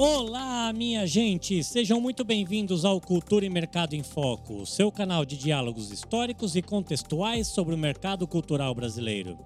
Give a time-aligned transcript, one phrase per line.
[0.00, 1.64] Olá, minha gente!
[1.64, 6.62] Sejam muito bem-vindos ao Cultura e Mercado em Foco, seu canal de diálogos históricos e
[6.62, 9.36] contextuais sobre o mercado cultural brasileiro.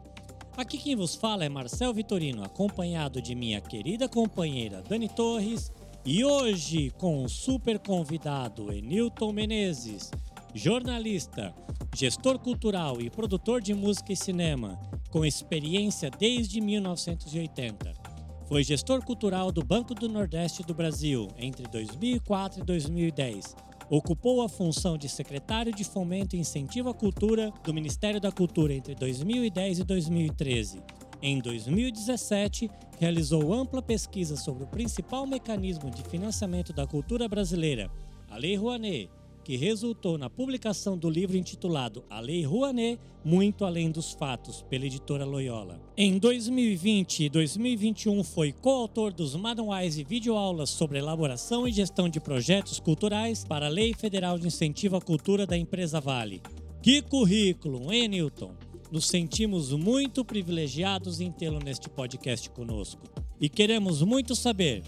[0.55, 5.73] Aqui quem vos fala é Marcel Vitorino, acompanhado de minha querida companheira Dani Torres,
[6.05, 10.11] e hoje com um super convidado Enilton Menezes,
[10.53, 11.55] jornalista,
[11.97, 14.79] gestor cultural e produtor de música e cinema,
[15.11, 18.02] com experiência desde 1980.
[18.47, 23.55] Foi gestor cultural do Banco do Nordeste do Brasil entre 2004 e 2010.
[23.89, 28.75] Ocupou a função de secretário de Fomento e Incentivo à Cultura do Ministério da Cultura
[28.75, 30.83] entre 2010 e 2013.
[31.23, 37.89] Em 2017, realizou ampla pesquisa sobre o principal mecanismo de financiamento da cultura brasileira,
[38.29, 39.09] a Lei Rouanet,
[39.45, 44.87] que resultou na publicação do livro intitulado A Lei Rouanet, Muito Além dos Fatos, pela
[44.87, 45.81] editora Loyola.
[45.97, 52.21] Em 2020 e 2021 foi coautor dos manuais e videoaulas sobre elaboração e gestão de
[52.21, 56.41] projetos culturais para a Lei Federal de Incentivo à Cultura da empresa Vale.
[56.83, 58.53] Que currículo, hein, Newton?
[58.91, 63.03] Nos sentimos muito privilegiados em tê-lo neste podcast conosco.
[63.41, 64.83] E queremos muito saber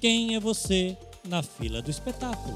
[0.00, 0.96] quem é você
[1.28, 2.54] na fila do espetáculo.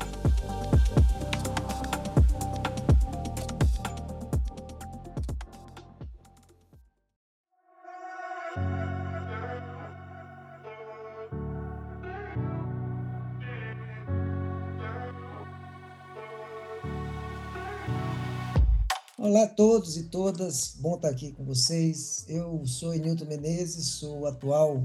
[19.29, 22.25] Olá a todos e todas, bom estar aqui com vocês.
[22.29, 24.85] Eu sou Nilton Menezes, sou atual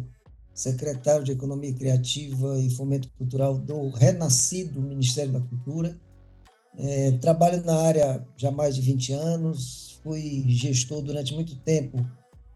[0.51, 5.95] secretário de Economia Criativa e Fomento Cultural do renascido Ministério da Cultura.
[6.75, 12.03] É, trabalho na área já há mais de 20 anos, fui gestor durante muito tempo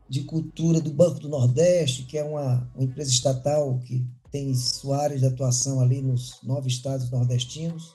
[0.09, 5.03] de cultura do Banco do Nordeste, que é uma, uma empresa estatal que tem sua
[5.03, 7.93] área de atuação ali nos nove estados nordestinos.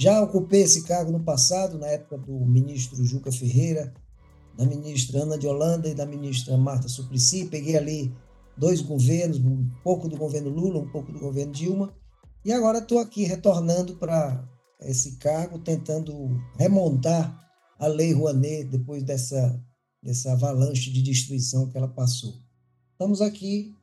[0.00, 3.92] Já ocupei esse cargo no passado, na época do ministro Juca Ferreira,
[4.56, 7.46] da ministra Ana de Holanda e da ministra Marta Suplicy.
[7.46, 8.14] Peguei ali
[8.56, 11.92] dois governos, um pouco do governo Lula, um pouco do governo Dilma,
[12.44, 14.48] e agora estou aqui retornando para
[14.82, 17.36] esse cargo, tentando remontar
[17.76, 19.60] a Lei Rouanet depois dessa,
[20.00, 22.34] dessa avalanche de destruição que ela passou.
[22.92, 23.74] Estamos aqui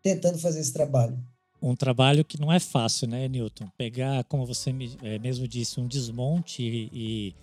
[0.00, 1.18] tentando fazer esse trabalho
[1.62, 3.68] um trabalho que não é fácil, né, Newton?
[3.76, 4.70] Pegar, como você
[5.02, 7.34] eh, mesmo disse, um desmonte e,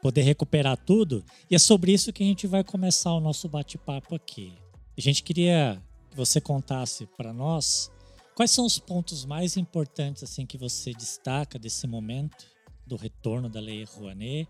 [0.00, 1.24] poder recuperar tudo.
[1.50, 4.52] E é sobre isso que a gente vai começar o nosso bate-papo aqui.
[4.96, 7.90] A gente queria que você contasse para nós
[8.34, 12.46] quais são os pontos mais importantes assim que você destaca desse momento
[12.86, 14.48] do retorno da Lei Rouanet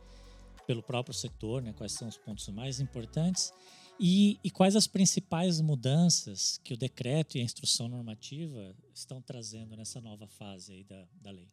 [0.67, 1.73] pelo próprio setor, né?
[1.73, 3.53] Quais são os pontos mais importantes
[3.99, 9.77] e, e, quais as principais mudanças que o decreto e a instrução normativa estão trazendo
[9.77, 11.49] nessa nova fase aí da, da lei?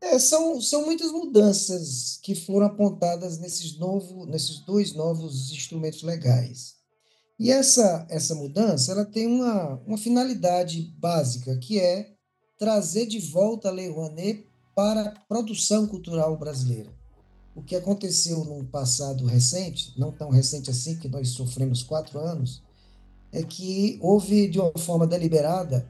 [0.00, 6.76] É, são, são muitas mudanças que foram apontadas nesses, novo, nesses dois novos instrumentos legais.
[7.38, 12.14] E essa, essa mudança ela tem uma, uma finalidade básica, que é
[12.58, 16.99] trazer de volta a Lei Rouanet para a produção cultural brasileira.
[17.54, 22.62] O que aconteceu num passado recente, não tão recente assim, que nós sofremos quatro anos,
[23.32, 25.88] é que houve, de uma forma deliberada,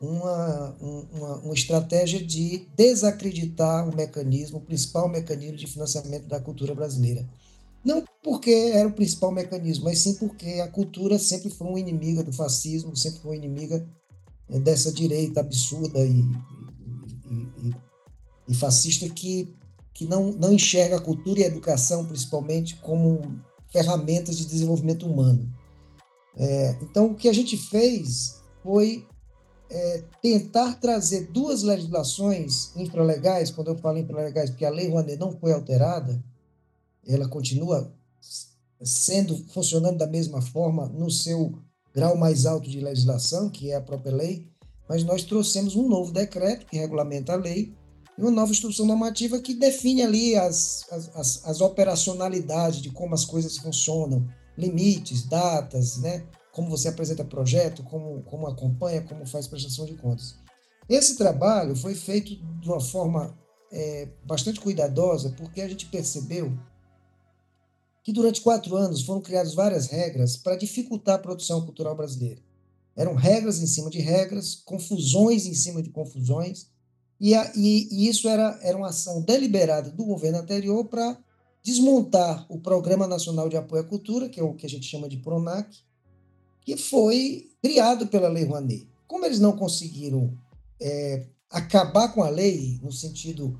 [0.00, 6.74] uma, uma, uma estratégia de desacreditar o mecanismo, o principal mecanismo de financiamento da cultura
[6.74, 7.28] brasileira.
[7.84, 12.22] Não porque era o principal mecanismo, mas sim porque a cultura sempre foi uma inimiga
[12.22, 13.86] do fascismo, sempre foi uma inimiga
[14.48, 16.20] eh, dessa direita absurda e,
[17.30, 17.74] e, e,
[18.48, 19.54] e fascista que
[20.00, 23.38] que não, não enxerga a cultura e a educação, principalmente, como
[23.70, 25.46] ferramentas de desenvolvimento humano.
[26.34, 29.06] É, então, o que a gente fez foi
[29.68, 35.38] é, tentar trazer duas legislações infralegais, quando eu falo infralegais, porque a Lei Rouanet não
[35.38, 36.24] foi alterada,
[37.06, 37.92] ela continua
[38.82, 41.58] sendo, funcionando da mesma forma no seu
[41.94, 44.48] grau mais alto de legislação, que é a própria lei,
[44.88, 47.74] mas nós trouxemos um novo decreto que regulamenta a lei,
[48.22, 53.56] uma nova instrução normativa que define ali as, as, as operacionalidades de como as coisas
[53.56, 54.26] funcionam,
[54.56, 56.26] limites, datas, né?
[56.52, 60.36] como você apresenta projeto, como, como acompanha, como faz prestação de contas.
[60.88, 63.38] Esse trabalho foi feito de uma forma
[63.72, 66.52] é, bastante cuidadosa, porque a gente percebeu
[68.02, 72.42] que durante quatro anos foram criadas várias regras para dificultar a produção cultural brasileira.
[72.96, 76.66] Eram regras em cima de regras, confusões em cima de confusões,
[77.20, 81.18] e, a, e, e isso era, era uma ação deliberada do governo anterior para
[81.62, 85.08] desmontar o Programa Nacional de Apoio à Cultura, que é o que a gente chama
[85.08, 85.76] de PRONAC,
[86.62, 90.32] que foi criado pela Lei Rouanet, Como eles não conseguiram
[90.80, 93.58] é, acabar com a lei, no sentido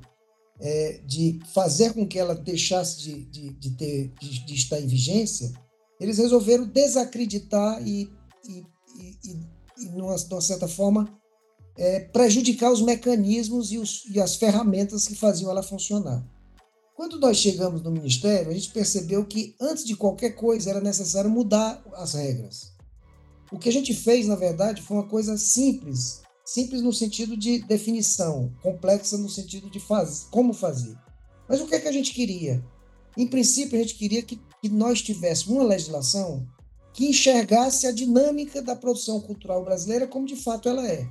[0.59, 4.87] é, de fazer com que ela deixasse de, de, de ter, de, de, estar em
[4.87, 5.51] vigência,
[5.99, 8.09] eles resolveram desacreditar e,
[8.47, 8.65] e,
[8.99, 9.39] e,
[9.77, 11.20] e numa, de uma certa forma,
[11.81, 16.23] é, prejudicar os mecanismos e, os, e as ferramentas que faziam ela funcionar.
[16.95, 21.27] Quando nós chegamos no Ministério, a gente percebeu que, antes de qualquer coisa, era necessário
[21.27, 22.73] mudar as regras.
[23.51, 27.63] O que a gente fez, na verdade, foi uma coisa simples, simples no sentido de
[27.63, 30.95] definição, complexa no sentido de faz, como fazer.
[31.49, 32.63] Mas o que é que a gente queria?
[33.17, 36.47] Em princípio, a gente queria que, que nós tivéssemos uma legislação
[36.93, 41.09] que enxergasse a dinâmica da produção cultural brasileira como de fato ela é.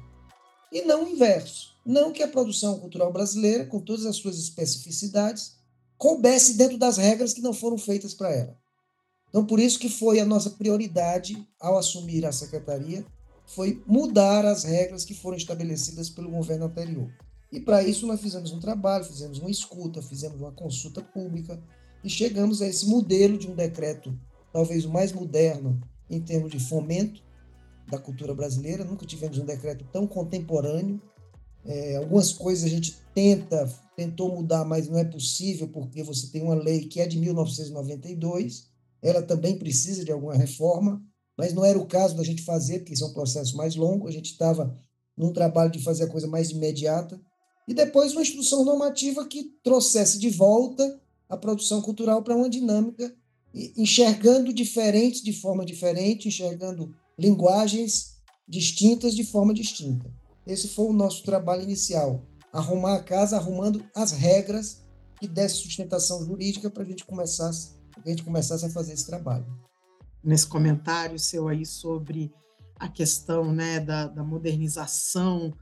[0.73, 1.75] E não o inverso.
[1.85, 5.57] Não que a produção cultural brasileira, com todas as suas especificidades,
[5.99, 8.57] coubesse dentro das regras que não foram feitas para ela.
[9.29, 13.05] Então, por isso que foi a nossa prioridade ao assumir a secretaria,
[13.47, 17.11] foi mudar as regras que foram estabelecidas pelo governo anterior.
[17.53, 21.61] E para isso nós fizemos um trabalho, fizemos uma escuta, fizemos uma consulta pública
[22.05, 24.17] e chegamos a esse modelo de um decreto,
[24.53, 27.23] talvez o mais moderno em termos de fomento
[27.91, 28.85] da cultura brasileira.
[28.85, 31.01] Nunca tivemos um decreto tão contemporâneo.
[31.65, 36.43] É, algumas coisas a gente tenta, tentou mudar, mas não é possível porque você tem
[36.43, 38.69] uma lei que é de 1992.
[39.03, 41.03] Ela também precisa de alguma reforma
[41.41, 44.07] mas não era o caso da gente fazer, porque isso é um processo mais longo,
[44.07, 44.77] a gente estava
[45.17, 47.19] num trabalho de fazer a coisa mais imediata,
[47.67, 51.01] e depois uma instrução normativa que trouxesse de volta
[51.31, 53.11] a produção cultural para uma dinâmica,
[53.55, 60.13] enxergando diferentes de forma diferente, enxergando linguagens distintas de forma distinta.
[60.47, 64.85] Esse foi o nosso trabalho inicial, arrumar a casa, arrumando as regras
[65.19, 69.47] que desse sustentação jurídica para a gente começasse, a gente começasse a fazer esse trabalho
[70.23, 72.33] nesse comentário seu aí sobre
[72.79, 75.53] a questão né, da, da modernização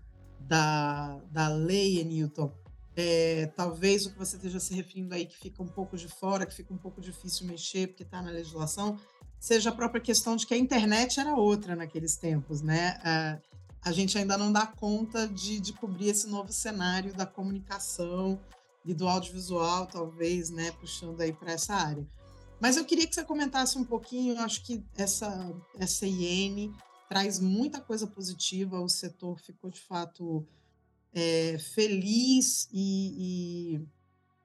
[0.41, 2.53] da, da lei, Newton.
[2.97, 6.47] É, talvez o que você esteja se referindo aí, que fica um pouco de fora,
[6.47, 8.97] que fica um pouco difícil mexer, porque está na legislação,
[9.39, 12.99] seja a própria questão de que a internet era outra naqueles tempos, né?
[13.05, 13.41] É,
[13.83, 18.41] a gente ainda não dá conta de, de cobrir esse novo cenário da comunicação
[18.85, 22.07] e do audiovisual, talvez, né, puxando aí para essa área.
[22.61, 26.73] Mas eu queria que você comentasse um pouquinho, eu acho que essa, essa IN
[27.09, 30.47] traz muita coisa positiva, o setor ficou de fato
[31.13, 33.87] é, feliz e, e,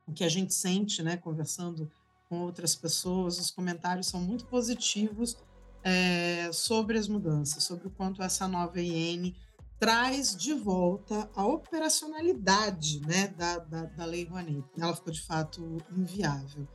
[0.06, 1.92] o que a gente sente, né, conversando
[2.30, 5.38] com outras pessoas, os comentários são muito positivos
[5.84, 9.36] é, sobre as mudanças, sobre o quanto essa nova IN
[9.80, 14.64] traz de volta a operacionalidade né, da, da, da Lei Rouanet.
[14.78, 16.66] Ela ficou de fato inviável.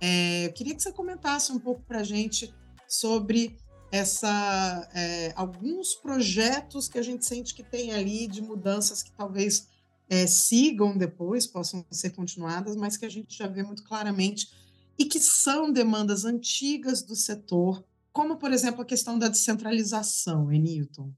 [0.00, 2.54] É, eu queria que você comentasse um pouco para a gente
[2.86, 3.56] sobre
[3.90, 9.66] essa é, alguns projetos que a gente sente que tem ali de mudanças que talvez
[10.10, 14.48] é, sigam depois, possam ser continuadas, mas que a gente já vê muito claramente
[14.98, 21.12] e que são demandas antigas do setor, como, por exemplo, a questão da descentralização, Enilton.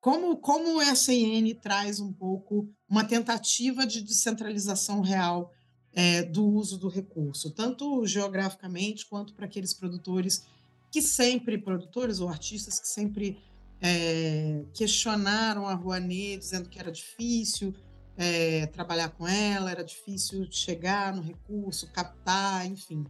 [0.00, 5.52] Como, como essa IN traz um pouco uma tentativa de descentralização real
[5.92, 10.44] é, do uso do recurso, tanto geograficamente quanto para aqueles produtores
[10.90, 13.38] que sempre, produtores ou artistas que sempre
[13.80, 17.74] é, questionaram a Rouanet, dizendo que era difícil
[18.16, 23.04] é, trabalhar com ela, era difícil chegar no recurso, captar, enfim.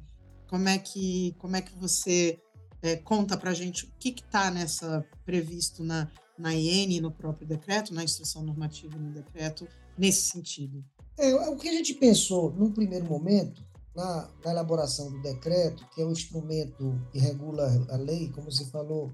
[0.49, 2.39] Como é que, como é que você
[2.83, 7.47] é, conta para a gente o que está nessa previsto na, na IN, no próprio
[7.47, 10.85] decreto, na instrução normativa no decreto, nesse sentido?
[11.17, 16.03] É, o que a gente pensou num primeiro momento, na, na, elaboração do decreto, que
[16.03, 19.13] é o instrumento que regula a lei, como você falou,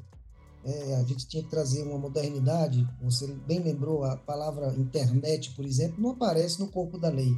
[0.64, 2.87] é, a gente tinha que trazer uma modernidade.
[3.02, 7.33] Você bem lembrou, a palavra internet, por exemplo, não aparece no corpo da lei.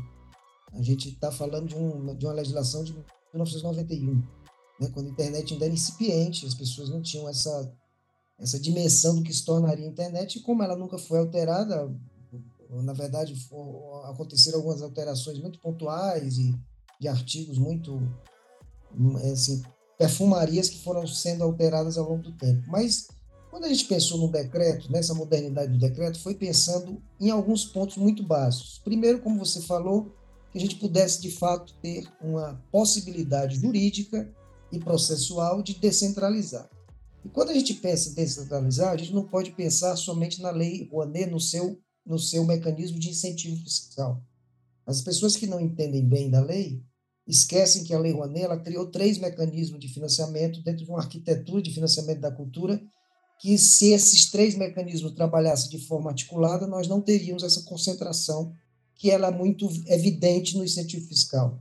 [0.73, 2.93] A gente está falando de, um, de uma legislação de
[3.33, 4.23] 1991,
[4.81, 7.73] né, quando a internet ainda era incipiente, as pessoas não tinham essa,
[8.39, 11.95] essa dimensão do que se tornaria a internet, e como ela nunca foi alterada,
[12.71, 13.35] na verdade,
[14.05, 16.55] aconteceram algumas alterações muito pontuais e
[16.99, 18.01] de artigos muito,
[19.23, 19.63] é, assim,
[20.03, 22.65] perfumarias que foram sendo alteradas ao longo do tempo.
[22.67, 23.07] Mas
[23.49, 27.97] quando a gente pensou no decreto, nessa modernidade do decreto, foi pensando em alguns pontos
[27.97, 28.81] muito básicos.
[28.83, 30.13] Primeiro, como você falou,
[30.51, 34.29] que a gente pudesse de fato ter uma possibilidade jurídica
[34.73, 36.69] e processual de descentralizar.
[37.25, 40.89] E quando a gente pensa em descentralizar, a gente não pode pensar somente na lei
[40.91, 44.21] Rouanet no seu no seu mecanismo de incentivo fiscal.
[44.85, 46.83] As pessoas que não entendem bem da lei
[47.27, 51.63] esquecem que a Lei Rouanet ela criou três mecanismos de financiamento dentro de uma arquitetura
[51.63, 52.81] de financiamento da cultura
[53.43, 58.53] que se esses três mecanismos trabalhassem de forma articulada, nós não teríamos essa concentração
[58.95, 61.61] que ela é muito evidente no incentivo fiscal.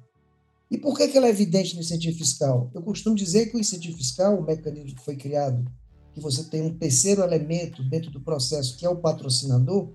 [0.69, 2.69] E por que, que ela é evidente no incentivo fiscal?
[2.73, 5.65] Eu costumo dizer que o incentivo fiscal, o mecanismo que foi criado,
[6.13, 9.91] que você tem um terceiro elemento dentro do processo, que é o patrocinador,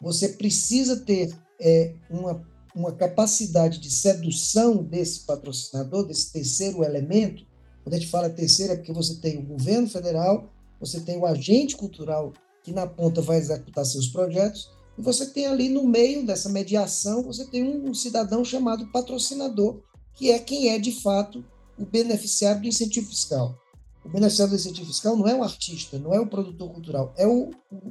[0.00, 2.46] você precisa ter é, uma,
[2.76, 7.44] uma capacidade de sedução desse patrocinador, desse terceiro elemento.
[7.82, 11.24] Quando a gente fala terceiro, é porque você tem o governo federal, você tem o
[11.24, 16.26] agente cultural que na ponta vai executar seus projetos, e você tem ali no meio
[16.26, 19.80] dessa mediação, você tem um, cidadão chamado patrocinador,
[20.14, 21.44] que é quem é de fato
[21.78, 23.56] o beneficiário do incentivo fiscal.
[24.04, 27.26] O beneficiário do incentivo fiscal não é o artista, não é o produtor cultural, é
[27.26, 27.50] o,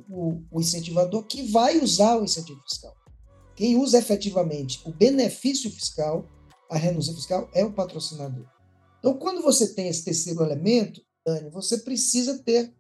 [0.10, 2.94] o, o incentivador que vai usar o incentivo fiscal.
[3.55, 6.27] Quem usa efetivamente o benefício fiscal,
[6.69, 8.45] a renúncia fiscal, é o patrocinador.
[9.00, 12.74] Então, quando você tem esse terceiro elemento, Dani, você precisa ter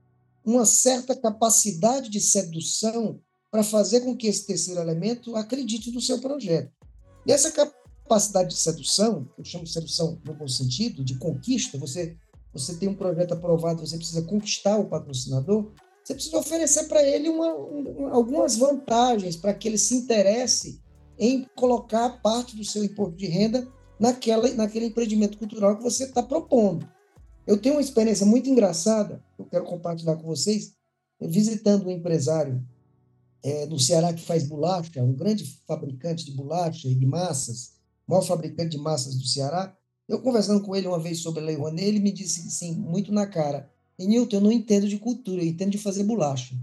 [0.43, 6.19] uma certa capacidade de sedução para fazer com que esse terceiro elemento acredite no seu
[6.19, 6.71] projeto.
[7.25, 12.17] E essa capacidade de sedução, eu chamo de sedução no bom sentido, de conquista, você,
[12.53, 15.71] você tem um projeto aprovado, você precisa conquistar o patrocinador,
[16.05, 20.79] você precisa oferecer para ele uma, um, algumas vantagens para que ele se interesse
[21.17, 23.67] em colocar parte do seu imposto de renda
[23.99, 26.87] naquela, naquele empreendimento cultural que você está propondo.
[27.47, 30.73] Eu tenho uma experiência muito engraçada, eu quero compartilhar com vocês,
[31.19, 32.63] visitando um empresário
[33.43, 37.73] é, no Ceará que faz bolacha, um grande fabricante de bolacha e de massas,
[38.07, 39.75] maior fabricante de massas do Ceará.
[40.07, 43.11] Eu conversando com ele uma vez sobre a Lei Rouanet, ele me disse assim, muito
[43.11, 46.55] na cara, Nilton, eu não entendo de cultura, eu entendo de fazer bolacha.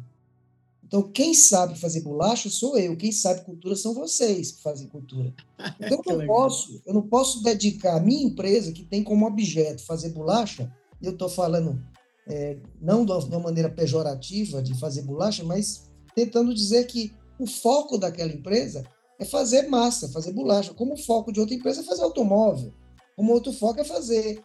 [0.85, 5.33] Então, quem sabe fazer bolacha sou eu, quem sabe cultura são vocês que fazem cultura.
[5.81, 9.85] Então, eu não, posso, eu não posso dedicar a minha empresa, que tem como objeto
[9.85, 10.71] fazer bolacha,
[11.01, 11.81] eu estou falando
[12.29, 17.97] é, não de uma maneira pejorativa de fazer bolacha, mas tentando dizer que o foco
[17.97, 18.85] daquela empresa
[19.19, 22.73] é fazer massa, fazer bolacha, como o foco de outra empresa é fazer automóvel,
[23.17, 24.43] como outro foco é fazer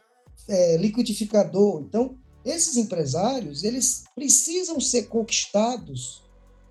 [0.48, 1.82] é, liquidificador.
[1.82, 2.18] Então,
[2.48, 6.24] esses empresários, eles precisam ser conquistados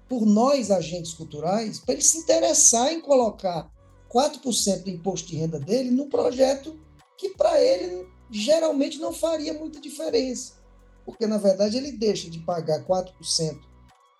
[0.08, 3.70] por nós, agentes culturais, para ele se interessar em colocar
[4.12, 6.78] 4% do imposto de renda dele num projeto
[7.18, 10.54] que para ele geralmente não faria muita diferença.
[11.04, 13.12] Porque, na verdade, ele deixa de pagar 4%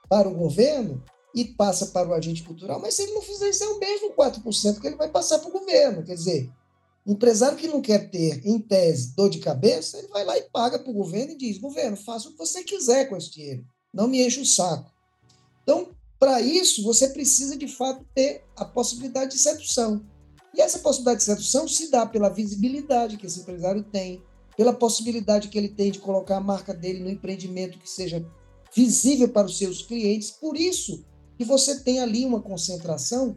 [0.09, 1.03] para o governo
[1.35, 4.15] e passa para o agente cultural, mas se ele não fizer isso, é o mesmo
[4.15, 6.03] 4% que ele vai passar para o governo.
[6.03, 6.51] Quer dizer,
[7.07, 10.79] empresário que não quer ter, em tese, dor de cabeça, ele vai lá e paga
[10.79, 14.09] para o governo e diz: governo, faça o que você quiser com esse dinheiro, não
[14.09, 14.91] me enche o saco.
[15.63, 20.05] Então, para isso, você precisa de fato ter a possibilidade de sedução.
[20.55, 24.23] E essa possibilidade de sedução se dá pela visibilidade que esse empresário tem,
[24.57, 28.27] pela possibilidade que ele tem de colocar a marca dele no empreendimento que seja
[28.75, 30.31] visível para os seus clientes.
[30.31, 31.05] Por isso
[31.37, 33.37] que você tem ali uma concentração,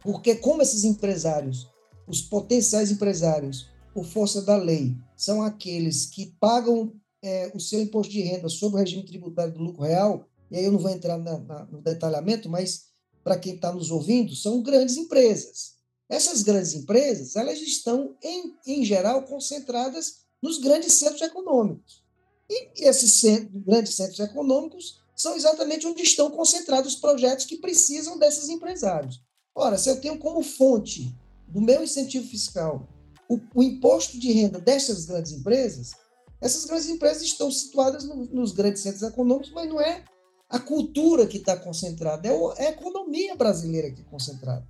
[0.00, 1.69] porque como esses empresários,
[2.10, 8.12] os potenciais empresários, por força da lei, são aqueles que pagam é, o seu imposto
[8.12, 11.16] de renda sobre o regime tributário do lucro real, e aí eu não vou entrar
[11.18, 12.90] na, na, no detalhamento, mas
[13.22, 15.74] para quem está nos ouvindo, são grandes empresas.
[16.08, 22.02] Essas grandes empresas, elas estão, em, em geral, concentradas nos grandes centros econômicos.
[22.48, 28.18] E esses centros, grandes centros econômicos são exatamente onde estão concentrados os projetos que precisam
[28.18, 29.22] desses empresários.
[29.54, 31.14] Ora, se eu tenho como fonte
[31.50, 32.88] do meu incentivo fiscal
[33.30, 35.92] o, o imposto de renda dessas grandes empresas,
[36.40, 40.04] essas grandes empresas estão situadas no, nos grandes centros econômicos, mas não é
[40.48, 44.66] a cultura que está concentrada, é, é a economia brasileira que é concentrada.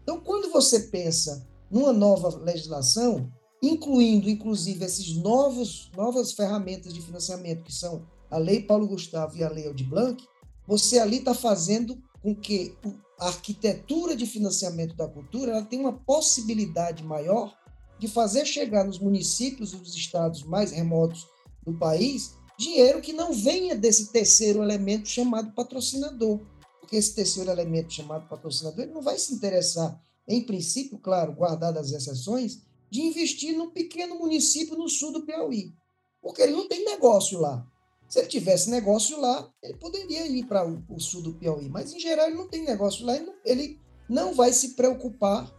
[0.00, 3.28] Então, quando você pensa numa nova legislação,
[3.60, 9.42] incluindo, inclusive, esses novos novas ferramentas de financiamento, que são a Lei Paulo Gustavo e
[9.42, 10.22] a Lei Aldir Blanc,
[10.68, 12.76] você ali está fazendo com que
[13.18, 17.56] a arquitetura de financiamento da cultura ela tenha uma possibilidade maior
[17.98, 21.26] de fazer chegar nos municípios e nos estados mais remotos
[21.64, 26.40] do país dinheiro que não venha desse terceiro elemento chamado patrocinador.
[26.80, 31.92] Porque esse terceiro elemento chamado patrocinador ele não vai se interessar, em princípio, claro, guardadas
[31.92, 35.74] as exceções, de investir num pequeno município no sul do Piauí,
[36.22, 37.66] porque ele não tem negócio lá.
[38.14, 41.92] Se ele tivesse negócio lá, ele poderia ir para o, o, sul do Piauí, mas
[41.92, 45.52] em geral ele não tem negócio lá, ele não, ele não vai se preocupar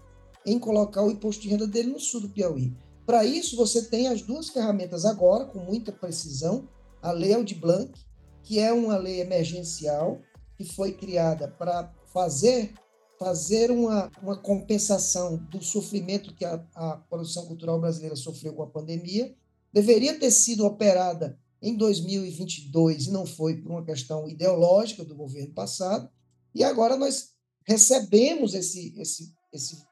[0.46, 2.74] em colocar o imposto de renda dele no sul do Piauí.
[3.06, 6.70] Para isso, você tem as duas ferramentas agora, com muita precisão:
[7.02, 7.92] a Lei Aldir Blanc,
[8.42, 10.22] que é uma lei emergencial
[10.56, 12.74] que foi criada para fazer
[13.20, 18.68] fazer uma, uma compensação do sofrimento que a, a produção cultural brasileira sofreu com a
[18.68, 19.36] pandemia,
[19.74, 25.54] deveria ter sido operada em 2022 e não foi por uma questão ideológica do governo
[25.54, 26.10] passado.
[26.54, 27.32] E agora nós
[27.66, 29.84] recebemos esse, esse, esse,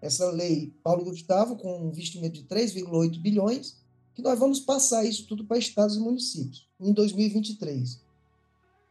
[0.00, 3.76] essa lei Paulo Gustavo com um investimento de 3,8 bilhões,
[4.14, 8.00] que nós vamos passar isso tudo para estados e municípios em 2023.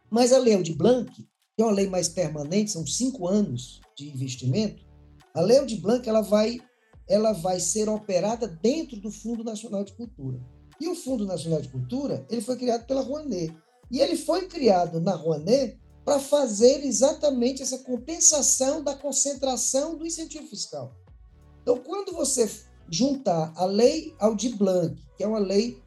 [0.09, 1.11] Mas a lei de Blanc,
[1.55, 4.83] que é uma lei mais permanente, são cinco anos de investimento,
[5.33, 6.59] a lei de Blanc ela vai,
[7.07, 10.39] ela vai ser operada dentro do Fundo Nacional de Cultura.
[10.83, 13.55] E o Fundo Nacional de Cultura ele foi criado pela Rouanet.
[13.89, 20.45] E ele foi criado na Rouanet para fazer exatamente essa compensação da concentração do incentivo
[20.45, 20.93] fiscal.
[21.61, 22.51] Então, quando você
[22.89, 25.81] juntar a lei Aldir Blanc, que é uma lei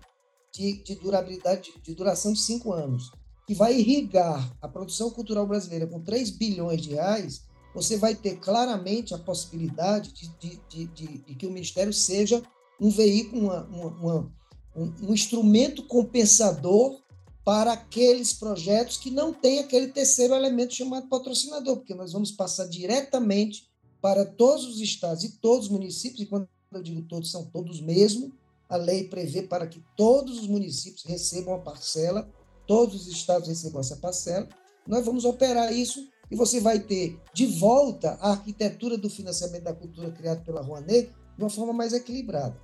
[0.50, 3.12] de, de durabilidade, de duração de cinco anos,
[3.46, 7.42] que vai irrigar a produção cultural brasileira com 3 bilhões de reais,
[7.74, 12.42] você vai ter claramente a possibilidade de, de, de, de que o Ministério seja
[12.80, 14.32] um veículo, uma, uma,
[14.76, 17.00] um, um instrumento compensador
[17.44, 22.66] para aqueles projetos que não têm aquele terceiro elemento chamado patrocinador, porque nós vamos passar
[22.66, 23.68] diretamente
[24.02, 27.80] para todos os estados e todos os municípios, e quando eu digo todos, são todos
[27.80, 28.32] mesmo,
[28.68, 32.28] a lei prevê para que todos os municípios recebam a parcela,
[32.66, 34.48] todos os estados recebam essa parcela,
[34.86, 39.74] nós vamos operar isso e você vai ter de volta a arquitetura do financiamento da
[39.74, 42.60] cultura criado pela Rouanet de uma forma mais equilibrada.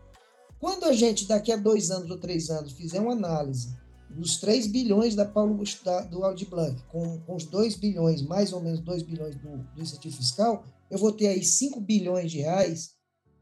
[0.63, 3.77] Quando a gente, daqui a dois anos ou três anos, fizer uma análise
[4.09, 5.61] dos 3 bilhões da Paulo
[6.09, 9.83] do Aldi Blanc, com, com, os 2 bilhões, mais ou menos 2 bilhões do, do
[9.83, 12.95] incentivo fiscal, eu vou ter aí 5 bilhões de reais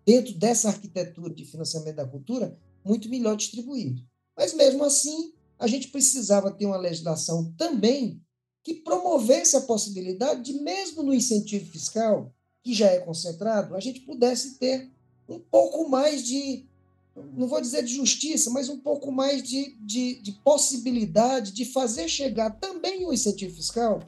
[0.07, 4.01] dentro dessa arquitetura de financiamento da cultura, muito melhor distribuído.
[4.35, 8.19] Mas mesmo assim, a gente precisava ter uma legislação também
[8.65, 14.01] que promovesse a possibilidade de, mesmo no incentivo fiscal, que já é concentrado, a gente
[14.01, 14.91] pudesse ter
[15.29, 16.70] um pouco mais de
[17.17, 22.09] não vou dizer de justiça, mas um pouco mais de, de, de possibilidade de fazer
[22.09, 24.01] chegar também o incentivo fiscal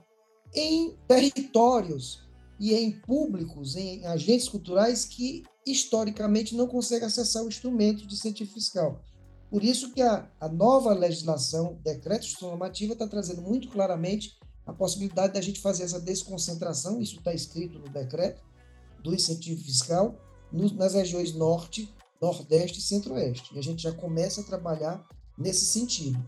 [0.55, 2.23] em territórios
[2.61, 8.53] e em públicos, em agentes culturais que historicamente não conseguem acessar o instrumento de incentivo
[8.53, 9.03] fiscal.
[9.51, 14.73] Por isso que a, a nova legislação, decreto de normativa, está trazendo muito claramente a
[14.73, 18.43] possibilidade da gente fazer essa desconcentração, isso está escrito no decreto,
[19.03, 20.17] do incentivo fiscal
[20.53, 23.52] no, nas regiões norte Nordeste e Centro-Oeste.
[23.52, 25.04] E a gente já começa a trabalhar
[25.37, 26.24] nesse sentido.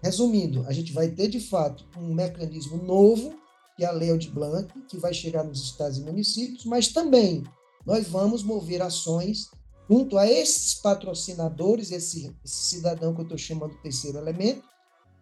[0.00, 3.34] Resumindo, a gente vai ter de fato um mecanismo novo,
[3.76, 7.42] que é a Lei de Blanc, que vai chegar nos estados e municípios, mas também
[7.84, 9.50] nós vamos mover ações
[9.90, 14.62] junto a esses patrocinadores, esse, esse cidadão que eu estou chamando terceiro elemento,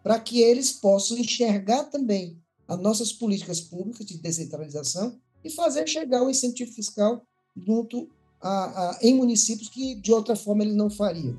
[0.02, 2.38] para que eles possam enxergar também
[2.68, 7.22] as nossas políticas públicas de descentralização e fazer chegar o incentivo fiscal
[7.56, 8.08] junto
[8.44, 11.34] a, a, em municípios que de outra forma ele não faria.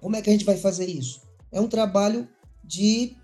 [0.00, 1.20] Como é que a gente vai fazer isso?
[1.50, 2.28] É um trabalho
[2.62, 3.16] de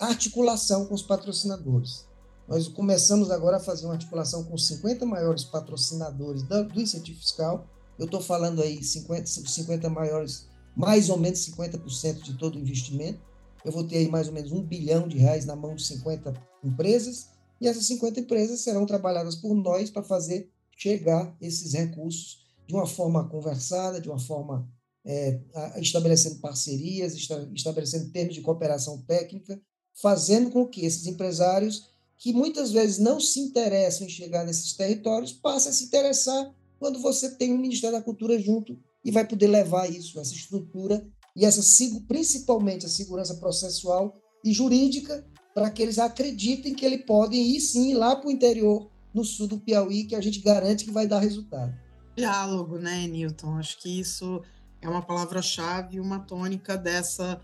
[0.00, 2.06] articulação com os patrocinadores.
[2.48, 7.68] Nós começamos agora a fazer uma articulação com 50 maiores patrocinadores do, do incentivo fiscal.
[7.98, 13.20] Eu estou falando aí 50, 50 maiores, mais ou menos 50% de todo o investimento.
[13.64, 16.32] Eu vou ter aí mais ou menos um bilhão de reais na mão de 50
[16.64, 17.28] empresas,
[17.60, 22.86] e essas 50 empresas serão trabalhadas por nós para fazer chegar esses recursos de uma
[22.86, 24.68] forma conversada, de uma forma
[25.04, 25.40] é,
[25.76, 27.14] estabelecendo parcerias,
[27.54, 29.60] estabelecendo termos de cooperação técnica,
[29.94, 35.32] fazendo com que esses empresários, que muitas vezes não se interessam em chegar nesses territórios,
[35.32, 39.46] passem a se interessar quando você tem o Ministério da Cultura junto e vai poder
[39.46, 41.62] levar isso, essa estrutura e essa
[42.08, 45.24] principalmente a segurança processual e jurídica
[45.54, 49.46] para que eles acreditem que ele podem ir sim lá para o interior, no sul
[49.46, 51.85] do Piauí, que a gente garante que vai dar resultado
[52.16, 53.58] diálogo, né, Newton?
[53.58, 54.42] Acho que isso
[54.80, 57.40] é uma palavra-chave, uma tônica dessa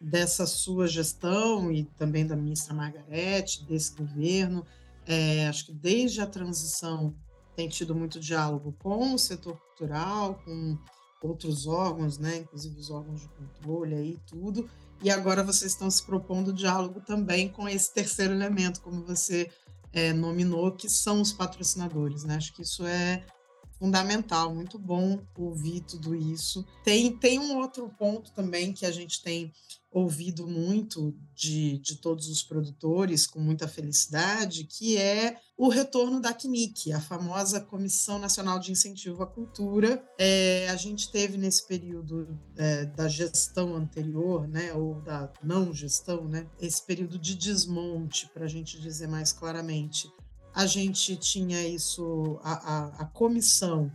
[0.00, 4.66] dessa sua gestão e também da ministra Margarete, desse governo.
[5.06, 7.14] É, acho que desde a transição
[7.54, 10.76] tem tido muito diálogo com o setor cultural, com
[11.22, 14.68] outros órgãos, né, inclusive os órgãos de controle aí tudo.
[15.00, 19.48] E agora vocês estão se propondo diálogo também com esse terceiro elemento, como você
[19.92, 22.24] é, nominou, que são os patrocinadores.
[22.24, 22.36] Né?
[22.36, 23.24] Acho que isso é
[23.82, 26.64] fundamental, muito bom ouvir tudo isso.
[26.84, 29.52] Tem, tem um outro ponto também que a gente tem
[29.90, 36.32] ouvido muito de, de todos os produtores, com muita felicidade, que é o retorno da
[36.32, 40.00] CNIC, a famosa Comissão Nacional de Incentivo à Cultura.
[40.16, 46.28] É, a gente teve nesse período é, da gestão anterior, né, ou da não gestão,
[46.28, 50.08] né, esse período de desmonte, para a gente dizer mais claramente,
[50.54, 53.90] a gente tinha isso, a, a, a comissão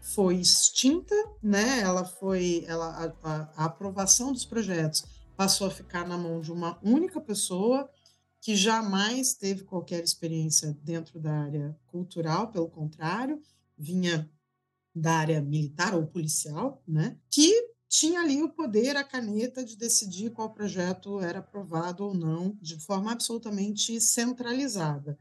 [0.00, 1.80] foi extinta, né?
[1.80, 5.04] Ela foi, ela, a, a, aprovação dos projetos
[5.36, 7.90] passou a ficar na mão de uma única pessoa
[8.40, 13.42] que jamais teve qualquer experiência dentro da área cultural, pelo contrário,
[13.76, 14.30] vinha
[14.94, 17.18] da área militar ou policial, né?
[17.28, 17.52] Que
[17.88, 22.78] tinha ali o poder, a caneta de decidir qual projeto era aprovado ou não, de
[22.78, 25.18] forma absolutamente centralizada.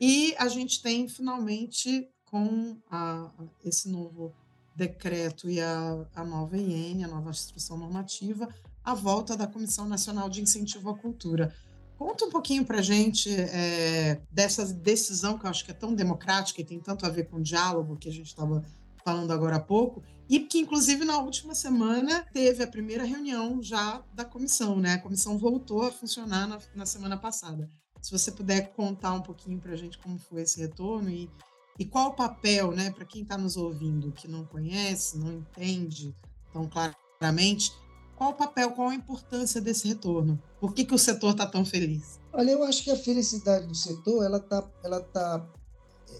[0.00, 3.30] E a gente tem finalmente com a,
[3.64, 4.34] esse novo
[4.74, 8.48] decreto e a, a nova IN, a nova instrução normativa,
[8.82, 11.54] a volta da Comissão Nacional de Incentivo à Cultura.
[11.98, 15.94] Conta um pouquinho para a gente é, dessa decisão que eu acho que é tão
[15.94, 18.64] democrática e tem tanto a ver com o diálogo que a gente estava
[19.04, 24.02] falando agora há pouco, e que, inclusive, na última semana teve a primeira reunião já
[24.14, 24.94] da comissão, né?
[24.94, 27.68] A comissão voltou a funcionar na, na semana passada.
[28.02, 31.30] Se você puder contar um pouquinho para a gente como foi esse retorno e,
[31.78, 36.12] e qual o papel, né, para quem está nos ouvindo, que não conhece, não entende
[36.52, 37.72] tão claramente,
[38.16, 40.40] qual o papel, qual a importância desse retorno?
[40.60, 42.20] Por que, que o setor está tão feliz?
[42.32, 45.48] Olha, eu acho que a felicidade do setor ela está ela tá,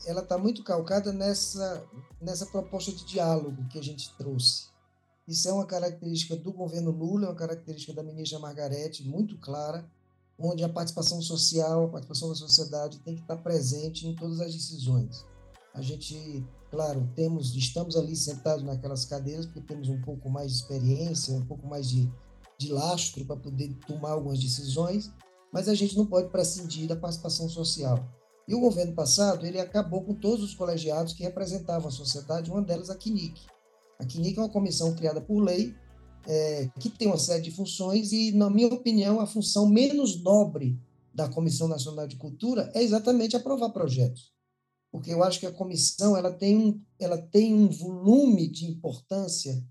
[0.06, 1.84] ela tá muito calcada nessa,
[2.20, 4.70] nessa proposta de diálogo que a gente trouxe.
[5.26, 9.88] Isso é uma característica do governo Lula, é uma característica da ministra Margarete, muito clara,
[10.42, 14.52] onde a participação social, a participação da sociedade tem que estar presente em todas as
[14.52, 15.24] decisões.
[15.74, 20.57] A gente Claro, temos, estamos ali sentados naquelas cadeiras porque temos um pouco mais de
[20.57, 22.11] experiência, um pouco mais de,
[22.57, 25.12] de lastro para poder tomar algumas decisões,
[25.52, 28.02] mas a gente não pode prescindir da participação social.
[28.48, 32.62] E o governo passado, ele acabou com todos os colegiados que representavam a sociedade, uma
[32.62, 33.38] delas a CNIC.
[34.00, 35.74] A CNIC é uma comissão criada por lei,
[36.26, 40.78] é, que tem uma série de funções e, na minha opinião, a função menos nobre
[41.14, 44.32] da Comissão Nacional de Cultura é exatamente aprovar projetos
[44.92, 49.64] porque eu acho que a comissão ela tem um, ela tem um volume de importância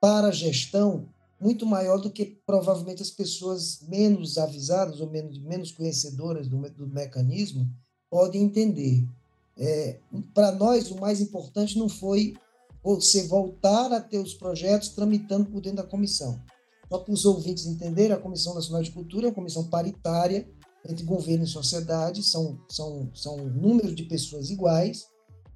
[0.00, 1.08] para a gestão
[1.40, 6.86] muito maior do que provavelmente as pessoas menos avisadas ou menos, menos conhecedoras do, do
[6.86, 7.68] mecanismo
[8.08, 9.04] podem entender.
[9.56, 9.98] É,
[10.32, 12.36] para nós, o mais importante não foi
[12.82, 16.40] você voltar a ter os projetos tramitando por dentro da comissão.
[16.88, 20.48] Só para os ouvintes entenderem, a Comissão Nacional de Cultura é uma comissão paritária
[20.88, 25.06] entre governo e sociedade, são, são, são um número de pessoas iguais,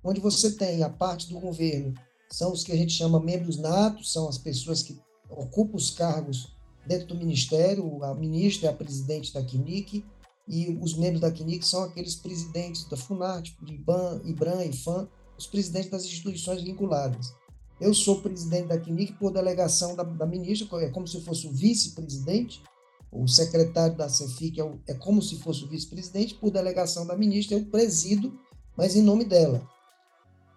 [0.05, 1.95] onde você tem a parte do governo,
[2.31, 6.55] são os que a gente chama membros natos, são as pessoas que ocupam os cargos
[6.87, 10.05] dentro do ministério, a ministra é a presidente da CNIC,
[10.49, 15.09] e os membros da CNIC são aqueles presidentes da FUNART, IBAN, IBRAM, IFAM,
[15.43, 17.35] os presidentes das instituições vinculadas.
[17.81, 21.53] Eu sou presidente da CNIC por delegação da, da ministra, é como se fosse o
[21.53, 22.63] vice-presidente,
[23.11, 27.17] o secretário da CEFIC é, o, é como se fosse o vice-presidente, por delegação da
[27.17, 28.39] ministra, eu presido,
[28.77, 29.69] mas em nome dela.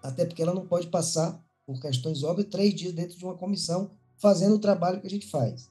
[0.01, 3.89] Até porque ela não pode passar, por questões óbvias, três dias dentro de uma comissão
[4.17, 5.67] fazendo o trabalho que a gente faz.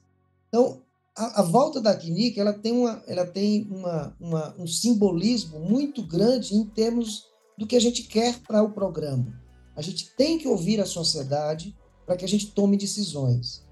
[0.49, 0.81] Então,
[1.15, 6.05] a, a volta da CNIC ela tem, uma, ela tem uma, uma, um simbolismo muito
[6.05, 7.23] grande em termos
[7.57, 9.41] do que a gente quer para o programa.
[9.75, 13.63] A gente tem que ouvir a sociedade para que a gente tome decisões.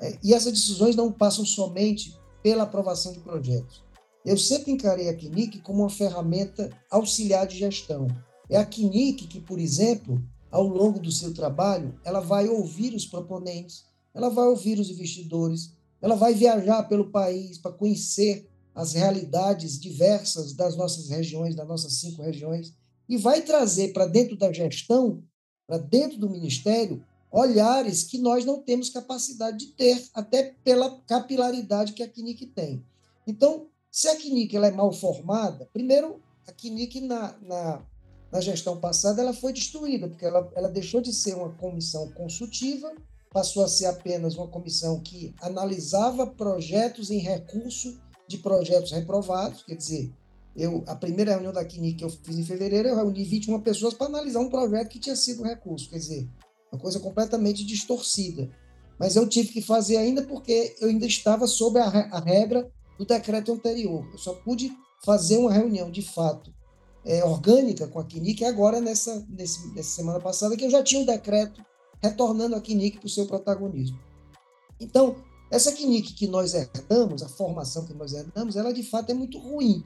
[0.00, 3.84] É, e essas decisões não passam somente pela aprovação de projetos.
[4.24, 8.06] Eu sempre encarei a CNIC como uma ferramenta auxiliar de gestão.
[8.48, 13.06] É a CNIC que, por exemplo, ao longo do seu trabalho, ela vai ouvir os
[13.06, 19.78] proponentes, ela vai ouvir os investidores, ela vai viajar pelo país para conhecer as realidades
[19.78, 22.74] diversas das nossas regiões, das nossas cinco regiões,
[23.10, 25.20] e vai trazer para dentro da gestão,
[25.66, 31.92] para dentro do ministério, olhares que nós não temos capacidade de ter, até pela capilaridade
[31.92, 32.86] que a CNIC tem.
[33.26, 37.84] Então, se a CNIC ela é mal formada, primeiro, a CNIC na, na,
[38.30, 42.94] na gestão passada ela foi destruída, porque ela, ela deixou de ser uma comissão consultiva,
[43.32, 49.74] passou a ser apenas uma comissão que analisava projetos em recurso de projetos reprovados, quer
[49.74, 50.12] dizer,
[50.56, 53.94] eu, a primeira reunião da CNIC que eu fiz em fevereiro, eu reuni 21 pessoas
[53.94, 56.28] para analisar um projeto que tinha sido recurso, quer dizer,
[56.72, 58.50] uma coisa completamente distorcida.
[58.98, 63.06] Mas eu tive que fazer ainda porque eu ainda estava sob a, a regra do
[63.06, 64.06] decreto anterior.
[64.12, 64.70] Eu só pude
[65.04, 66.52] fazer uma reunião de fato
[67.04, 71.00] é, orgânica com a CNIC agora nessa, nesse, nessa semana passada, que eu já tinha
[71.00, 71.64] um decreto
[72.02, 73.98] retornando a CNIC para o seu protagonismo.
[74.78, 75.16] Então,
[75.50, 79.38] essa CNIC que nós herdamos, a formação que nós herdamos, ela de fato é muito
[79.38, 79.82] ruim,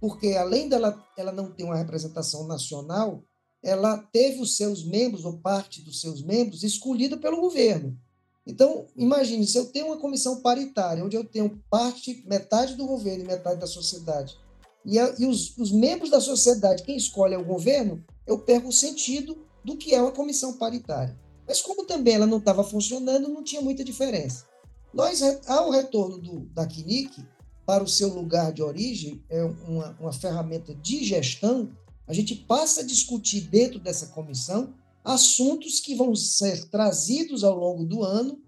[0.00, 3.22] porque além dela ela não ter uma representação nacional,
[3.62, 7.96] ela teve os seus membros, ou parte dos seus membros, escolhida pelo governo.
[8.46, 13.24] Então, imagine, se eu tenho uma comissão paritária, onde eu tenho parte, metade do governo
[13.24, 14.36] e metade da sociedade,
[14.84, 18.68] e, a, e os, os, membros da sociedade, quem escolhe é o governo, eu perco
[18.68, 21.18] o sentido do que é uma comissão paritária.
[21.46, 24.46] Mas como também ela não estava funcionando, não tinha muita diferença.
[24.92, 27.22] Nós, ao retorno do, da CNIC
[27.70, 31.70] para o seu lugar de origem, é uma, uma ferramenta de gestão,
[32.04, 37.84] a gente passa a discutir dentro dessa comissão assuntos que vão ser trazidos ao longo
[37.84, 38.42] do ano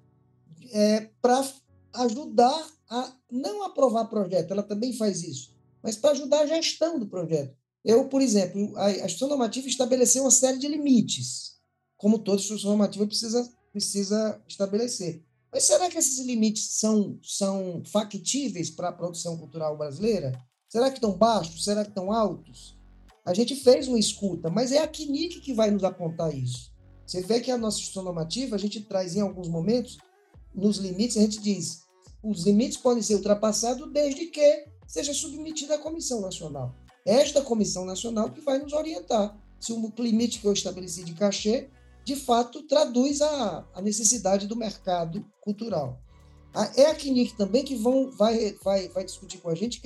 [0.72, 1.48] é, para
[1.92, 7.06] ajudar a não aprovar projeto, ela também faz isso, mas para ajudar a gestão do
[7.06, 7.56] projeto.
[7.84, 11.58] Eu, por exemplo, a, instituição normativa estabeleceu uma série de limites,
[11.96, 15.22] como toda instituição normativa precisa, precisa estabelecer.
[15.52, 20.32] Mas será que esses limites são, são factíveis para a produção cultural brasileira?
[20.68, 21.64] Será que estão baixos?
[21.64, 22.78] Será que estão altos?
[23.24, 26.72] A gente fez uma escuta, mas é a CNIC que vai nos apontar isso.
[27.06, 29.98] Você vê que a nossa instituição normativa, a gente traz em alguns momentos,
[30.54, 31.82] nos limites, a gente diz,
[32.22, 36.74] os limites podem ser ultrapassados desde que seja submetida à Comissão Nacional.
[37.04, 41.68] Esta Comissão Nacional que vai nos orientar se o limite que eu estabeleci de cachê,
[42.04, 46.00] de fato, traduz a, a necessidade do mercado cultural.
[46.76, 49.80] É a CNIC também que vão, vai, vai, vai discutir com a gente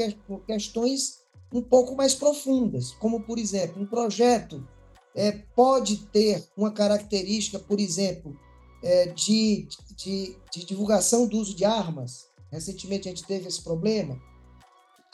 [0.46, 1.20] questões
[1.52, 4.66] um pouco mais profundas, como, por exemplo, um projeto
[5.14, 8.38] é, pode ter uma característica, por exemplo,
[8.82, 12.26] é, de, de, de, divulgação do uso de armas.
[12.50, 14.20] Recentemente a gente teve esse problema.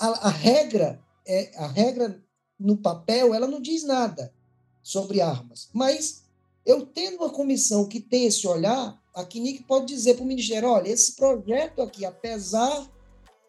[0.01, 2.21] A, a, regra, é, a regra
[2.59, 4.35] no papel, ela não diz nada
[4.83, 6.22] sobre armas, mas
[6.65, 10.69] eu tendo uma comissão que tem esse olhar, a CNIC pode dizer para o Ministério,
[10.69, 12.89] olha, esse projeto aqui, apesar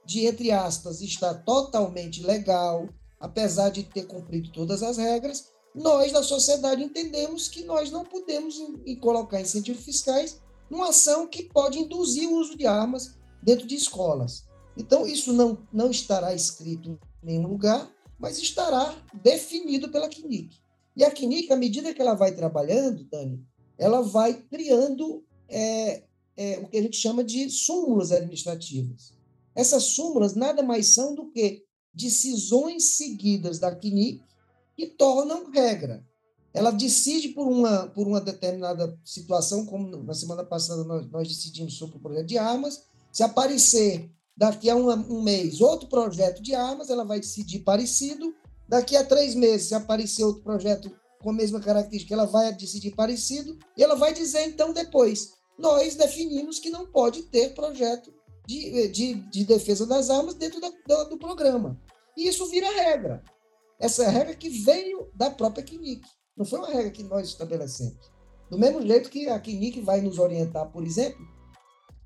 [0.06, 6.21] de, entre aspas, estar totalmente legal, apesar de ter cumprido todas as regras, nós, da
[6.21, 12.30] sociedade, entendemos que nós não podemos em, colocar incentivos fiscais numa ação que pode induzir
[12.30, 14.45] o uso de armas dentro de escolas.
[14.78, 20.62] Então, isso não, não estará escrito em nenhum lugar, mas estará definido pela CNIC.
[20.95, 23.43] E a CNIC, à medida que ela vai trabalhando, Dani,
[23.77, 26.03] ela vai criando é,
[26.38, 29.13] é, o que a gente chama de súmulas administrativas.
[29.56, 34.21] Essas súmulas nada mais são do que decisões seguidas da CNIC
[34.75, 36.06] que tornam regra.
[36.53, 41.75] Ela decide por uma, por uma determinada situação, como na semana passada nós, nós decidimos
[41.77, 42.84] sobre o projeto de armas.
[43.12, 48.36] Se aparecer daqui a um mês outro projeto de armas, ela vai decidir parecido.
[48.73, 52.89] Daqui a três meses, se aparecer outro projeto com a mesma característica, ela vai decidir
[52.95, 53.55] parecido.
[53.77, 58.12] E ela vai dizer, então, depois: nós definimos que não pode ter projeto
[58.47, 61.79] de, de, de defesa das armas dentro da, do, do programa.
[62.17, 63.23] E isso vira regra.
[63.79, 66.01] Essa é regra que veio da própria CNIC.
[66.36, 68.12] Não foi uma regra que nós estabelecemos.
[68.49, 71.23] Do mesmo jeito que a CNIC vai nos orientar, por exemplo,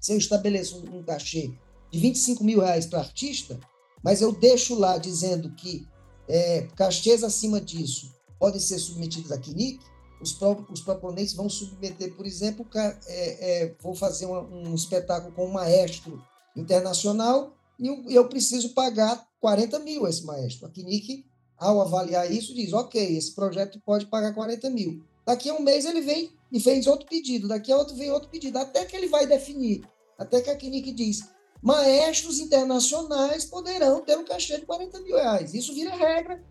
[0.01, 1.49] se eu estabeleço um, um cachê
[1.89, 3.57] de 25 mil reais para artista,
[4.03, 5.87] mas eu deixo lá dizendo que
[6.27, 9.79] é, cachês acima disso podem ser submetidos à CNIC,
[10.21, 15.33] os, pro, os proponentes vão submeter, por exemplo, é, é, vou fazer uma, um espetáculo
[15.33, 16.21] com um maestro
[16.55, 20.65] internacional e eu, eu, preciso pagar 40 mil a esse maestro.
[20.65, 21.25] A CNIC
[21.57, 25.03] ao avaliar isso, diz: ok, esse projeto pode pagar 40 mil.
[25.25, 28.29] Daqui a um mês ele vem e fez outro pedido, daqui a outro vem outro
[28.29, 29.83] pedido, até que ele vai definir,
[30.17, 31.29] até que a CNIC diz:
[31.61, 35.53] maestros internacionais poderão ter um cachê de 40 mil reais.
[35.53, 36.43] Isso vira regra,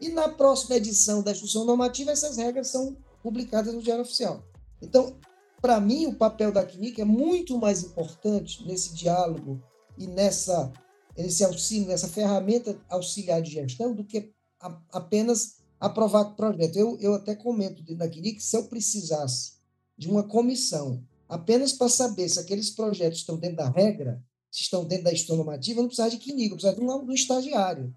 [0.00, 4.42] e na próxima edição da instrução normativa, essas regras são publicadas no Diário Oficial.
[4.80, 5.18] Então,
[5.60, 9.60] para mim, o papel da CNIC é muito mais importante nesse diálogo
[9.96, 10.70] e nessa,
[11.16, 16.76] nesse auxílio, nessa ferramenta auxiliar de gestão do que a, apenas aprovar o projeto.
[16.76, 19.54] Eu, eu até comento naquele que se eu precisasse
[19.96, 24.22] de uma comissão apenas para saber se aqueles projetos estão dentro da regra,
[24.56, 27.04] se estão dentro da gestão normativa, eu não precisava de químico, eu precisava de um,
[27.04, 27.94] de um estagiário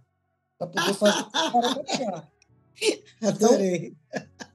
[0.57, 2.27] para poder fazer para
[3.21, 3.51] Então,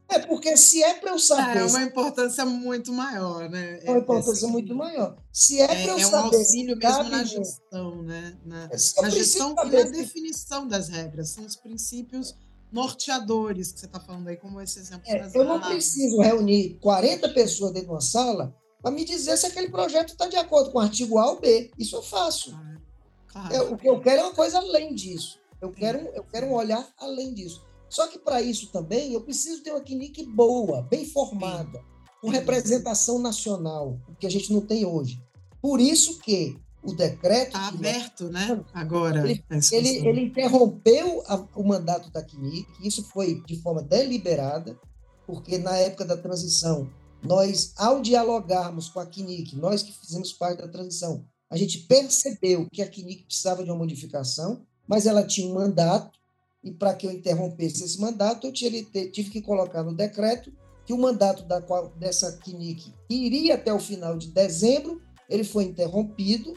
[0.09, 1.61] é porque se é para eu saber.
[1.61, 3.81] É uma importância muito maior, né?
[3.83, 5.17] É uma importância muito maior.
[5.33, 6.17] Se é, é para eu é saber.
[6.17, 8.39] É um auxílio mesmo na gestão, né?
[8.45, 11.31] Na, é, na gestão e na definição das regras.
[11.31, 12.37] São os princípios
[12.71, 17.31] norteadores que você está falando aí, como esse exemplo é, Eu não preciso reunir 40
[17.31, 20.77] pessoas dentro de uma sala para me dizer se aquele projeto está de acordo com
[20.77, 21.71] o artigo A ou B.
[21.79, 22.51] Isso eu faço.
[22.51, 22.81] Claro,
[23.29, 23.55] claro.
[23.55, 25.41] Eu, o que eu quero é uma coisa além disso.
[25.59, 27.65] Eu quero, eu quero um olhar além disso.
[27.89, 31.81] Só que para isso também eu preciso ter uma CNIC boa, bem formada,
[32.21, 35.19] com representação nacional, o que a gente não tem hoje.
[35.63, 37.57] Por isso que o decreto.
[37.57, 38.63] Está aberto, né?
[38.75, 39.27] Agora.
[39.27, 39.43] Ele,
[39.73, 44.79] ele, ele interrompeu a, o mandato da CNIC, isso foi de forma deliberada,
[45.27, 46.91] porque na época da transição,
[47.25, 52.69] nós, ao dialogarmos com a CNIC, nós que fizemos parte da transição, a gente percebeu
[52.73, 56.19] que a CNIC precisava de uma modificação, mas ela tinha um mandato
[56.63, 60.53] e para que eu interrompesse esse mandato, eu tive, que colocar no decreto
[60.87, 65.65] que o mandato da qual, dessa CNIC iria até o final de dezembro, ele foi
[65.65, 66.55] interrompido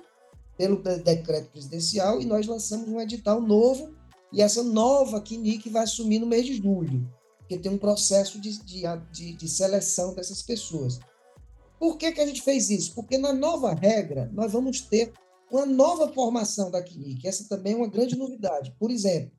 [0.57, 3.95] pelo decreto presidencial e nós lançamos um edital novo
[4.33, 7.07] e essa nova CNIC vai assumir no mês de julho,
[7.47, 10.99] porque tem um processo de, de, de, de seleção dessas pessoas.
[11.79, 12.93] Por que, que a gente fez isso?
[12.93, 15.13] Porque na nova regra, nós vamos ter
[15.49, 17.25] uma nova formação da CNIC.
[17.25, 18.75] Essa também é uma grande novidade.
[18.77, 19.31] Por exemplo,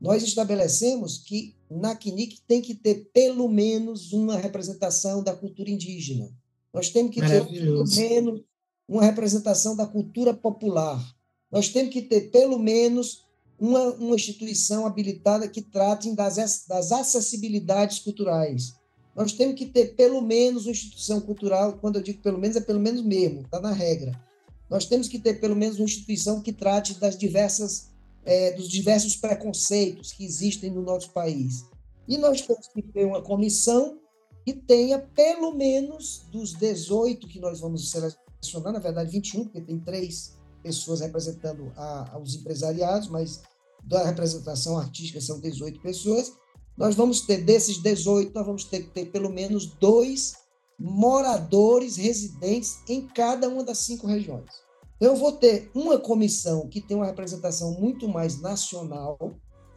[0.00, 6.32] nós estabelecemos que na CNIC tem que ter pelo menos uma representação da cultura indígena.
[6.72, 8.40] Nós temos que ter pelo menos
[8.88, 11.14] uma representação da cultura popular.
[11.52, 13.23] Nós temos que ter pelo menos
[13.58, 18.74] uma, uma instituição habilitada que trate das, das acessibilidades culturais.
[19.14, 22.60] Nós temos que ter pelo menos uma instituição cultural, quando eu digo pelo menos, é
[22.60, 24.20] pelo menos mesmo, está na regra.
[24.68, 27.90] Nós temos que ter pelo menos uma instituição que trate das diversas,
[28.24, 31.64] é, dos diversos preconceitos que existem no nosso país.
[32.08, 33.98] E nós temos que ter uma comissão
[34.44, 39.78] que tenha pelo menos dos 18 que nós vamos selecionar, na verdade 21, porque tem
[39.78, 40.33] três
[40.64, 43.42] pessoas representando a, os empresariados, mas
[43.84, 46.32] da representação artística são 18 pessoas.
[46.76, 50.34] Nós vamos ter, desses 18, nós vamos ter que ter pelo menos dois
[50.78, 54.50] moradores residentes em cada uma das cinco regiões.
[54.98, 59.18] Eu vou ter uma comissão que tem uma representação muito mais nacional,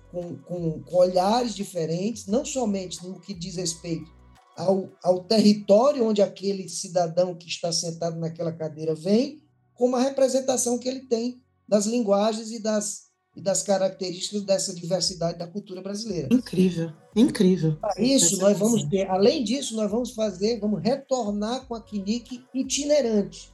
[0.09, 4.09] com, com, com olhares diferentes, não somente no que diz respeito
[4.55, 9.43] ao, ao território onde aquele cidadão que está sentado naquela cadeira vem,
[9.77, 15.37] como a representação que ele tem das linguagens e das, e das características dessa diversidade
[15.37, 16.29] da cultura brasileira.
[16.31, 17.75] Incrível, incrível.
[17.77, 22.43] Para isso, nós vamos ter, além disso, nós vamos fazer, vamos retornar com a CNIC
[22.53, 23.53] itinerante.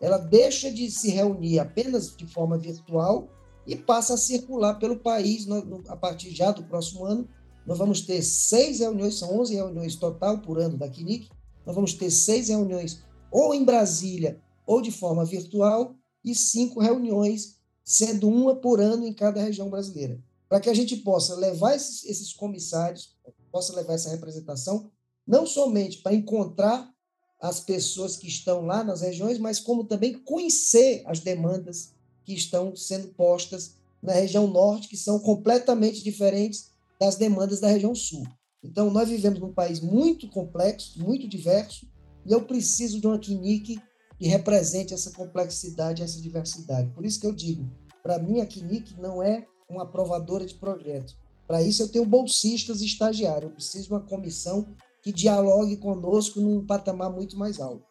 [0.00, 3.28] Ela deixa de se reunir apenas de forma virtual
[3.66, 5.46] e passa a circular pelo país
[5.88, 7.28] a partir já do próximo ano.
[7.66, 11.28] Nós vamos ter seis reuniões, são 11 reuniões total por ano da CNIC.
[11.66, 17.56] Nós vamos ter seis reuniões ou em Brasília ou de forma virtual e cinco reuniões,
[17.82, 22.04] sendo uma por ano em cada região brasileira, para que a gente possa levar esses,
[22.04, 23.16] esses comissários,
[23.50, 24.90] possa levar essa representação,
[25.26, 26.92] não somente para encontrar
[27.40, 32.76] as pessoas que estão lá nas regiões, mas como também conhecer as demandas que estão
[32.76, 38.26] sendo postas na região norte, que são completamente diferentes das demandas da região sul.
[38.62, 41.86] Então, nós vivemos num país muito complexo, muito diverso,
[42.26, 43.80] e eu preciso de uma CNIC
[44.18, 46.90] que represente essa complexidade, essa diversidade.
[46.90, 47.70] Por isso que eu digo,
[48.02, 51.16] para mim, a CNIC não é uma aprovadora de projetos.
[51.46, 53.44] Para isso, eu tenho bolsistas e estagiários.
[53.44, 54.66] Eu preciso de uma comissão
[55.02, 57.84] que dialogue conosco num patamar muito mais alto.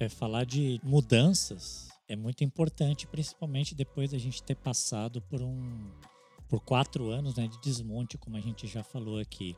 [0.00, 5.90] É falar de mudanças é muito importante, principalmente depois da gente ter passado por um
[6.48, 9.56] por quatro anos né, de desmonte, como a gente já falou aqui.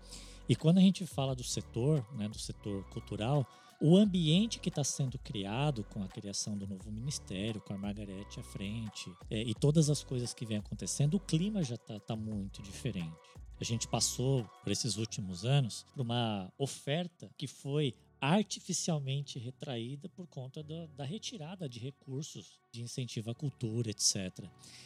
[0.49, 3.47] E quando a gente fala do setor, né, do setor cultural,
[3.81, 8.41] o ambiente que está sendo criado com a criação do novo ministério, com a Margarete
[8.41, 12.17] à frente é, e todas as coisas que vem acontecendo, o clima já está tá
[12.17, 13.17] muito diferente.
[13.61, 20.27] A gente passou por esses últimos anos por uma oferta que foi artificialmente retraída por
[20.27, 24.45] conta da, da, retirada de recursos de incentivo à cultura, etc.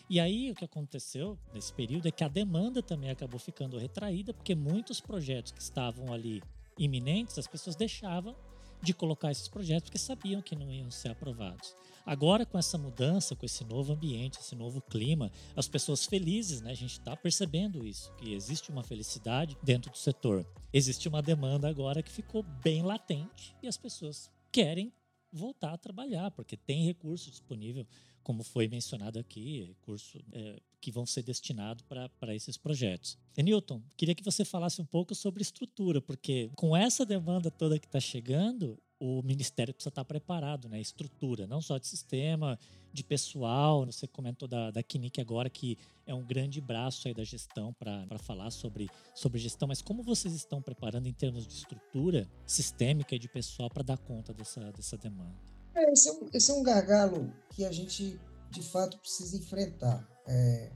[0.08, 4.34] E aí o que aconteceu nesse período é que a demanda também acabou ficando retraída,
[4.34, 6.42] porque muitos projetos que estavam ali
[6.78, 8.36] iminentes, as pessoas deixavam
[8.82, 11.74] de colocar esses projetos porque sabiam que não iam ser aprovados.
[12.04, 16.72] Agora, com essa mudança, com esse novo ambiente, esse novo clima, as pessoas felizes, né?
[16.72, 20.44] A gente está percebendo isso, que existe uma felicidade dentro do setor.
[20.72, 24.92] Existe uma demanda agora que ficou bem latente e as pessoas querem
[25.32, 27.86] voltar a trabalhar, porque tem recurso disponível,
[28.22, 33.18] como foi mencionado aqui, recurso é, que vão ser destinados para esses projetos.
[33.36, 37.78] E Newton, queria que você falasse um pouco sobre estrutura, porque com essa demanda toda
[37.78, 40.80] que está chegando, o Ministério precisa estar preparado, né?
[40.80, 42.56] Estrutura, não só de sistema,
[42.92, 43.84] de pessoal.
[43.84, 48.18] Você comentou da, da Kinic agora, que é um grande braço aí da gestão para
[48.20, 53.18] falar sobre, sobre gestão, mas como vocês estão preparando em termos de estrutura sistêmica e
[53.18, 55.61] de pessoal para dar conta dessa, dessa demanda?
[55.74, 58.20] É, esse, é um, esse é um gargalo que a gente,
[58.50, 60.06] de fato, precisa enfrentar.
[60.26, 60.70] É,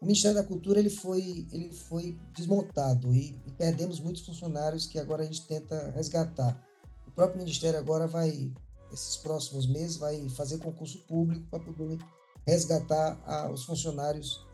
[0.00, 4.98] o Ministério da Cultura ele foi, ele foi desmontado e, e perdemos muitos funcionários que
[4.98, 6.60] agora a gente tenta resgatar.
[7.06, 8.52] O próprio Ministério agora vai,
[8.92, 11.98] esses próximos meses, vai fazer concurso público para poder
[12.46, 14.44] resgatar a, os funcionários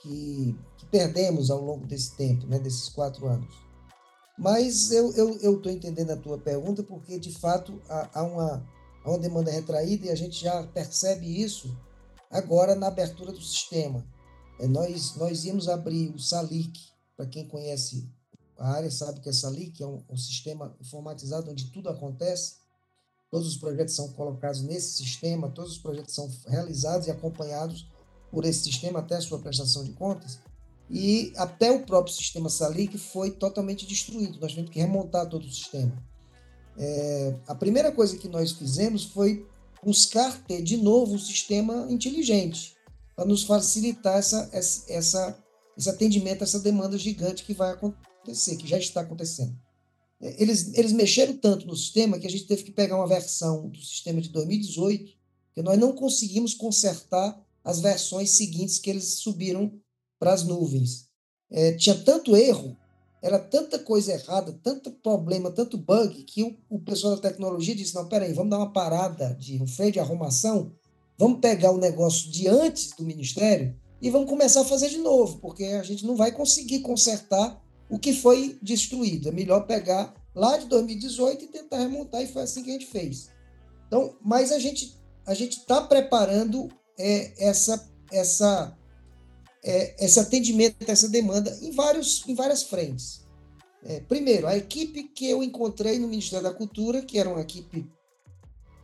[0.00, 3.52] que, que, perdemos ao longo desse tempo, né, desses quatro anos.
[4.38, 8.66] Mas eu estou entendendo a tua pergunta porque, de fato, há, há, uma,
[9.04, 11.76] há uma demanda retraída e a gente já percebe isso
[12.30, 14.04] agora na abertura do sistema.
[14.58, 16.80] É, nós, nós íamos abrir o SALIC,
[17.16, 18.08] para quem conhece
[18.58, 22.56] a área sabe que ali, que é um, um, sistema informatizado onde tudo acontece,
[23.30, 27.90] todos os projetos são colocados nesse sistema, todos os projetos são realizados e acompanhados
[28.30, 30.38] por esse sistema até a sua prestação de contas.
[30.88, 34.38] E até o próprio sistema Salic foi totalmente destruído.
[34.38, 35.92] Nós tivemos que remontar todo o sistema.
[36.78, 39.46] É, a primeira coisa que nós fizemos foi
[39.84, 42.74] buscar ter de novo um sistema inteligente
[43.14, 45.38] para nos facilitar essa, essa,
[45.76, 49.54] esse atendimento a essa demanda gigante que vai acontecer, que já está acontecendo.
[50.20, 53.68] É, eles, eles mexeram tanto no sistema que a gente teve que pegar uma versão
[53.68, 55.12] do sistema de 2018
[55.54, 59.72] que nós não conseguimos consertar as versões seguintes que eles subiram
[60.18, 61.08] para as nuvens.
[61.50, 62.76] É, tinha tanto erro
[63.22, 67.94] era tanta coisa errada, tanto problema, tanto bug, que o, o pessoal da tecnologia disse:
[67.94, 70.72] não, peraí, vamos dar uma parada de um freio de arrumação,
[71.16, 75.38] vamos pegar o negócio de antes do ministério e vamos começar a fazer de novo,
[75.38, 79.28] porque a gente não vai conseguir consertar o que foi destruído.
[79.28, 82.86] É melhor pegar lá de 2018 e tentar remontar, e foi assim que a gente
[82.86, 83.28] fez.
[83.86, 86.68] Então, mas a gente a gente está preparando
[86.98, 88.76] é, essa essa
[89.64, 93.22] é, esse atendimento, essa demanda em, vários, em várias frentes.
[93.84, 97.90] É, primeiro, a equipe que eu encontrei no Ministério da Cultura, que era uma equipe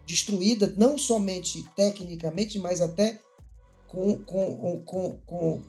[0.06, 3.20] destruída, não somente tecnicamente, mas até
[3.86, 5.62] com, com, com, com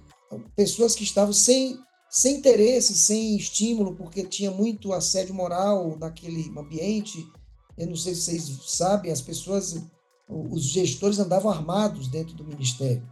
[0.56, 1.80] pessoas que estavam sem,
[2.10, 7.26] sem interesse, sem estímulo, porque tinha muito assédio moral naquele ambiente.
[7.78, 9.82] Eu não sei se vocês sabem, as pessoas,
[10.28, 13.08] os gestores andavam armados dentro do ministério.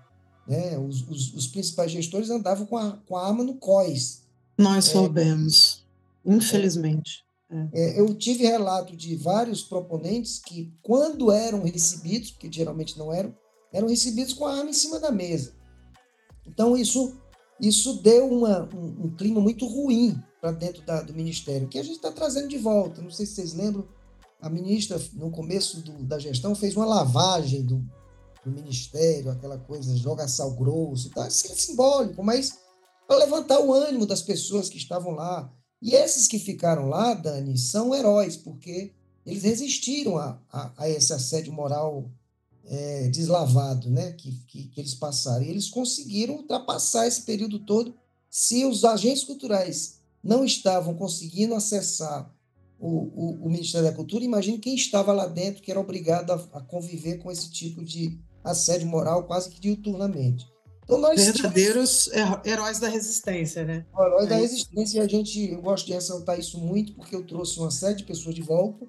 [0.48, 0.78] Né?
[0.78, 4.24] Os, os, os, principais gestores andavam com a, com a arma no COIS.
[4.58, 5.86] Nós é, soubemos,
[6.26, 7.26] é, infelizmente.
[7.50, 7.70] É.
[7.74, 13.36] É, eu tive relato de vários proponentes que, quando eram recebidos, porque geralmente não eram,
[13.74, 15.54] eram recebidos com a arma em cima da mesa.
[16.46, 17.16] Então, isso,
[17.60, 21.84] isso deu uma, um, um clima muito ruim para dentro da, do Ministério, que a
[21.84, 23.02] gente está trazendo de volta.
[23.02, 23.88] Não sei se vocês lembram,
[24.42, 27.84] a ministra, no começo do, da gestão, fez uma lavagem do,
[28.48, 31.28] do ministério, aquela coisa, joga sal grosso e tal.
[31.28, 32.58] Isso é simbólico, mas
[33.08, 35.52] para levantar o ânimo das pessoas que estavam lá.
[35.82, 38.94] E esses que ficaram lá, Dani, são heróis, porque
[39.26, 42.10] eles resistiram a, a, a esse assédio moral
[42.66, 45.44] é, deslavado né, que, que, que, eles passaram.
[45.44, 47.96] E eles conseguiram ultrapassar esse período todo.
[48.30, 52.34] Se os agentes culturais não estavam conseguindo acessar
[52.80, 56.36] o, o, o Ministério da Cultura, imagine quem estava lá dentro, que era obrigado a,
[56.54, 58.20] a conviver com esse tipo de,
[58.50, 60.46] assédio moral quase que diuturnamente.
[60.84, 62.10] Então, nós Verdadeiros
[62.46, 63.86] heróis da resistência, né?
[63.94, 67.26] Heróis é da resistência, e a gente, eu gosto de ressaltar isso muito, porque eu
[67.26, 68.88] trouxe uma série de pessoas de volta,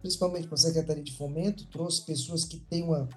[0.00, 3.08] principalmente para a Secretaria de Fomento, trouxe pessoas que têm uma,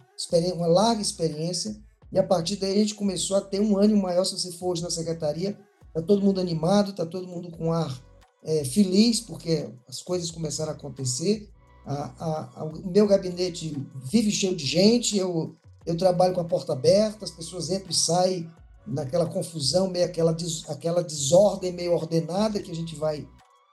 [0.56, 1.74] uma larga experiência,
[2.12, 4.72] e a partir daí a gente começou a ter um ânimo maior, se você for
[4.72, 5.58] hoje na Secretaria,
[5.88, 7.98] está todo mundo animado, está todo mundo com ar
[8.44, 11.50] é, feliz, porque as coisas começaram a acontecer,
[11.86, 15.56] a, a, a, o meu gabinete vive cheio de gente, eu
[15.88, 18.52] eu trabalho com a porta aberta, as pessoas entram e saem
[18.86, 23.28] naquela confusão, meio aquela, des, aquela desordem meio ordenada que a gente vai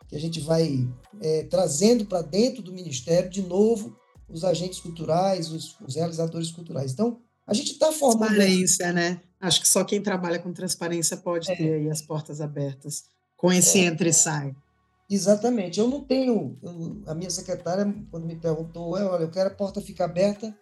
[0.08, 0.86] que a gente vai
[1.20, 3.96] é, trazendo para dentro do ministério de novo
[4.28, 6.92] os agentes culturais, os, os realizadores culturais.
[6.92, 9.20] Então a gente está formando transparência, né?
[9.40, 11.56] Acho que só quem trabalha com transparência pode é.
[11.56, 13.04] ter aí as portas abertas
[13.36, 13.86] com esse é.
[13.86, 14.54] entra e sai.
[15.10, 15.80] Exatamente.
[15.80, 16.56] Eu não tenho.
[16.62, 20.54] Eu, a minha secretária, quando me perguntou, olha, eu quero a porta ficar aberta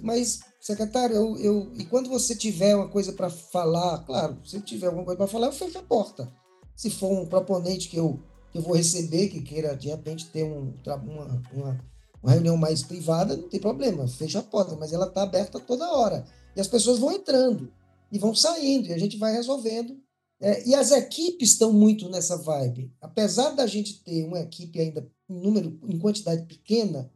[0.00, 4.62] mas, secretário, eu, eu, e quando você tiver uma coisa para falar, claro, se eu
[4.62, 6.32] tiver alguma coisa para falar, eu fecho a porta.
[6.74, 8.20] Se for um proponente que eu,
[8.50, 11.84] que eu vou receber, que queira de repente ter um, uma, uma,
[12.22, 15.92] uma reunião mais privada, não tem problema, fecha a porta, mas ela está aberta toda
[15.92, 16.24] hora.
[16.56, 17.72] E as pessoas vão entrando
[18.10, 19.96] e vão saindo, e a gente vai resolvendo.
[20.40, 22.92] É, e as equipes estão muito nessa vibe.
[23.00, 27.10] Apesar da gente ter uma equipe ainda em número, em quantidade pequena,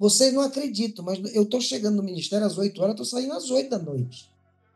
[0.00, 3.50] vocês não acreditam, mas eu estou chegando no ministério às 8 horas, estou saindo às
[3.50, 4.32] 8 da noite.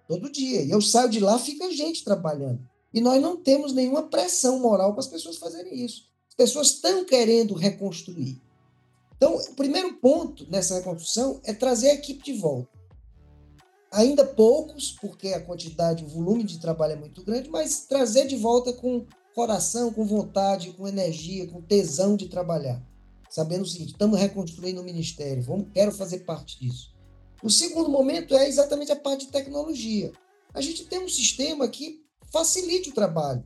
[0.06, 0.60] Todo dia.
[0.60, 2.60] E eu saio de lá, fica gente trabalhando.
[2.92, 6.02] E nós não temos nenhuma pressão moral para as pessoas fazerem isso.
[6.28, 8.38] As pessoas estão querendo reconstruir.
[9.16, 12.78] Então, o primeiro ponto nessa reconstrução é trazer a equipe de volta.
[13.92, 18.36] Ainda poucos, porque a quantidade, o volume de trabalho é muito grande, mas trazer de
[18.36, 22.84] volta com coração, com vontade, com energia, com tesão de trabalhar
[23.34, 26.94] sabendo o seguinte: estamos reconstruindo o ministério, vamos, quero fazer parte disso.
[27.42, 30.12] O segundo momento é exatamente a parte de tecnologia.
[30.54, 32.00] A gente tem um sistema que
[32.32, 33.44] facilite o trabalho,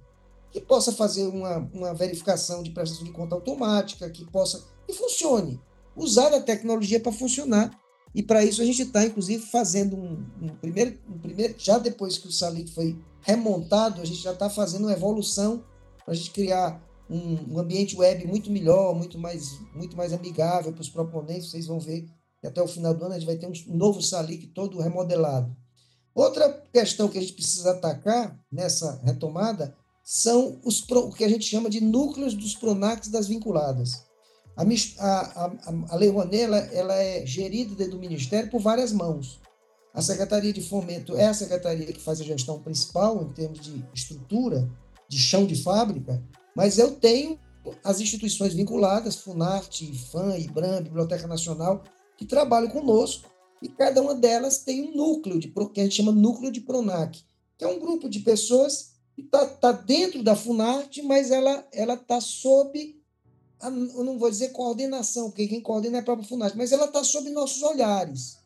[0.52, 5.58] que possa fazer uma, uma verificação de prestação de conta automática, que possa e funcione.
[5.96, 7.70] Usar a tecnologia para funcionar.
[8.14, 12.18] E para isso a gente está, inclusive, fazendo um, um, primeiro, um primeiro, já depois
[12.18, 15.64] que o Salic foi remontado, a gente já está fazendo uma evolução
[16.04, 20.72] para a gente criar um, um ambiente web muito melhor, muito mais, muito mais amigável
[20.72, 21.50] para os proponentes.
[21.50, 22.06] Vocês vão ver
[22.40, 25.54] que até o final do ano a gente vai ter um novo Salic todo remodelado.
[26.14, 31.44] Outra questão que a gente precisa atacar nessa retomada são os, o que a gente
[31.44, 34.02] chama de núcleos dos PRONACs das vinculadas.
[34.56, 34.64] A,
[34.98, 35.52] a, a,
[35.90, 39.40] a Lei Rouanet ela, ela é gerida dentro do Ministério por várias mãos.
[39.94, 43.84] A Secretaria de Fomento é a secretaria que faz a gestão principal em termos de
[43.94, 44.68] estrutura,
[45.08, 46.22] de chão de fábrica,
[46.58, 47.38] mas eu tenho
[47.84, 51.84] as instituições vinculadas, Funarte, IFAM, IBRAM, Biblioteca Nacional,
[52.16, 53.30] que trabalham conosco,
[53.62, 57.22] e cada uma delas tem um núcleo, de, que a gente chama núcleo de PRONAC,
[57.56, 62.20] que é um grupo de pessoas que está tá dentro da Funarte, mas ela está
[62.20, 63.00] sob,
[63.60, 66.86] a, eu não vou dizer coordenação, porque quem coordena é a própria Funarte, mas ela
[66.86, 68.38] está sob nossos olhares.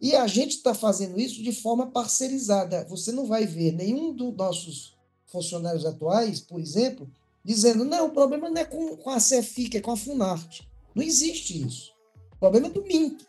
[0.00, 2.86] E a gente está fazendo isso de forma parcerizada.
[2.88, 4.94] Você não vai ver nenhum dos nossos
[5.26, 7.10] funcionários atuais, por exemplo,
[7.44, 10.68] dizendo: não, o problema não é com, com a CEFIC, é com a Funarte.
[10.94, 11.92] Não existe isso.
[12.32, 13.26] O problema é do MINC.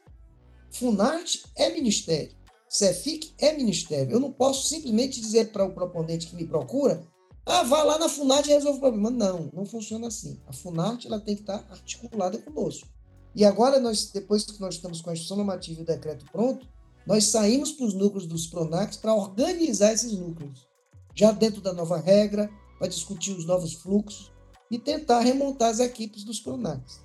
[0.71, 2.35] Funarte é ministério.
[2.69, 4.13] CEFIC é ministério.
[4.13, 7.05] Eu não posso simplesmente dizer para o proponente que me procura:
[7.45, 9.09] ah, vá lá na Funarte e resolve o problema.
[9.09, 10.39] Não, não funciona assim.
[10.47, 12.87] A Funarte ela tem que estar articulada conosco.
[13.35, 16.65] E agora, nós, depois que nós estamos com a instituição normativa e o decreto pronto,
[17.05, 20.67] nós saímos para os núcleos dos PRONACs para organizar esses núcleos,
[21.13, 24.31] já dentro da nova regra, para discutir os novos fluxos
[24.69, 27.01] e tentar remontar as equipes dos PRONACs.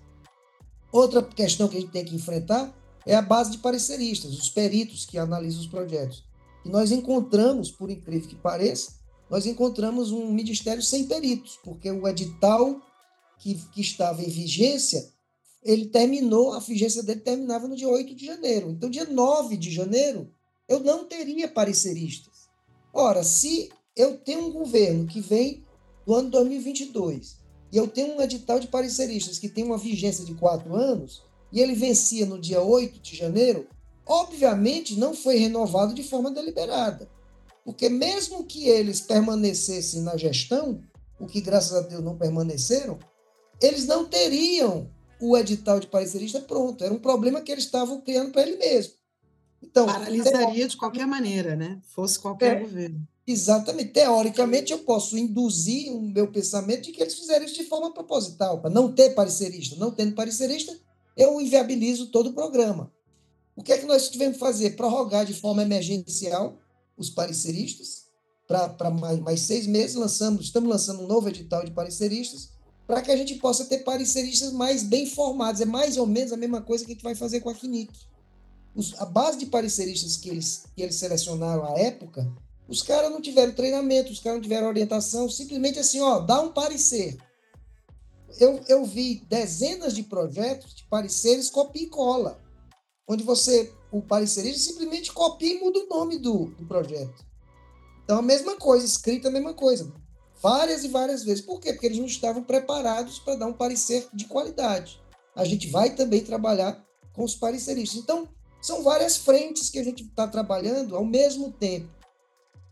[0.92, 2.74] Outra questão que a gente tem que enfrentar
[3.06, 6.24] é a base de pareceristas, os peritos que analisam os projetos.
[6.64, 8.92] E nós encontramos, por incrível que pareça,
[9.28, 12.80] nós encontramos um ministério sem peritos, porque o edital
[13.38, 15.08] que, que estava em vigência
[15.62, 18.70] ele terminou, a vigência dele terminava no dia 8 de janeiro.
[18.70, 20.32] Então, dia 9 de janeiro,
[20.66, 22.48] eu não teria pareceristas.
[22.92, 25.64] Ora, se eu tenho um governo que vem
[26.06, 27.38] do ano 2022
[27.72, 31.22] e eu tenho um edital de pareceristas que tem uma vigência de quatro anos
[31.52, 33.66] e ele vencia no dia 8 de janeiro,
[34.06, 37.08] obviamente não foi renovado de forma deliberada.
[37.64, 40.80] Porque mesmo que eles permanecessem na gestão,
[41.18, 42.98] o que graças a Deus não permaneceram,
[43.60, 44.90] eles não teriam
[45.20, 46.82] o edital de parecerista pronto.
[46.82, 48.94] Era um problema que eles estavam criando para ele mesmo.
[49.62, 51.80] Então, Paralisaria de qualquer maneira, né?
[51.94, 53.06] Fosse qualquer é, governo.
[53.26, 53.92] Exatamente.
[53.92, 58.60] Teoricamente, eu posso induzir o meu pensamento de que eles fizeram isso de forma proposital,
[58.60, 59.76] para não ter parecerista.
[59.76, 60.76] Não tendo parecerista,
[61.16, 62.92] eu inviabilizo todo o programa.
[63.54, 64.76] O que é que nós tivemos que fazer?
[64.76, 66.58] Prorrogar de forma emergencial
[66.96, 68.06] os pareceristas
[68.46, 69.96] para mais, mais seis meses.
[69.96, 72.50] Lançamos, estamos lançando um novo edital de pareceristas
[72.86, 75.60] para que a gente possa ter pareceristas mais bem formados.
[75.60, 77.92] É mais ou menos a mesma coisa que a gente vai fazer com a CNIC.
[78.98, 82.30] a base de pareceristas que eles, que eles selecionaram à época,
[82.70, 86.52] os caras não tiveram treinamento, os caras não tiveram orientação, simplesmente assim, ó, dá um
[86.52, 87.18] parecer.
[88.38, 92.40] Eu, eu vi dezenas de projetos de pareceres copia e cola,
[93.08, 97.26] onde você, o parecerista, simplesmente copia e muda o nome do, do projeto.
[98.04, 99.92] Então, a mesma coisa, escrita a mesma coisa
[100.40, 101.44] várias e várias vezes.
[101.44, 101.72] Por quê?
[101.72, 105.00] Porque eles não estavam preparados para dar um parecer de qualidade.
[105.34, 108.00] A gente vai também trabalhar com os pareceristas.
[108.00, 108.28] Então,
[108.62, 111.99] são várias frentes que a gente está trabalhando ao mesmo tempo.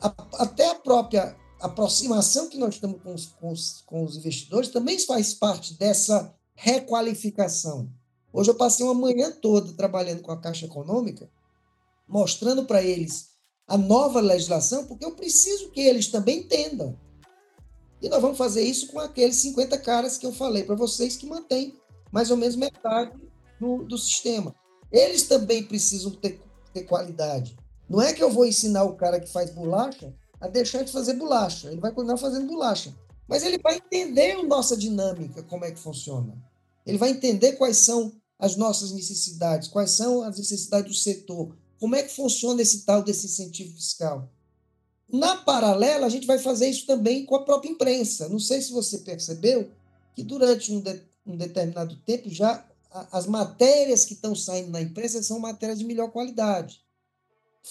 [0.00, 4.68] A, até a própria aproximação que nós estamos com os, com, os, com os investidores
[4.68, 7.90] também faz parte dessa requalificação.
[8.32, 11.30] Hoje eu passei uma manhã toda trabalhando com a Caixa Econômica,
[12.06, 13.30] mostrando para eles
[13.66, 16.98] a nova legislação, porque eu preciso que eles também entendam
[18.00, 21.26] e nós vamos fazer isso com aqueles 50 caras que eu falei para vocês que
[21.26, 21.76] mantêm
[22.12, 23.12] mais ou menos metade
[23.60, 24.54] do, do sistema.
[24.90, 26.40] Eles também precisam ter,
[26.72, 27.57] ter qualidade.
[27.88, 31.14] Não é que eu vou ensinar o cara que faz bolacha a deixar de fazer
[31.14, 31.70] bolacha.
[31.70, 32.94] Ele vai continuar fazendo bolacha.
[33.26, 36.36] Mas ele vai entender a nossa dinâmica, como é que funciona.
[36.86, 41.96] Ele vai entender quais são as nossas necessidades, quais são as necessidades do setor, como
[41.96, 44.30] é que funciona esse tal desse incentivo fiscal.
[45.10, 48.28] Na paralela, a gente vai fazer isso também com a própria imprensa.
[48.28, 49.70] Não sei se você percebeu
[50.14, 54.80] que durante um, de, um determinado tempo já a, as matérias que estão saindo na
[54.80, 56.80] imprensa são matérias de melhor qualidade,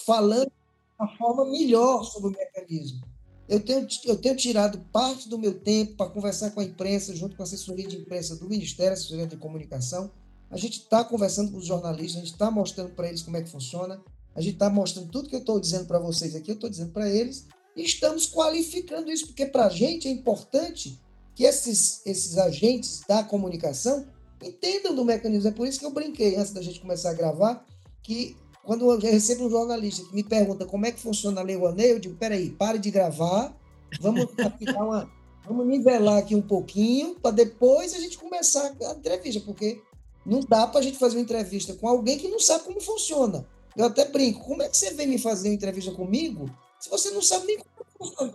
[0.04, 0.52] falando de
[0.98, 3.06] uma forma melhor sobre o mecanismo.
[3.48, 7.34] Eu tenho, eu tenho tirado parte do meu tempo para conversar com a imprensa, junto
[7.34, 10.10] com a assessoria de imprensa do Ministério, assessoria de comunicação.
[10.50, 13.42] A gente está conversando com os jornalistas, a gente está mostrando para eles como é
[13.42, 14.02] que funciona.
[14.34, 16.92] A gente está mostrando tudo que eu estou dizendo para vocês aqui, eu estou dizendo
[16.92, 21.00] para eles, e estamos qualificando isso, porque para a gente é importante
[21.34, 24.06] que esses, esses agentes da comunicação
[24.42, 25.48] entendam do mecanismo.
[25.48, 27.64] É por isso que eu brinquei antes da gente começar a gravar,
[28.02, 28.36] que
[28.68, 31.88] quando eu recebo um jornalista que me pergunta como é que funciona a Lei Rouanet,
[31.88, 33.56] eu digo, peraí, pare de gravar,
[33.98, 35.10] vamos dar uma,
[35.46, 39.80] Vamos nivelar aqui um pouquinho para depois a gente começar a entrevista, porque
[40.26, 43.48] não dá para a gente fazer uma entrevista com alguém que não sabe como funciona.
[43.74, 47.08] Eu até brinco, como é que você vem me fazer uma entrevista comigo se você
[47.08, 48.34] não sabe nem como funciona?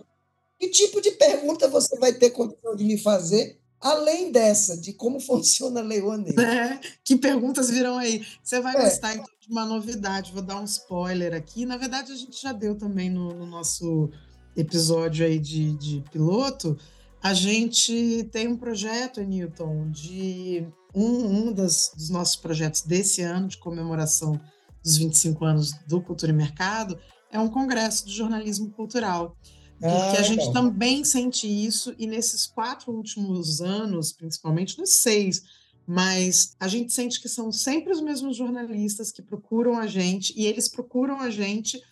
[0.58, 5.20] Que tipo de pergunta você vai ter condição de me fazer além dessa, de como
[5.20, 6.38] funciona a Lei Rouanet?
[6.40, 8.26] É, que perguntas virão aí?
[8.42, 8.82] Você vai é.
[8.82, 11.66] gostar, então, de uma novidade, vou dar um spoiler aqui.
[11.66, 14.10] Na verdade, a gente já deu também no, no nosso
[14.56, 16.76] episódio aí de, de piloto.
[17.22, 23.48] A gente tem um projeto, Newton, de um, um das, dos nossos projetos desse ano
[23.48, 24.40] de comemoração
[24.82, 26.98] dos 25 anos do Cultura e Mercado
[27.34, 29.36] é um congresso de jornalismo cultural.
[29.78, 35.42] Porque ah, a gente também sente isso, e nesses quatro últimos anos, principalmente nos seis,
[35.86, 40.46] mas a gente sente que são sempre os mesmos jornalistas que procuram a gente, e
[40.46, 41.82] eles procuram a gente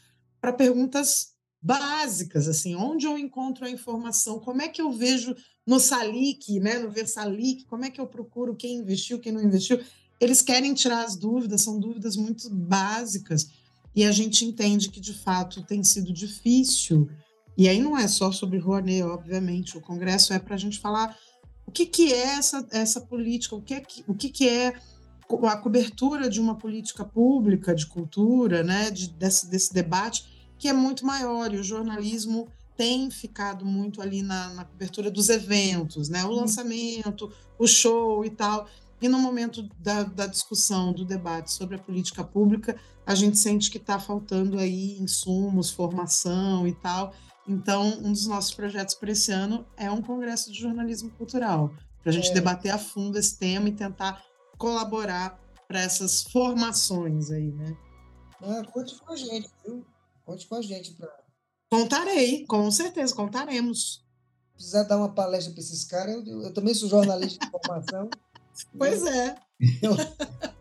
[0.40, 5.34] para perguntas básicas, assim, onde eu encontro a informação, como é que eu vejo
[5.66, 9.80] no Salic, né, no Versalic, como é que eu procuro quem investiu, quem não investiu,
[10.18, 13.48] eles querem tirar as dúvidas, são dúvidas muito básicas,
[13.94, 17.10] e a gente entende que, de fato, tem sido difícil.
[17.56, 21.16] E aí não é só sobre Rouanet, obviamente, o Congresso é para a gente falar
[21.66, 24.74] o que, que é essa, essa política, o que, é, o que, que é
[25.44, 30.72] a cobertura de uma política pública de cultura, né, de, desse, desse debate, que é
[30.72, 36.24] muito maior, e o jornalismo tem ficado muito ali na, na cobertura dos eventos, né,
[36.24, 36.40] o uhum.
[36.40, 38.66] lançamento, o show e tal.
[39.00, 43.70] E no momento da, da discussão, do debate sobre a política pública, a gente sente
[43.70, 47.12] que está faltando aí insumos, formação e tal.
[47.46, 52.10] Então, um dos nossos projetos para esse ano é um congresso de jornalismo cultural, para
[52.10, 52.34] a gente é.
[52.34, 54.22] debater a fundo esse tema e tentar
[54.56, 57.76] colaborar para essas formações aí, né?
[58.42, 59.84] Ah, conte com a gente, viu?
[60.24, 60.92] Conte com a gente.
[60.92, 61.08] Pra...
[61.70, 64.04] Contarei, com certeza, contaremos.
[64.50, 68.08] Se precisar dar uma palestra para esses caras, eu, eu, também sou jornalista de formação.
[68.76, 69.36] Pois é.
[69.80, 69.96] Eu,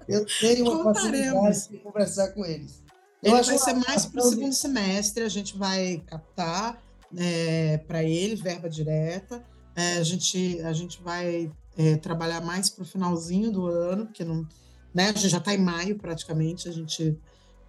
[0.08, 2.81] eu tenho uma facilidade de conversar com eles.
[3.22, 6.82] Ele vai ser mais para o segundo semestre, a gente vai captar
[7.16, 9.46] é, para ele verba direta.
[9.76, 14.24] É, a, gente, a gente vai é, trabalhar mais para o finalzinho do ano, porque
[14.24, 14.48] não,
[14.94, 17.18] né, a gente já está em maio praticamente, a gente,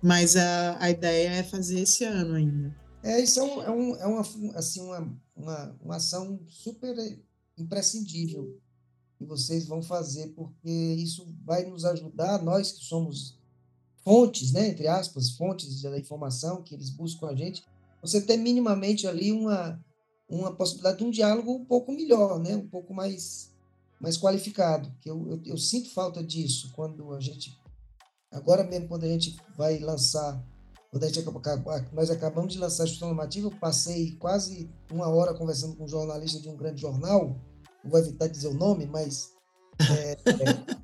[0.02, 2.74] mas a, a ideia é fazer esse ano ainda.
[3.02, 4.20] É, isso é, um, é, um, é uma,
[4.54, 6.94] assim, uma, uma, uma ação super
[7.58, 8.58] imprescindível
[9.18, 13.38] que vocês vão fazer, porque isso vai nos ajudar, nós que somos
[14.04, 17.64] fontes, né, entre aspas, fontes da informação que eles buscam a gente,
[18.00, 19.80] você ter minimamente ali uma,
[20.28, 23.50] uma possibilidade de um diálogo um pouco melhor, né, um pouco mais,
[24.00, 27.56] mais qualificado, que eu, eu, eu sinto falta disso quando a gente,
[28.30, 30.42] agora mesmo quando a gente vai lançar,
[30.90, 31.24] quando a gente,
[31.92, 35.88] nós acabamos de lançar a instituição normativa, eu passei quase uma hora conversando com um
[35.88, 37.36] jornalista de um grande jornal,
[37.82, 39.32] não vou evitar dizer o nome, mas.
[39.80, 40.82] É, é,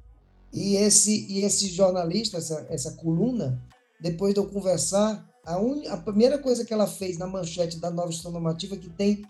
[0.52, 3.62] e, esse, e esse jornalista, essa, essa coluna,
[4.00, 7.90] depois de eu conversar, a, un, a primeira coisa que ela fez na manchete da
[7.90, 9.22] nova gestão normativa, que tem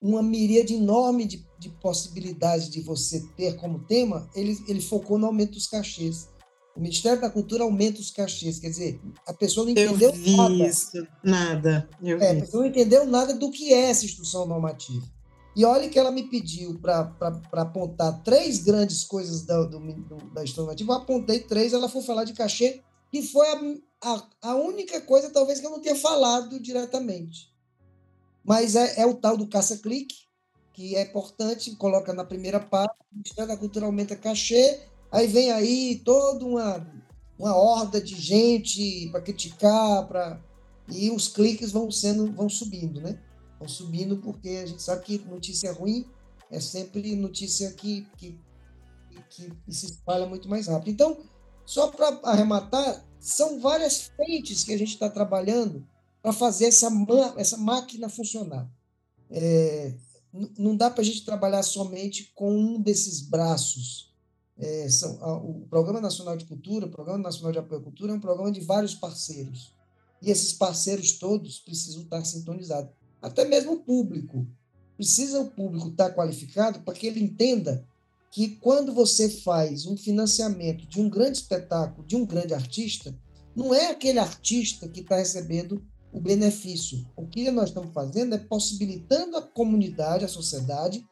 [0.00, 5.26] uma miríade enorme de, de possibilidades de você ter como tema, ele, ele focou no
[5.26, 6.28] aumento dos cachês.
[6.76, 10.68] O Ministério da Cultura aumenta os cachês, quer dizer, a pessoa não entendeu nada.
[10.68, 11.88] Isso, nada.
[12.04, 15.02] É, a pessoa não entendeu nada do que é essa instrução normativa.
[15.56, 17.10] E olha que ela me pediu para
[17.52, 19.80] apontar três grandes coisas da, do,
[20.34, 20.92] da história nativa.
[20.92, 25.30] Eu apontei três, ela foi falar de cachê, que foi a, a, a, única coisa,
[25.30, 27.50] talvez, que eu não tenha falado diretamente.
[28.44, 30.26] Mas é, é o tal do caça-clique,
[30.74, 34.80] que é importante, coloca na primeira parte, Ministério da Cultura aumenta cachê,
[35.10, 36.86] aí vem aí toda uma,
[37.38, 40.38] uma horda de gente para criticar, pra,
[40.92, 43.18] e os cliques vão sendo vão subindo, né?
[43.58, 46.06] Vão subindo, porque a gente sabe que notícia ruim
[46.50, 48.38] é sempre notícia que, que,
[49.30, 50.90] que, que se espalha muito mais rápido.
[50.90, 51.18] Então,
[51.64, 55.86] só para arrematar, são várias frentes que a gente está trabalhando
[56.22, 56.88] para fazer essa,
[57.36, 58.70] essa máquina funcionar.
[59.28, 59.94] É,
[60.58, 64.14] não dá para a gente trabalhar somente com um desses braços.
[64.58, 68.12] É, são, a, o Programa Nacional de Cultura, o Programa Nacional de Apoio à Cultura,
[68.12, 69.74] é um programa de vários parceiros.
[70.22, 72.90] E esses parceiros todos precisam estar sintonizados
[73.26, 74.46] até mesmo o público.
[74.96, 77.84] Precisa o público estar qualificado para que ele entenda
[78.30, 83.14] que quando você faz um financiamento de um grande espetáculo, de um grande artista,
[83.54, 87.04] não é aquele artista que está recebendo o benefício.
[87.16, 91.04] O que nós estamos fazendo é possibilitando a comunidade, a sociedade,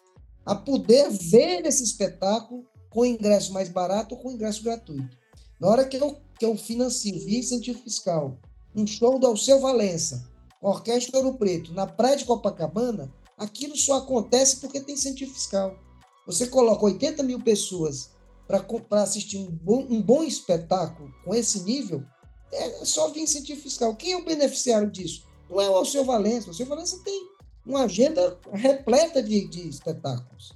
[0.47, 5.17] a poder ver esse espetáculo com ingresso mais barato ou com ingresso gratuito.
[5.61, 8.39] Na hora que eu, que eu financio via incentivo fiscal
[8.77, 10.29] um show do Alceu Valença,
[10.71, 15.79] Orquestra Ouro Preto, na praia de Copacabana, aquilo só acontece porque tem incentivo fiscal.
[16.27, 18.11] Você coloca 80 mil pessoas
[18.47, 22.03] para assistir um bom, um bom espetáculo com esse nível,
[22.51, 23.95] é só vir incentivo fiscal.
[23.95, 25.27] Quem é o beneficiário disso?
[25.51, 26.47] Não é o Alceu Valença.
[26.47, 27.29] O Alceu Valença tem
[27.67, 30.53] uma agenda repleta de, de espetáculos.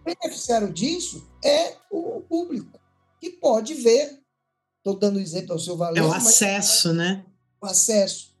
[0.00, 2.80] O beneficiário disso é o público,
[3.20, 4.20] que pode ver.
[4.78, 6.04] Estou dando exemplo ao seu Valença.
[6.04, 7.26] É o acesso, mas, né?
[7.62, 8.33] O acesso.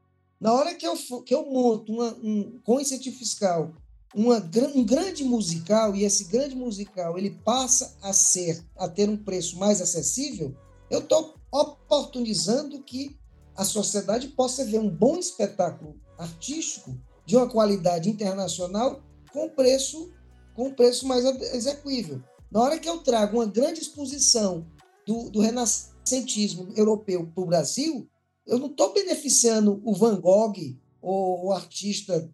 [0.44, 3.72] Na hora que eu, que eu monto uma, um, com incentivo fiscal
[4.14, 4.36] uma,
[4.74, 9.58] um grande musical e esse grande musical ele passa a ser a ter um preço
[9.58, 10.54] mais acessível,
[10.90, 13.18] eu estou oportunizando que
[13.56, 20.12] a sociedade possa ver um bom espetáculo artístico de uma qualidade internacional com preço
[20.54, 21.24] com preço mais
[21.54, 22.22] execuível.
[22.52, 24.66] Na hora que eu trago uma grande exposição
[25.06, 28.06] do, do renascentismo europeu para o Brasil,
[28.46, 32.30] eu não estou beneficiando o Van Gogh ou o artista.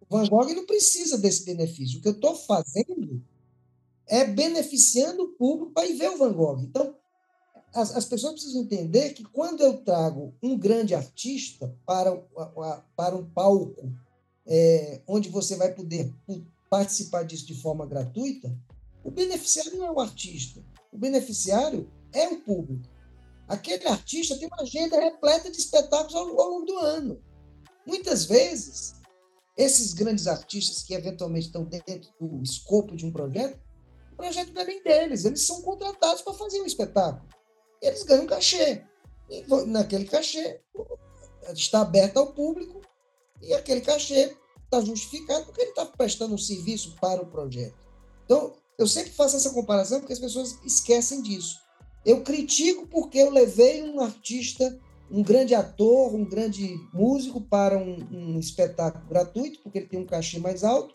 [0.00, 1.98] O Van Gogh não precisa desse benefício.
[1.98, 3.22] O que eu estou fazendo
[4.06, 6.60] é beneficiando o público para ir ver o Van Gogh.
[6.60, 6.94] Então,
[7.72, 12.16] as, as, pessoas precisam entender que quando eu trago um grande artista para,
[12.96, 13.92] para um palco
[14.44, 16.12] é, onde você vai poder
[16.68, 18.52] participar disso de forma gratuita,
[19.04, 20.60] o beneficiário não é o artista.
[20.92, 22.88] O beneficiário é o público.
[23.50, 27.20] Aquele artista tem uma agenda repleta de espetáculos ao, ao longo do ano.
[27.84, 28.94] Muitas vezes,
[29.56, 33.60] esses grandes artistas que eventualmente estão dentro do escopo de um projeto,
[34.12, 37.28] o projeto não é deles, eles são contratados para fazer um espetáculo.
[37.82, 38.84] Eles ganham cachê.
[39.28, 40.60] E naquele cachê
[41.52, 42.80] está aberto ao público
[43.42, 47.74] e aquele cachê está justificado porque ele está prestando um serviço para o projeto.
[48.24, 51.58] Então, eu sempre faço essa comparação porque as pessoas esquecem disso.
[52.04, 54.78] Eu critico porque eu levei um artista,
[55.10, 60.06] um grande ator, um grande músico para um, um espetáculo gratuito, porque ele tem um
[60.06, 60.94] cachê mais alto,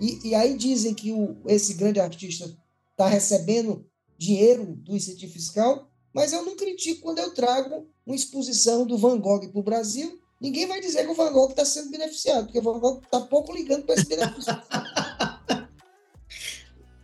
[0.00, 2.56] e, e aí dizem que o, esse grande artista
[2.92, 3.84] está recebendo
[4.16, 9.20] dinheiro do incentivo fiscal, mas eu não critico quando eu trago uma exposição do Van
[9.20, 10.18] Gogh para o Brasil.
[10.40, 13.20] Ninguém vai dizer que o Van Gogh está sendo beneficiado, porque o Van Gogh está
[13.20, 14.52] pouco ligando para esse benefício.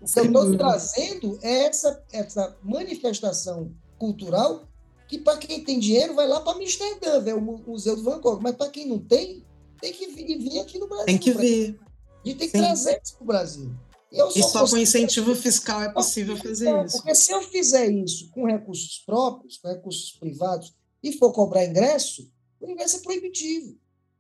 [0.05, 4.69] o que eu estou trazendo é essa, essa manifestação cultural
[5.09, 8.41] que, para quem tem dinheiro, vai lá para Amsterdã ver o Museu do Van Gogh.
[8.41, 9.45] Mas para quem não tem,
[9.81, 11.07] tem que vir, vir aqui no Brasil.
[11.07, 11.79] Tem que vir.
[12.25, 12.65] E tem que Sim.
[12.65, 13.75] trazer isso para o Brasil.
[14.11, 16.99] Eu e só com incentivo fiscal é possível fazer isso.
[16.99, 22.31] Porque se eu fizer isso com recursos próprios, com recursos privados, e for cobrar ingresso,
[22.61, 23.77] o ingresso é proibitivo.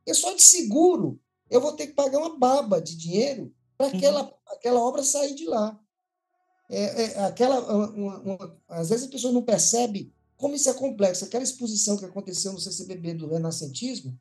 [0.06, 1.18] E só de seguro
[1.48, 5.46] eu vou ter que pagar uma baba de dinheiro para aquela, aquela obra sair de
[5.46, 5.78] lá.
[6.70, 11.24] É, é aquela, uma, uma, às vezes as pessoas não percebem como isso é complexo.
[11.24, 14.18] Aquela exposição que aconteceu no CCBB do renascentismo,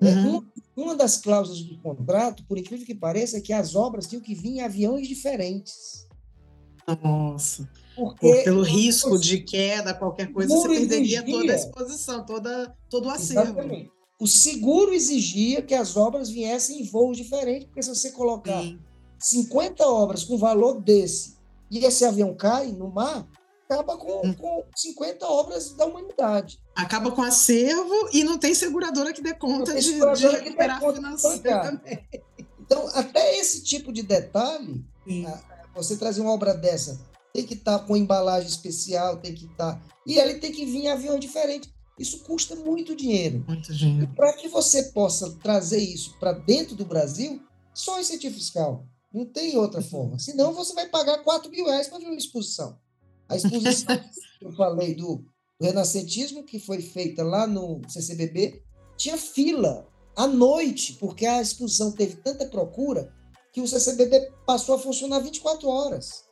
[0.00, 0.30] é, uhum.
[0.30, 4.22] Uma, uma, das cláusulas do contrato, por incrível que pareça, é que as obras tinham
[4.22, 6.06] que vir em aviões diferentes.
[7.02, 7.68] Nossa.
[7.94, 13.06] Porque, pelo risco de queda, qualquer coisa, você perderia exigia, toda a exposição, toda, todo
[13.06, 13.52] o acervo.
[13.52, 13.90] Exatamente.
[14.20, 18.78] O seguro exigia que as obras viessem em voos diferentes, porque se você colocar Sim.
[19.18, 21.36] 50 obras com valor desse
[21.70, 23.26] e esse avião cai no mar,
[23.68, 24.34] acaba com, hum.
[24.34, 26.60] com 50 obras da humanidade.
[26.74, 32.04] Acaba com acervo e não tem seguradora que dê conta de, de recuperar financeiramente.
[32.60, 34.84] Então, até esse tipo de detalhe,
[35.74, 37.00] você trazer uma obra dessa,
[37.32, 39.74] tem que estar tá com embalagem especial, tem que estar.
[39.74, 41.72] Tá, e ele tem que vir em avião diferente.
[41.98, 43.44] Isso custa muito dinheiro.
[43.46, 44.12] Muito dinheiro.
[44.16, 47.40] Para que você possa trazer isso para dentro do Brasil,
[47.72, 48.84] só incentivo fiscal.
[49.14, 50.18] Não tem outra forma.
[50.18, 52.76] Senão você vai pagar 4 mil reais para ver uma exposição.
[53.28, 54.04] A exposição que
[54.44, 55.24] eu falei do,
[55.60, 58.60] do renascentismo, que foi feita lá no CCBB,
[58.96, 59.86] tinha fila
[60.16, 63.14] à noite, porque a exposição teve tanta procura
[63.52, 66.24] que o CCBB passou a funcionar 24 horas.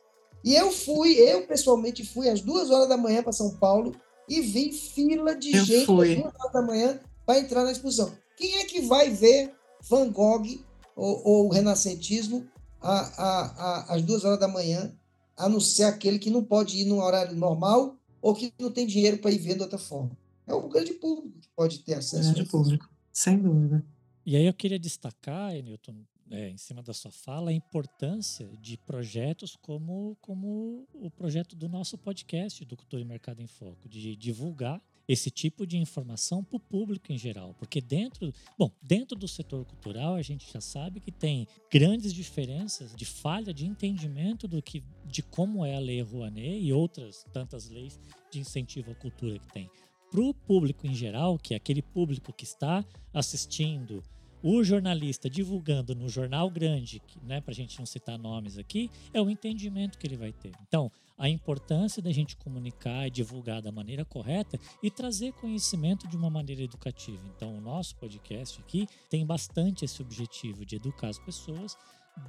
[0.43, 3.95] E eu fui, eu pessoalmente fui às duas horas da manhã para São Paulo
[4.27, 6.15] e vi fila de eu gente fui.
[6.15, 8.11] às duas horas da manhã para entrar na exposição.
[8.35, 9.55] Quem é que vai ver
[9.89, 10.59] Van Gogh
[10.97, 12.45] ou, ou o renascentismo
[12.83, 14.93] às duas horas da manhã
[15.35, 18.85] a não ser aquele que não pode ir num horário normal ou que não tem
[18.85, 20.11] dinheiro para ir ver de outra forma.
[20.45, 22.33] É o grande público que pode ter acesso.
[22.33, 23.83] Grande público, sem dúvida.
[24.25, 25.95] E aí eu queria destacar, Newton,
[26.29, 31.67] é, em cima da sua fala, a importância de projetos como, como o projeto do
[31.67, 36.57] nosso podcast, do Cultura e Mercado em Foco, de divulgar esse tipo de informação para
[36.57, 40.99] o público em geral, porque dentro, bom, dentro do setor cultural a gente já sabe
[40.99, 46.01] que tem grandes diferenças de falha de entendimento do que de como é a lei
[46.01, 47.99] Rouanet e outras tantas leis
[48.31, 49.69] de incentivo à cultura que tem.
[50.09, 54.03] Para o público em geral, que é aquele público que está assistindo
[54.43, 59.21] o jornalista divulgando no jornal grande, né, para a gente não citar nomes aqui, é
[59.21, 60.51] o entendimento que ele vai ter.
[60.67, 66.17] Então, a importância da gente comunicar e divulgar da maneira correta e trazer conhecimento de
[66.17, 67.23] uma maneira educativa.
[67.35, 71.77] Então, o nosso podcast aqui tem bastante esse objetivo de educar as pessoas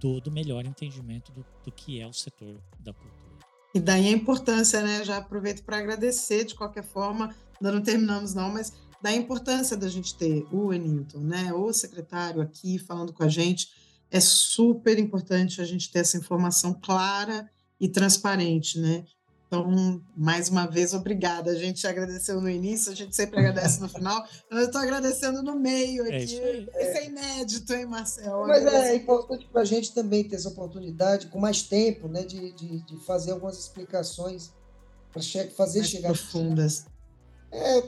[0.00, 3.24] do, do melhor entendimento do, do que é o setor da cultura.
[3.74, 5.04] E daí a importância, né?
[5.04, 8.72] Já aproveito para agradecer de qualquer forma, ainda não terminamos não, mas
[9.04, 13.68] da importância da gente ter o Enilton, né, o secretário aqui falando com a gente.
[14.10, 19.04] É super importante a gente ter essa informação clara e transparente, né?
[19.46, 21.50] Então, mais uma vez, obrigada.
[21.50, 24.26] A gente agradeceu no início, a gente sempre agradece no final.
[24.50, 26.38] Eu estou agradecendo no meio é aqui.
[26.38, 28.46] É Esse é inédito, hein, Marcelo?
[28.46, 32.52] Mas é importante para a gente também ter essa oportunidade, com mais tempo, né, de,
[32.52, 34.50] de, de fazer algumas explicações
[35.12, 36.08] para fazer mais chegar.
[36.08, 36.86] Profundas.
[37.54, 37.78] É,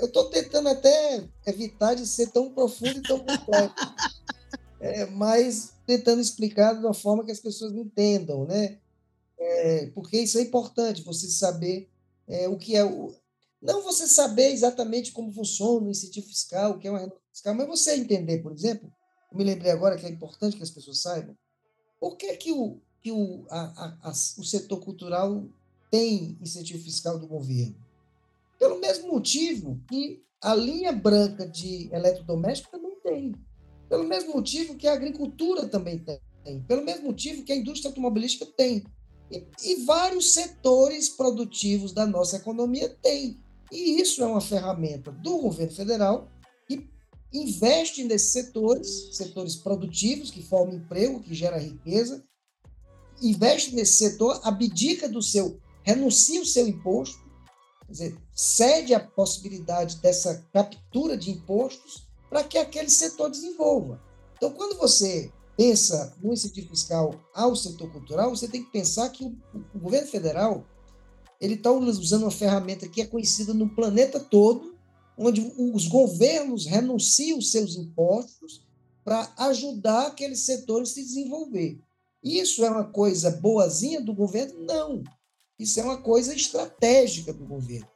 [0.00, 3.74] eu estou tentando até evitar de ser tão profundo e tão complexo.
[4.80, 8.78] é, mas tentando explicar de uma forma que as pessoas entendam, né?
[9.38, 11.88] É, porque isso é importante, você saber
[12.26, 13.14] é, o que é o.
[13.62, 17.54] Não você saber exatamente como funciona o incentivo fiscal, o que é uma renda fiscal,
[17.54, 18.92] mas você entender, por exemplo,
[19.30, 21.36] eu me lembrei agora que é importante que as pessoas saibam,
[22.00, 25.48] por que, que, o, que o, a, a, a, o setor cultural
[25.90, 27.76] tem incentivo fiscal do governo?
[28.58, 33.34] Pelo mesmo motivo que a linha branca de eletrodoméstico também tem.
[33.88, 36.62] Pelo mesmo motivo que a agricultura também tem.
[36.62, 38.84] Pelo mesmo motivo que a indústria automobilística tem.
[39.30, 43.38] E, e vários setores produtivos da nossa economia têm.
[43.72, 46.30] E isso é uma ferramenta do governo federal
[46.68, 46.88] que
[47.32, 52.24] investe nesses setores, setores produtivos, que formam emprego, que gera riqueza,
[53.20, 57.23] investe nesse setor, abdica do seu, renuncia o seu imposto,
[57.94, 64.00] dizer, cede a possibilidade dessa captura de impostos para que aquele setor desenvolva.
[64.36, 69.24] Então, quando você pensa no incentivo fiscal ao setor cultural, você tem que pensar que
[69.24, 69.36] o,
[69.74, 70.66] o governo federal
[71.40, 74.74] ele está usando uma ferramenta que é conhecida no planeta todo,
[75.16, 78.64] onde os governos renunciam seus impostos
[79.04, 81.78] para ajudar aqueles setores a se desenvolver.
[82.22, 84.64] Isso é uma coisa boazinha do governo?
[84.64, 85.04] Não.
[85.58, 87.88] Isso é uma coisa estratégica do governo.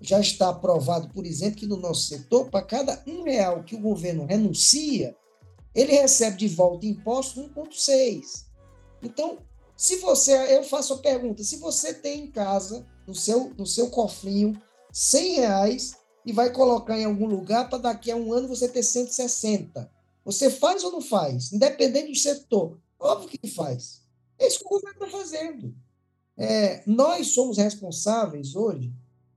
[0.00, 3.80] Já está aprovado, por exemplo, que no nosso setor, para cada um real que o
[3.80, 5.16] governo renuncia,
[5.74, 8.46] ele recebe de volta imposto 1,6.
[9.02, 9.38] Então,
[9.76, 13.90] se você, eu faço a pergunta, se você tem em casa, no seu, no seu
[13.90, 14.60] cofrinho,
[14.92, 18.82] 100 reais e vai colocar em algum lugar para daqui a um ano você ter
[18.82, 19.90] 160,
[20.24, 21.52] você faz ou não faz?
[21.52, 22.78] Independente do setor.
[22.98, 24.02] Óbvio que faz.
[24.38, 25.74] É isso que o governo está fazendo.
[26.42, 28.90] É, nós somos responsáveis hoje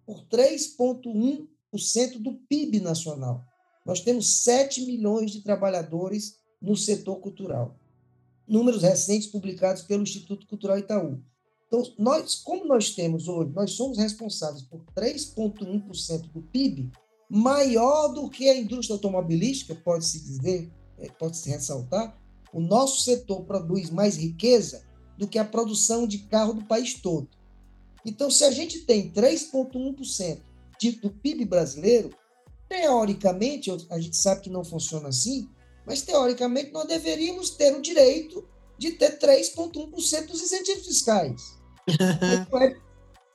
[0.06, 3.44] por 3,1% do PIB nacional.
[3.86, 7.78] Nós temos 7 milhões de trabalhadores no setor cultural.
[8.48, 11.22] Números recentes publicados pelo Instituto Cultural Itaú.
[11.68, 16.90] Então, nós, como nós temos hoje, nós somos responsáveis por 3,1% do PIB,
[17.30, 22.18] maior do que a indústria automobilística, pode-se dizer, é, pode-se ressaltar,
[22.54, 24.86] o nosso setor produz mais riqueza
[25.18, 27.28] do que a produção de carro do país todo.
[28.06, 30.42] Então, se a gente tem 3,1%
[31.02, 32.10] do PIB brasileiro,
[32.68, 35.50] teoricamente, a gente sabe que não funciona assim,
[35.86, 38.46] mas teoricamente nós deveríamos ter o direito
[38.78, 41.58] de ter 3,1% dos incentivos fiscais.
[42.52, 42.78] não, é,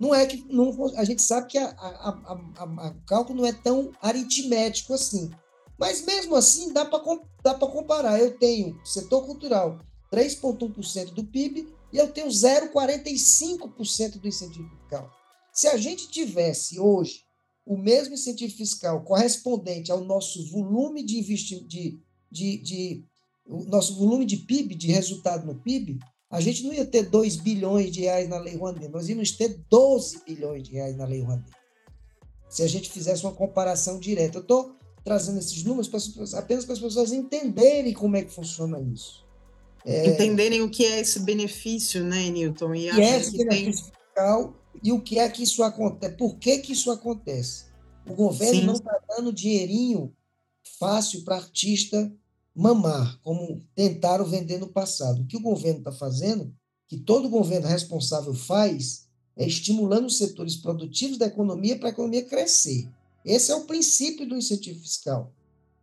[0.01, 5.31] não é que não, a gente sabe que o cálculo não é tão aritmético assim.
[5.79, 7.01] Mas mesmo assim dá para
[7.43, 8.19] dá comparar.
[8.19, 9.79] Eu tenho setor cultural
[10.13, 15.11] 3,1% do PIB e eu tenho 0,45% do incentivo fiscal.
[15.53, 17.23] Se a gente tivesse hoje
[17.67, 22.01] o mesmo incentivo fiscal correspondente ao nosso volume de investimento, de,
[22.31, 23.05] de, de,
[23.47, 25.99] o nosso volume de PIB, de resultado no PIB,
[26.31, 29.65] a gente não ia ter 2 bilhões de reais na Lei Rouanet, nós íamos ter
[29.71, 31.51] 12 bilhões de reais na Lei Rouanet.
[32.49, 34.39] Se a gente fizesse uma comparação direta.
[34.39, 35.89] Eu estou trazendo esses números
[36.35, 39.28] apenas para as pessoas entenderem como é que funciona isso.
[39.89, 42.75] É, Entenderem o que é esse benefício, né, Newton?
[42.75, 43.95] E, e é esse benefício tem...
[43.95, 47.65] fiscal e o que é que isso acontece, por que, que isso acontece.
[48.07, 48.67] O governo Sim.
[48.67, 50.15] não está dando dinheirinho
[50.79, 52.13] fácil para artista
[52.55, 55.23] mamar, como tentaram vender no passado.
[55.23, 56.55] O que o governo está fazendo,
[56.87, 62.25] que todo governo responsável faz, é estimulando os setores produtivos da economia para a economia
[62.25, 62.91] crescer.
[63.25, 65.33] Esse é o princípio do incentivo fiscal.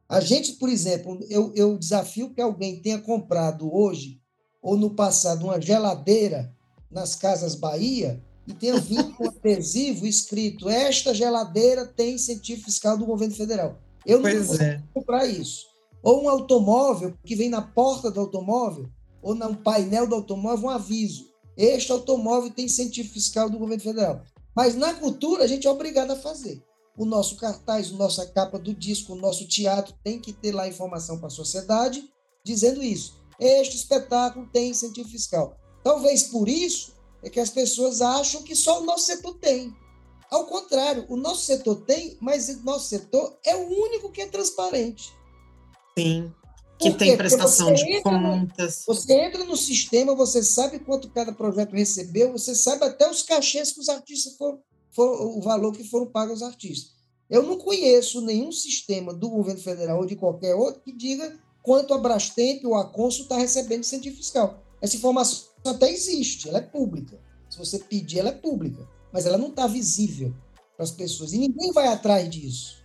[0.07, 4.21] A gente, por exemplo, eu, eu desafio que alguém tenha comprado hoje
[4.61, 6.53] ou no passado uma geladeira
[6.91, 13.05] nas Casas Bahia e tenha vindo com adesivo escrito: esta geladeira tem incentivo fiscal do
[13.05, 13.79] governo federal.
[14.05, 14.83] Eu não pois vou é.
[14.93, 15.65] comprar isso.
[16.03, 18.87] ou um automóvel que vem na porta do automóvel,
[19.21, 21.25] ou no painel do automóvel, um aviso.
[21.57, 24.21] Este automóvel tem incentivo fiscal do governo federal.
[24.55, 26.61] Mas na cultura, a gente é obrigado a fazer.
[26.97, 30.67] O nosso cartaz, a nossa capa do disco, o nosso teatro tem que ter lá
[30.67, 32.09] informação para a sociedade
[32.43, 33.19] dizendo isso.
[33.39, 35.57] Este espetáculo tem incentivo fiscal.
[35.83, 39.75] Talvez por isso é que as pessoas acham que só o nosso setor tem.
[40.29, 44.27] Ao contrário, o nosso setor tem, mas o nosso setor é o único que é
[44.27, 45.11] transparente.
[45.97, 46.31] Sim.
[46.79, 48.83] Que tem prestação de contas.
[48.85, 53.23] No, você entra no sistema, você sabe quanto cada projeto recebeu, você sabe até os
[53.23, 54.59] cachês que os artistas foram,
[54.95, 56.95] foram o valor que foram pagos aos artistas.
[57.29, 61.93] Eu não conheço nenhum sistema do governo federal ou de qualquer outro que diga quanto
[61.93, 64.63] a Brastemp ou a Consul está recebendo incentivo fiscal.
[64.81, 67.19] Essa informação até existe, ela é pública.
[67.49, 70.33] Se você pedir, ela é pública, mas ela não está visível
[70.75, 72.83] para as pessoas e ninguém vai atrás disso.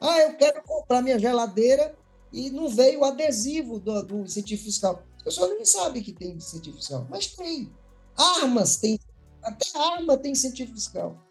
[0.00, 1.96] Ah, eu quero comprar minha geladeira
[2.32, 5.02] e não veio o adesivo do, do incentivo fiscal.
[5.16, 7.72] As pessoas nem sabem que tem incentivo fiscal, mas tem.
[8.16, 8.98] Armas tem,
[9.42, 11.27] até arma tem incentivo fiscal.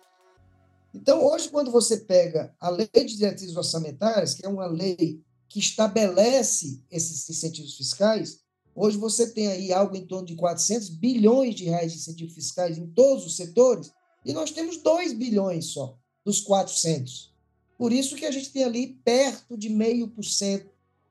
[0.93, 5.59] Então, hoje, quando você pega a lei de diretrizes orçamentárias, que é uma lei que
[5.59, 8.39] estabelece esses incentivos fiscais,
[8.75, 12.77] hoje você tem aí algo em torno de 400 bilhões de reais de incentivos fiscais
[12.77, 13.91] em todos os setores,
[14.25, 17.33] e nós temos 2 bilhões só dos 400.
[17.77, 20.69] Por isso que a gente tem ali perto de meio por cento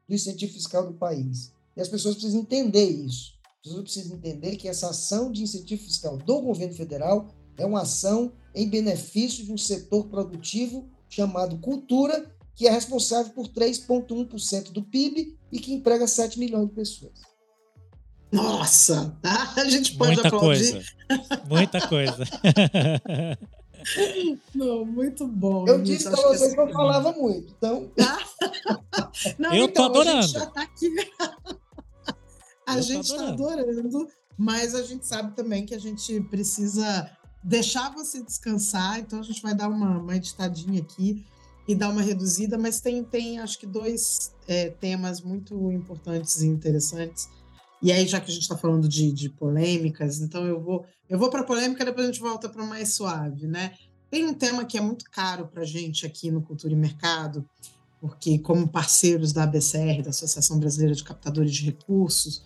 [0.09, 1.53] do incentivo fiscal do país.
[1.77, 3.35] E as pessoas precisam entender isso.
[3.61, 7.83] As pessoas precisam entender que essa ação de incentivo fiscal do governo federal é uma
[7.83, 14.83] ação em benefício de um setor produtivo chamado cultura, que é responsável por 3,1% do
[14.83, 17.21] PIB e que emprega 7 milhões de pessoas.
[18.33, 19.17] Nossa,
[19.57, 20.73] a gente pode Muita aplaudir.
[20.73, 20.85] Coisa.
[21.49, 22.25] Muita coisa.
[24.55, 25.65] Não, muito bom.
[25.69, 27.93] Eu disse para vocês que eu falava muito, então.
[29.39, 30.19] Não, eu então, tô adorando.
[30.19, 30.89] A gente já tá aqui.
[32.67, 37.09] a Eu gente está adorando, mas a gente sabe também que a gente precisa
[37.47, 41.25] deixar você descansar, então a gente vai dar uma, uma editadinha aqui
[41.69, 46.47] e dar uma reduzida, mas tem, tem acho que dois é, temas muito importantes e
[46.49, 47.29] interessantes.
[47.81, 51.17] E aí, já que a gente está falando de, de polêmicas, então eu vou eu
[51.21, 53.75] vou para polêmica, depois a gente volta para mais suave, né?
[54.11, 57.49] Tem um tema que é muito caro para a gente aqui no Cultura e Mercado,
[58.01, 62.43] porque como parceiros da ABCR, da Associação Brasileira de Captadores de Recursos,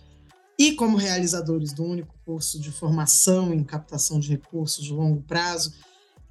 [0.61, 5.73] e como realizadores do único curso de formação em captação de recursos de longo prazo,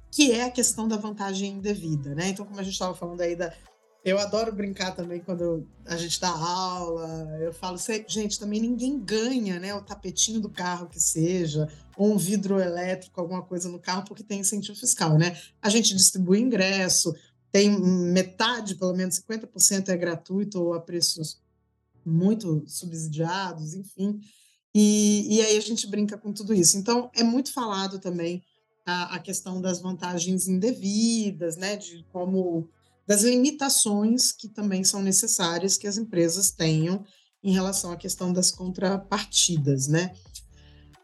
[0.09, 2.29] que é a questão da vantagem indevida, né?
[2.29, 3.53] Então, como a gente estava falando aí da,
[4.05, 7.39] eu adoro brincar também quando a gente dá aula.
[7.41, 7.77] Eu falo,
[8.07, 9.75] gente, também ninguém ganha, né?
[9.75, 11.67] O tapetinho do carro que seja,
[11.97, 15.37] ou um vidro elétrico, alguma coisa no carro, porque tem incentivo fiscal, né?
[15.61, 17.13] A gente distribui ingresso,
[17.51, 21.41] tem metade, pelo menos 50% é gratuito ou a preços
[22.05, 24.19] muito subsidiados, enfim.
[24.73, 26.77] E, e aí a gente brinca com tudo isso.
[26.77, 28.41] Então, é muito falado também
[28.85, 31.75] a, a questão das vantagens indevidas, né?
[31.75, 32.69] De como
[33.05, 37.03] das limitações que também são necessárias que as empresas tenham
[37.43, 40.13] em relação à questão das contrapartidas, né?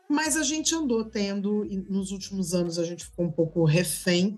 [0.10, 4.38] Mas a gente andou tendo, nos últimos anos, a gente ficou um pouco refém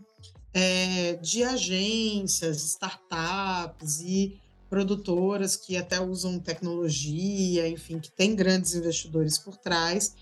[0.52, 4.40] é, de agências, startups e
[4.70, 10.14] produtoras que até usam tecnologia, enfim, que tem grandes investidores por trás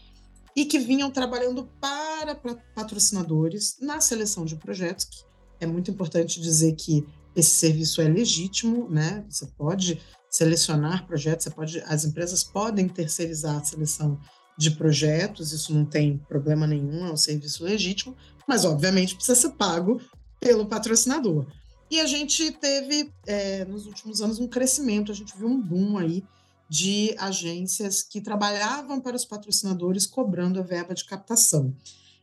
[0.56, 2.36] e que vinham trabalhando para
[2.74, 5.06] patrocinadores na seleção de projetos.
[5.06, 5.26] Que
[5.60, 9.24] é muito importante dizer que esse serviço é legítimo, né?
[9.30, 14.20] Você pode selecionar projetos, você pode, as empresas podem terceirizar a seleção
[14.58, 18.16] de projetos, isso não tem problema nenhum, é um serviço legítimo,
[18.48, 20.02] mas obviamente precisa ser pago
[20.40, 21.46] pelo patrocinador.
[21.90, 25.98] E a gente teve, é, nos últimos anos, um crescimento, a gente viu um boom
[25.98, 26.24] aí
[26.70, 31.74] de agências que trabalhavam para os patrocinadores cobrando a verba de captação.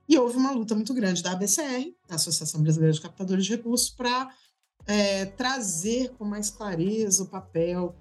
[0.06, 4.30] E houve uma luta muito grande da ABCR, Associação Brasileira de Captadores de Recursos, para
[4.86, 7.96] é, trazer com mais clareza o papel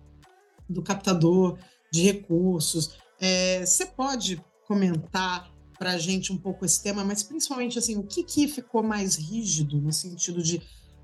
[0.68, 1.58] do captador
[1.92, 2.98] de recursos.
[3.22, 5.50] É, você pode comentar
[5.80, 9.16] para a gente um pouco esse tema, mas principalmente assim, o que, que ficou mais
[9.16, 10.62] rígido no sentido de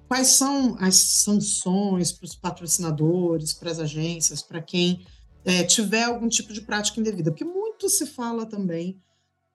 [0.09, 5.05] quais são as sanções para os patrocinadores, para as agências, para quem
[5.45, 7.29] é, tiver algum tipo de prática indevida?
[7.29, 8.99] Porque muito se fala também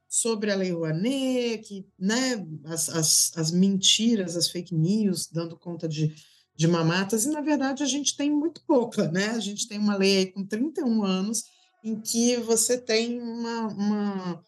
[0.09, 5.89] sobre a Lei Rouanet, que, né, as, as, as mentiras, as fake news, dando conta
[5.89, 6.15] de,
[6.55, 9.31] de mamatas, e na verdade a gente tem muito pouca, né?
[9.31, 11.43] A gente tem uma lei com 31 anos
[11.83, 14.45] em que você tem uma, uma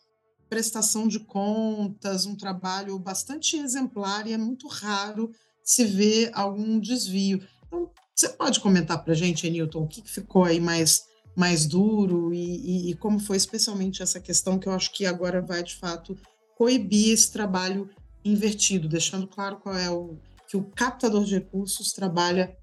[0.48, 5.32] prestação de contas, um trabalho bastante exemplar e é muito raro
[5.66, 7.42] se ver algum desvio.
[7.66, 12.32] Então, Você pode comentar para a gente, Newton, o que ficou aí mais, mais duro
[12.32, 15.74] e, e, e como foi especialmente essa questão que eu acho que agora vai, de
[15.74, 16.16] fato,
[16.56, 17.90] coibir esse trabalho
[18.24, 22.56] invertido, deixando claro qual é o que o captador de recursos trabalha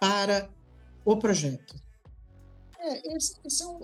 [0.00, 0.50] para
[1.04, 1.76] o projeto.
[2.80, 3.80] É, esse, esse é um,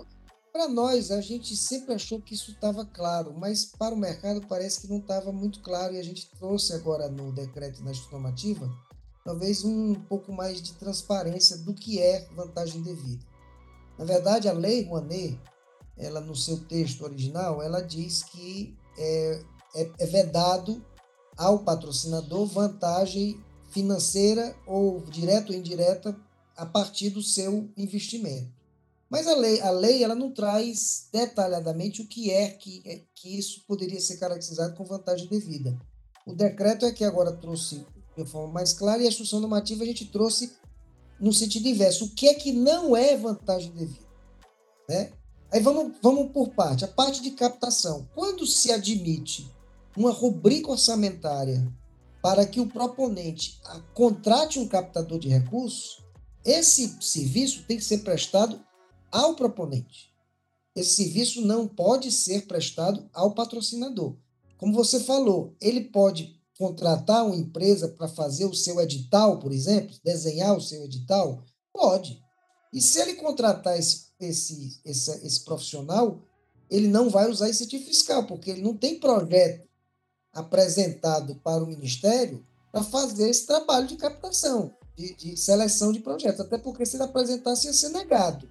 [0.57, 4.81] para nós, a gente sempre achou que isso estava claro, mas para o mercado parece
[4.81, 8.67] que não estava muito claro e a gente trouxe agora no decreto na normativa
[9.23, 13.23] talvez um pouco mais de transparência do que é vantagem devida.
[13.99, 15.39] Na verdade, a lei Rouanet,
[15.95, 19.43] ela no seu texto original, ela diz que é,
[19.75, 20.83] é, é vedado
[21.37, 23.39] ao patrocinador vantagem
[23.69, 26.17] financeira ou direta ou indireta
[26.55, 28.56] a partir do seu investimento.
[29.09, 33.37] Mas a lei, a lei ela não traz detalhadamente o que é que, é, que
[33.37, 35.77] isso poderia ser caracterizado com vantagem devida.
[36.25, 37.85] O decreto é que agora trouxe
[38.17, 40.51] de forma mais clara e a instrução normativa a gente trouxe
[41.19, 42.05] no sentido inverso.
[42.05, 44.05] O que é que não é vantagem devida?
[44.89, 45.11] Né?
[45.51, 46.83] Aí vamos, vamos por parte.
[46.83, 48.07] A parte de captação.
[48.13, 49.49] Quando se admite
[49.95, 51.65] uma rubrica orçamentária
[52.21, 53.61] para que o proponente
[53.93, 56.03] contrate um captador de recursos,
[56.43, 58.59] esse serviço tem que ser prestado
[59.17, 60.13] ao proponente.
[60.75, 64.15] Esse serviço não pode ser prestado ao patrocinador.
[64.57, 69.95] Como você falou, ele pode contratar uma empresa para fazer o seu edital, por exemplo,
[70.03, 71.43] desenhar o seu edital?
[71.73, 72.21] Pode.
[72.71, 76.21] E se ele contratar esse, esse, esse, esse profissional,
[76.69, 79.67] ele não vai usar incentivo fiscal, porque ele não tem projeto
[80.33, 86.41] apresentado para o Ministério para fazer esse trabalho de captação, de, de seleção de projetos.
[86.41, 88.47] Até porque se ele apresentasse, ia ser negado.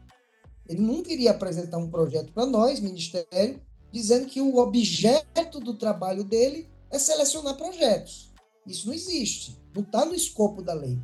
[0.69, 3.61] Ele nunca iria apresentar um projeto para nós, Ministério,
[3.93, 8.33] dizendo que o objeto do trabalho dele é selecionar projetos.
[8.67, 10.99] Isso não existe, não está no escopo da lei.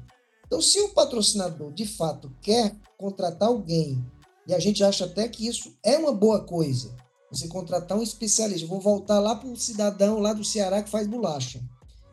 [0.47, 4.05] Então, se o patrocinador de fato quer contratar alguém,
[4.47, 6.95] e a gente acha até que isso é uma boa coisa,
[7.31, 11.07] você contratar um especialista, vou voltar lá para o cidadão lá do Ceará que faz
[11.07, 11.63] bolacha.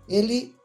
[0.07, 0.55] Ele,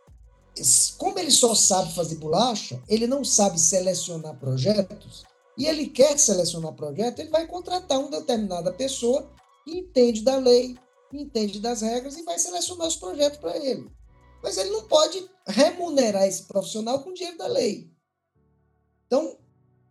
[0.97, 5.25] como ele só sabe fazer bolacha, ele não sabe selecionar projetos,
[5.57, 9.31] e ele quer selecionar projeto, ele vai contratar uma determinada pessoa
[9.65, 10.77] que entende da lei,
[11.13, 13.91] entende das regras e vai selecionar os projetos para ele.
[14.43, 17.91] Mas ele não pode remunerar esse profissional com dinheiro da lei.
[19.07, 19.39] Então,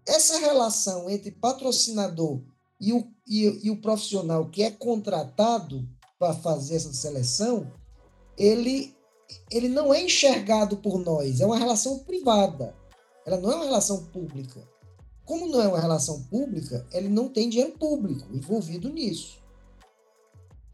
[0.06, 2.42] essa relação entre patrocinador
[2.80, 5.88] e o, e, e o profissional que é contratado
[6.20, 7.72] para fazer essa seleção,
[8.38, 8.96] ele,
[9.50, 12.76] ele não é enxergado por nós, é uma relação privada.
[13.26, 14.73] Ela não é uma relação pública.
[15.26, 19.42] Como não é uma relação pública, ele não tem dinheiro público envolvido nisso.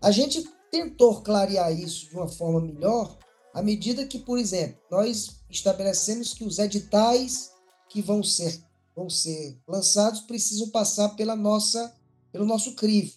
[0.01, 3.17] A gente tentou clarear isso de uma forma melhor
[3.53, 7.51] à medida que, por exemplo, nós estabelecemos que os editais
[7.89, 8.63] que vão ser,
[8.95, 11.93] vão ser lançados precisam passar pela nossa,
[12.31, 13.13] pelo nosso crivo.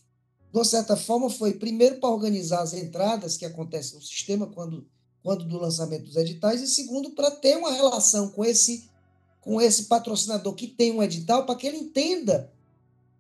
[0.51, 4.87] De uma certa forma, foi primeiro para organizar as entradas que acontecem no sistema quando,
[5.23, 8.91] quando do lançamento dos editais, e segundo, para ter uma relação com esse
[9.43, 12.51] com esse patrocinador que tem um edital para que ele entenda,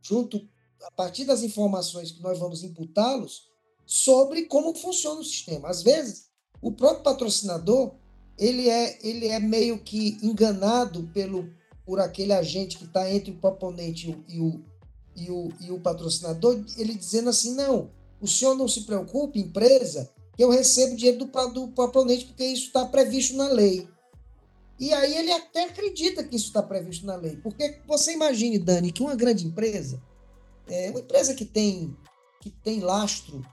[0.01, 0.49] junto
[0.83, 3.51] a partir das informações que nós vamos imputá-los,
[3.85, 5.68] sobre como funciona o sistema.
[5.68, 6.31] Às vezes,
[6.62, 7.94] o próprio patrocinador
[8.39, 11.49] ele é, ele é meio que enganado pelo,
[11.85, 14.61] por aquele agente que está entre o proponente e o,
[15.15, 17.90] e, o, e o patrocinador, ele dizendo assim: não,
[18.20, 22.66] o senhor não se preocupe, empresa, que eu recebo dinheiro do, do proponente porque isso
[22.66, 23.89] está previsto na lei.
[24.78, 27.36] E aí ele até acredita que isso está previsto na lei.
[27.36, 30.03] Porque você imagine, Dani, que uma grande empresa,
[30.69, 31.97] é, uma empresa que tem,
[32.40, 33.44] que tem lastro,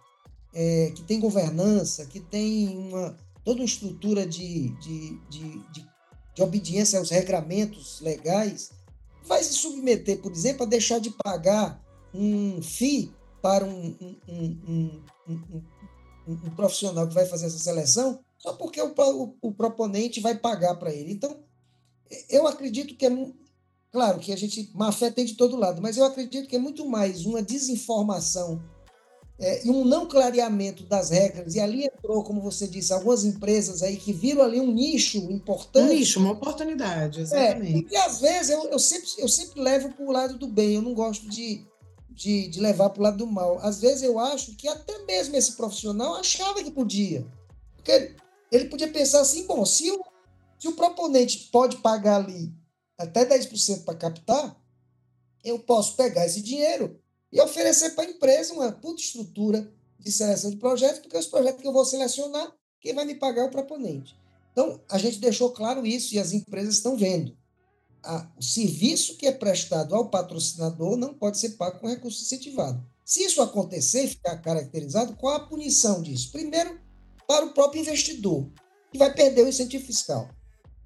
[0.53, 5.89] é, que tem governança, que tem uma, toda uma estrutura de, de, de, de,
[6.35, 8.71] de obediência aos regramentos legais,
[9.23, 11.79] vai se submeter, por exemplo, a deixar de pagar
[12.13, 13.95] um FII para um,
[14.27, 15.63] um, um,
[16.27, 20.75] um profissional que vai fazer essa seleção só porque o, o, o proponente vai pagar
[20.75, 21.11] para ele.
[21.11, 21.43] Então,
[22.29, 23.11] eu acredito que é.
[23.91, 24.71] Claro que a gente.
[24.73, 28.61] Má fé tem de todo lado, mas eu acredito que é muito mais uma desinformação
[29.39, 31.55] é, e um não clareamento das regras.
[31.55, 35.91] E ali entrou, como você disse, algumas empresas aí que viram ali um nicho importante.
[35.91, 37.87] Um nicho, uma oportunidade, é, exatamente.
[37.87, 40.75] É, e às vezes eu, eu, sempre, eu sempre levo para o lado do bem,
[40.75, 41.65] eu não gosto de,
[42.09, 43.59] de, de levar para o lado do mal.
[43.61, 47.25] Às vezes eu acho que até mesmo esse profissional achava que podia.
[47.77, 48.13] Porque
[48.51, 50.03] ele podia pensar assim, bom, se o,
[50.57, 52.53] se o proponente pode pagar ali
[52.97, 54.59] até 10% para captar,
[55.43, 56.99] eu posso pegar esse dinheiro
[57.31, 61.61] e oferecer para a empresa uma puta estrutura de seleção de projetos, porque os projetos
[61.61, 64.15] que eu vou selecionar, quem vai me pagar é o proponente.
[64.51, 67.37] Então, a gente deixou claro isso e as empresas estão vendo.
[68.03, 72.83] a, o serviço que é prestado ao patrocinador não pode ser pago com recurso incentivado.
[73.03, 76.31] Se isso acontecer e ficar caracterizado, qual a punição disso?
[76.31, 76.78] Primeiro,
[77.29, 78.49] para o próprio investidor,
[78.91, 80.27] que vai perder o incentivo fiscal.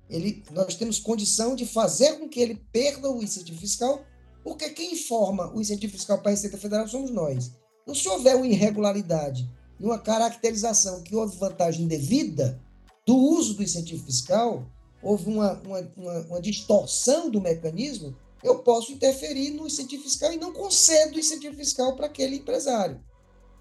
[0.09, 4.03] Ele, nós temos condição de fazer com que ele perda o incentivo fiscal,
[4.43, 7.53] porque quem informa o incentivo fiscal para a Receita Federal somos nós.
[7.83, 9.49] Então, se houver uma irregularidade
[9.79, 12.61] e uma caracterização que houve vantagem devida
[13.07, 14.69] do uso do incentivo fiscal,
[15.01, 18.13] houve uma, uma, uma, uma distorção do mecanismo,
[18.43, 23.01] eu posso interferir no incentivo fiscal e não concedo o incentivo fiscal para aquele empresário.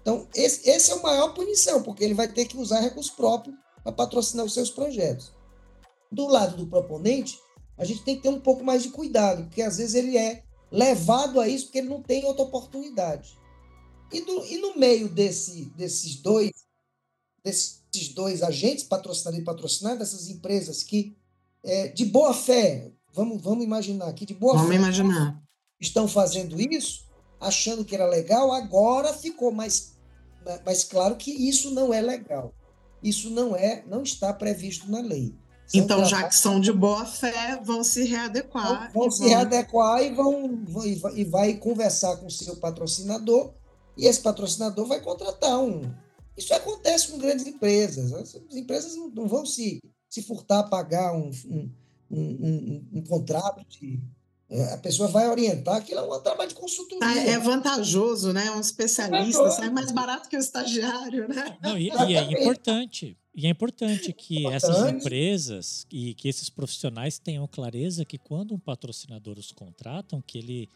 [0.03, 3.55] Então, esse, esse é a maior punição, porque ele vai ter que usar recurso próprio
[3.81, 5.31] para patrocinar os seus projetos.
[6.11, 7.39] Do lado do proponente,
[7.77, 10.43] a gente tem que ter um pouco mais de cuidado, porque às vezes ele é
[10.69, 13.35] levado a isso porque ele não tem outra oportunidade.
[14.11, 16.51] E, do, e no meio desse, desses dois
[17.43, 21.15] desses dois agentes, patrocinador e patrocinado, dessas empresas que,
[21.63, 25.43] é, de boa fé, vamos, vamos imaginar aqui, de boa vamos fé, imaginar.
[25.79, 27.05] estão fazendo isso,
[27.39, 29.92] achando que era legal, agora ficou mais,
[30.65, 32.53] mais claro que isso não é legal.
[33.01, 35.35] Isso não é, não está previsto na lei.
[35.65, 38.91] São então, já que são de boa fé, vão se readequar.
[38.93, 39.29] Vão, vão se vão...
[39.29, 43.53] readequar e vão e vai, e vai conversar com o seu patrocinador,
[43.97, 45.81] e esse patrocinador vai contratar um,
[46.37, 48.11] isso acontece com grandes empresas.
[48.13, 49.79] As empresas não vão se,
[50.09, 51.71] se furtar a pagar um, um,
[52.09, 54.01] um, um contrato de.
[54.53, 56.99] É, a pessoa vai orientar, aquilo é um trabalho de consultoria.
[57.01, 58.51] Ah, é vantajoso, né?
[58.51, 61.57] Um especialista, é sai mais barato que o estagiário, né?
[61.59, 63.17] Não, e, e, é importante.
[63.33, 64.55] E é importante que importante.
[64.55, 70.37] essas empresas e que esses profissionais tenham clareza que quando um patrocinador os contratam, que
[70.37, 70.69] ele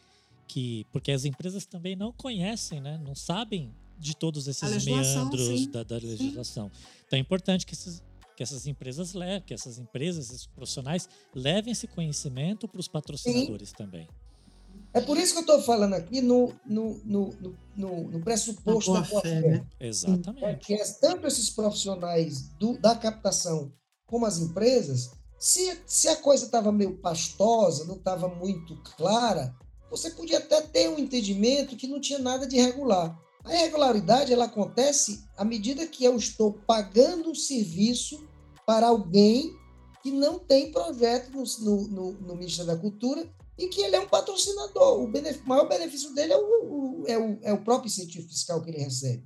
[0.47, 2.99] que porque as empresas também não conhecem, né?
[3.05, 6.71] Não sabem de todos esses meandros da, da, legislação.
[6.73, 6.81] Sim.
[7.05, 8.01] Então é importante que, esses,
[8.37, 13.69] que essas empresas levem, que essas empresas, esses profissionais levem esse conhecimento para os patrocinadores
[13.69, 13.75] sim.
[13.75, 14.07] também.
[14.93, 19.01] É por isso que eu estou falando aqui no, no, no, no, no pressuposto da
[19.01, 19.41] boa fé.
[19.41, 19.65] Né?
[19.79, 20.45] Exatamente.
[20.45, 23.73] É que é, tanto esses profissionais do, da captação
[24.05, 25.09] como as empresas,
[25.39, 29.51] se, se a coisa estava meio pastosa, não estava muito clara,
[29.89, 33.19] você podia até ter um entendimento que não tinha nada de regular.
[33.43, 38.26] A irregularidade ela acontece à medida que eu estou pagando um serviço
[38.67, 39.57] para alguém
[40.03, 43.25] que não tem projeto no, no, no Ministério da Cultura
[43.57, 44.99] e que ele é um patrocinador.
[44.99, 48.61] O, o maior benefício dele é o, o, é, o, é o próprio incentivo fiscal
[48.61, 49.25] que ele recebe.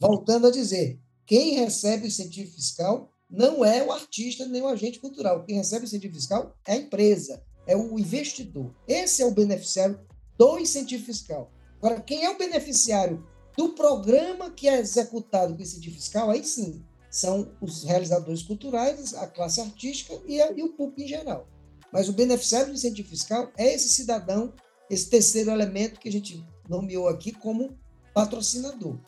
[0.00, 4.98] Voltando a dizer, quem recebe o incentivo fiscal não é o artista nem o agente
[4.98, 5.44] cultural.
[5.44, 8.74] Quem recebe o incentivo fiscal é a empresa, é o investidor.
[8.88, 10.00] Esse é o beneficiário
[10.36, 11.52] do incentivo fiscal.
[11.78, 13.24] Agora, quem é o beneficiário
[13.56, 19.26] do programa que é executado com incentivo fiscal, aí sim, são os realizadores culturais, a
[19.26, 21.46] classe artística e, a, e o público em geral.
[21.92, 24.54] Mas o beneficiário do incentivo fiscal é esse cidadão,
[24.88, 27.78] esse terceiro elemento que a gente nomeou aqui como
[28.14, 28.98] patrocinador.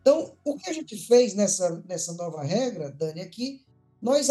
[0.00, 3.60] Então, o que a gente fez nessa, nessa nova regra, Dani, é que
[4.00, 4.28] nós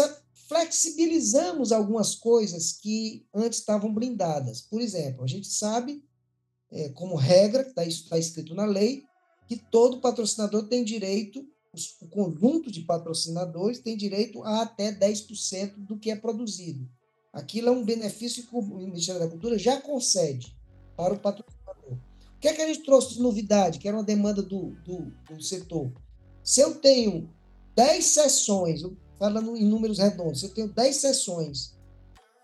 [0.48, 4.62] flexibilizamos algumas coisas que antes estavam blindadas.
[4.62, 6.02] Por exemplo, a gente sabe,
[6.72, 9.04] é, como regra, tá, isso está escrito na lei,
[9.46, 11.46] que todo patrocinador tem direito,
[12.00, 16.88] o conjunto de patrocinadores tem direito a até 10% do que é produzido.
[17.32, 20.56] Aquilo é um benefício que o Ministério da Cultura já concede
[20.96, 21.92] para o patrocinador.
[21.92, 25.12] O que é que a gente trouxe de novidade, que era uma demanda do, do,
[25.28, 25.92] do setor?
[26.42, 27.28] Se eu tenho
[27.76, 28.82] 10 sessões,
[29.18, 31.76] falando em números redondos, se eu tenho 10 sessões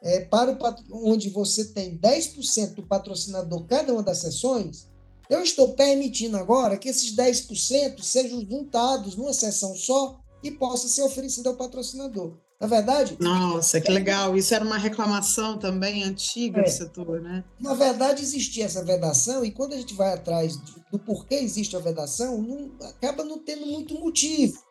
[0.03, 4.87] é, para o, onde você tem 10% do patrocinador cada uma das sessões,
[5.29, 11.03] eu estou permitindo agora que esses 10% sejam juntados numa sessão só e possa ser
[11.03, 12.37] oferecido ao patrocinador.
[12.61, 13.17] Na verdade.
[13.21, 14.37] Nossa, que legal.
[14.37, 17.45] Isso era uma reclamação também antiga é, do setor, né?
[17.61, 21.77] Na verdade, existia essa vedação, e quando a gente vai atrás do, do porquê existe
[21.77, 24.63] a vedação, não, acaba não tendo muito motivo.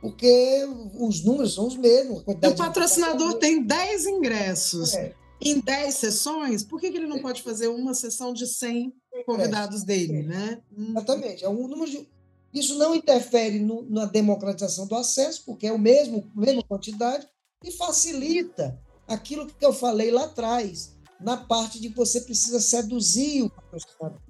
[0.00, 0.66] Porque
[0.98, 2.22] os números são os mesmos.
[2.26, 4.94] O patrocinador tem 10 ingressos.
[4.94, 5.14] É.
[5.40, 8.92] Em 10 sessões, por que, que ele não pode fazer uma sessão de 100
[9.24, 10.60] convidados dele, né?
[10.76, 10.90] Hum.
[10.90, 11.44] Exatamente.
[11.44, 12.08] É um número de...
[12.52, 17.26] Isso não interfere no, na democratização do acesso, porque é o mesmo, a mesma quantidade,
[17.62, 23.42] e facilita aquilo que eu falei lá atrás, na parte de que você precisa seduzir
[23.42, 24.20] o patrocinador.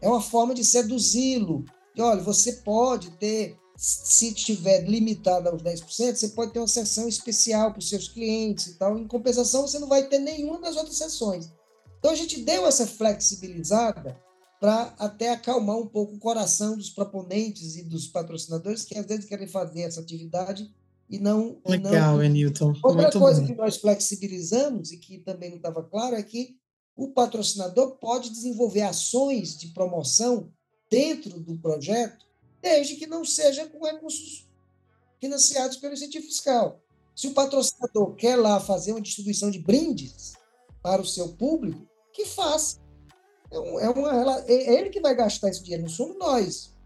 [0.00, 1.64] É uma forma de seduzi-lo.
[1.98, 7.72] Olha, você pode ter, se estiver limitado aos 10%, você pode ter uma sessão especial
[7.72, 8.98] para os seus clientes e tal.
[8.98, 11.50] Em compensação, você não vai ter nenhuma das outras sessões.
[11.98, 14.20] Então a gente deu essa flexibilizada
[14.60, 19.24] para até acalmar um pouco o coração dos proponentes e dos patrocinadores que às vezes
[19.24, 20.72] querem fazer essa atividade
[21.08, 21.60] e não.
[21.66, 22.22] Legal, não...
[22.22, 22.74] Enilton.
[22.82, 23.46] Outra Muito coisa bom.
[23.46, 26.56] que nós flexibilizamos e que também não estava claro é que
[26.96, 30.50] o patrocinador pode desenvolver ações de promoção
[30.90, 32.26] dentro do projeto,
[32.60, 34.48] desde que não seja com recursos
[35.20, 36.80] financiados pelo incentivo fiscal.
[37.14, 40.37] Se o patrocinador quer lá fazer uma distribuição de brindes
[40.82, 42.78] para o seu público, que faça.
[43.50, 46.76] É, uma, é ele que vai gastar esse dinheiro, não somos nós.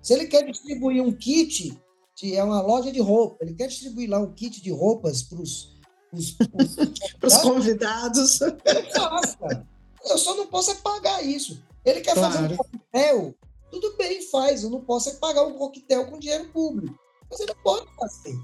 [0.00, 1.76] Se ele quer distribuir um kit,
[2.14, 5.40] que é uma loja de roupa, ele quer distribuir lá um kit de roupas para
[5.40, 5.78] os
[6.12, 8.38] os convidados.
[8.38, 9.66] Faça.
[10.04, 11.62] Eu só não posso é pagar isso.
[11.84, 12.32] Ele quer claro.
[12.32, 13.34] fazer um coquetel,
[13.70, 14.62] tudo bem, faz.
[14.62, 16.98] Eu não posso é pagar um coquetel com dinheiro público.
[17.30, 18.36] Mas ele pode fazer.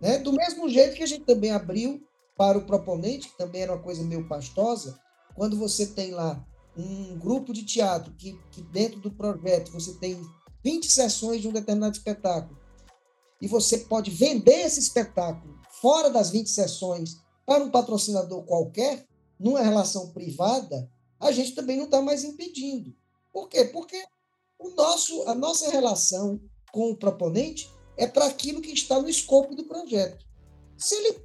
[0.00, 0.18] Né?
[0.18, 2.02] Do mesmo jeito que a gente também abriu
[2.36, 4.98] para o proponente, que também era uma coisa meio pastosa,
[5.34, 6.44] quando você tem lá
[6.76, 10.20] um grupo de teatro que, que dentro do projeto você tem
[10.64, 12.58] 20 sessões de um determinado espetáculo
[13.40, 19.06] e você pode vender esse espetáculo fora das 20 sessões para um patrocinador qualquer,
[19.38, 20.88] numa relação privada,
[21.18, 22.94] a gente também não está mais impedindo.
[23.32, 23.64] Por quê?
[23.64, 24.00] Porque
[24.58, 26.40] o nosso, a nossa relação
[26.70, 30.24] com o proponente é para aquilo que está no escopo do projeto.
[30.78, 31.20] Se ele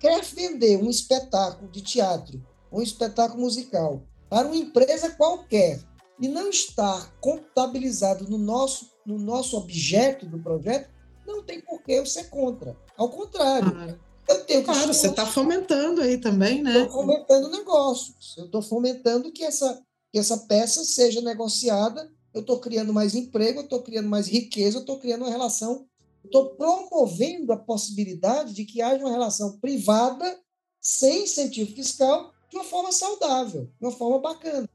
[0.00, 5.80] quer vender um espetáculo de teatro, um espetáculo musical, para uma empresa qualquer
[6.18, 10.90] e não estar contabilizado no nosso, no nosso objeto do projeto,
[11.26, 12.76] não tem por que eu ser contra.
[12.96, 13.94] Ao contrário, ah,
[14.28, 14.64] eu tenho.
[14.64, 16.82] Claro, você está fomentando aí também, né?
[16.82, 18.36] Estou fomentando negócios.
[18.36, 19.80] Eu estou fomentando que essa,
[20.12, 22.10] que essa peça seja negociada.
[22.32, 25.86] Eu estou criando mais emprego, eu estou criando mais riqueza, eu estou criando uma relação
[26.30, 30.40] estou promovendo a possibilidade de que haja uma relação privada,
[30.80, 34.68] sem incentivo fiscal, de uma forma saudável, de uma forma bacana.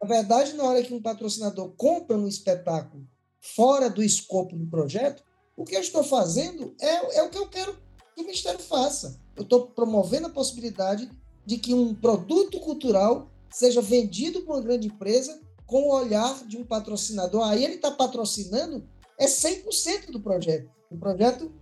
[0.00, 3.04] Na verdade, na hora que um patrocinador compra um espetáculo
[3.40, 5.22] fora do escopo do projeto,
[5.56, 7.76] o que eu estou fazendo é, é o que eu quero
[8.14, 9.20] que o Ministério faça.
[9.36, 11.10] Eu estou promovendo a possibilidade
[11.44, 16.56] de que um produto cultural seja vendido por uma grande empresa com o olhar de
[16.56, 17.46] um patrocinador.
[17.46, 18.88] Aí ele está patrocinando
[19.18, 21.52] é 100% do projeto do projeto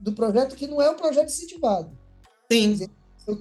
[0.00, 1.96] do projeto que não é um projeto incentivado.
[2.50, 2.72] Sim.
[2.72, 2.90] Dizer,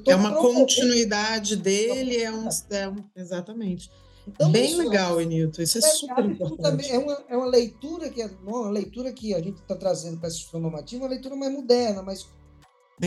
[0.08, 3.90] é uma continuidade dele, é um, é um exatamente.
[4.28, 5.64] Então, Bem legal, Enilton.
[5.64, 6.92] Isso é, é super importante.
[6.92, 10.28] É uma, é uma leitura que é uma leitura que a gente está trazendo para
[10.28, 12.28] essa instituição normativa, uma leitura mais moderna, mais,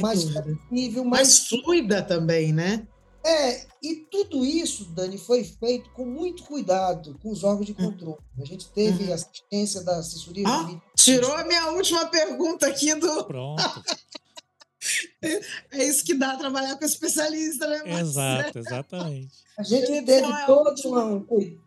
[0.00, 0.24] mais
[0.70, 2.86] nível, mais, mais fluida também, né?
[3.24, 7.76] É, e tudo isso, Dani, foi feito com muito cuidado com os órgãos de hum.
[7.76, 8.18] controle.
[8.38, 9.14] A gente teve uhum.
[9.14, 10.86] assistência da assessoria ah, jurídica.
[10.96, 13.24] Tirou a minha última pergunta aqui do.
[13.24, 13.62] Pronto.
[15.72, 17.78] é isso que dá trabalhar com especialista, né?
[17.78, 18.00] Marcelo?
[18.00, 19.34] Exato, exatamente.
[19.58, 21.58] A gente então, teve é todo um.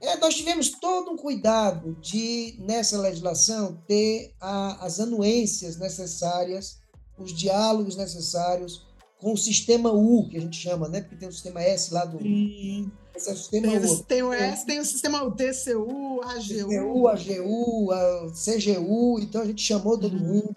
[0.00, 6.78] É, nós tivemos todo um cuidado de, nessa legislação, ter a, as anuências necessárias,
[7.18, 8.86] os diálogos necessários
[9.18, 11.00] com o sistema U, que a gente chama, né?
[11.00, 12.18] Porque tem o sistema S lá do.
[12.18, 12.90] Sim.
[13.14, 14.04] Esse é o sistema tem, U.
[14.04, 16.68] Tem o S, tem o sistema U, TCU, AGU.
[16.68, 20.34] TCU, AGU, a CGU, então a gente chamou todo uhum.
[20.34, 20.56] mundo,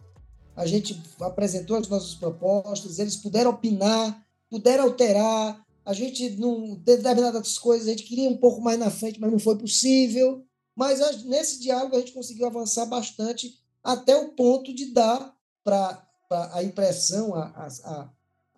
[0.55, 5.65] a gente apresentou as nossas propostas, eles puderam opinar, puderam alterar.
[5.85, 9.39] A gente, não, determinadas coisas, a gente queria um pouco mais na frente, mas não
[9.39, 10.43] foi possível.
[10.75, 15.33] Mas nesse diálogo a gente conseguiu avançar bastante até o ponto de dar
[15.63, 18.09] para a impressão, a, a,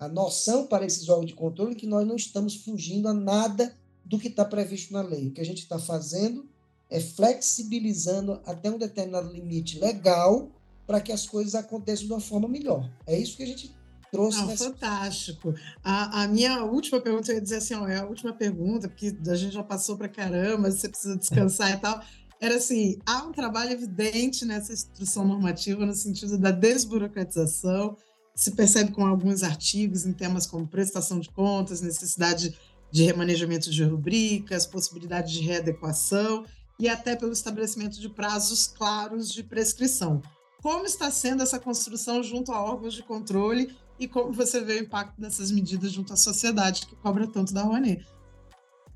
[0.01, 4.17] a noção para esses órgãos de controle que nós não estamos fugindo a nada do
[4.17, 5.27] que está previsto na lei.
[5.27, 6.49] O que a gente está fazendo
[6.89, 10.49] é flexibilizando até um determinado limite legal
[10.87, 12.91] para que as coisas aconteçam de uma forma melhor.
[13.05, 13.75] É isso que a gente
[14.11, 14.39] trouxe.
[14.39, 14.71] Não, nessa...
[14.71, 15.53] Fantástico.
[15.83, 19.15] A, a, minha última pergunta, eu ia dizer assim, ó, é a última pergunta, porque
[19.27, 22.01] a gente já passou para caramba, você precisa descansar e tal.
[22.39, 27.95] Era assim, há um trabalho evidente nessa instrução normativa no sentido da desburocratização,
[28.35, 32.57] se percebe com alguns artigos em temas como prestação de contas, necessidade
[32.91, 36.45] de remanejamento de rubricas, possibilidade de readequação
[36.79, 40.21] e até pelo estabelecimento de prazos claros de prescrição.
[40.61, 44.83] Como está sendo essa construção junto a órgãos de controle e como você vê o
[44.83, 48.05] impacto dessas medidas junto à sociedade que cobra tanto da Rouanet?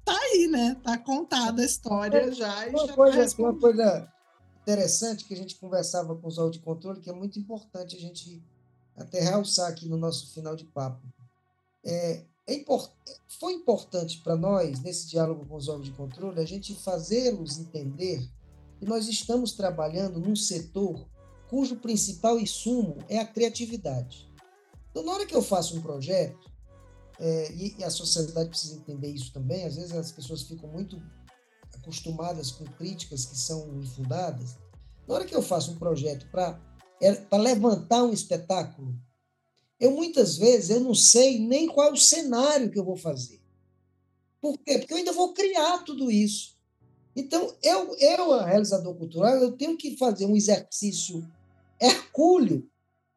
[0.04, 0.76] Tá aí, né?
[0.84, 2.68] Tá contada a história já.
[2.68, 4.08] Uma, já coisa, uma coisa
[4.62, 8.00] interessante que a gente conversava com os órgãos de controle, que é muito importante a
[8.00, 8.44] gente
[8.96, 11.06] até realçar aqui no nosso final de papo.
[11.84, 12.92] É, é import,
[13.40, 18.28] foi importante para nós, nesse diálogo com os órgãos de controle, a gente fazê-los entender
[18.80, 21.08] que nós estamos trabalhando num setor
[21.50, 24.32] cujo principal insumo é a criatividade.
[24.90, 26.50] Então, na hora que eu faço um projeto,
[27.20, 31.02] é, e, e a sociedade precisa entender isso também, às vezes as pessoas ficam muito
[31.74, 34.58] acostumadas com críticas que são infundadas.
[35.08, 36.60] Na hora que eu faço um projeto para
[37.30, 38.96] para levantar um espetáculo,
[39.80, 43.42] eu muitas vezes eu não sei nem qual é o cenário que eu vou fazer.
[44.40, 44.78] Por quê?
[44.78, 46.56] Porque eu ainda vou criar tudo isso.
[47.16, 51.26] Então, eu, eu realizador cultural, eu tenho que fazer um exercício
[51.80, 52.70] hercúleo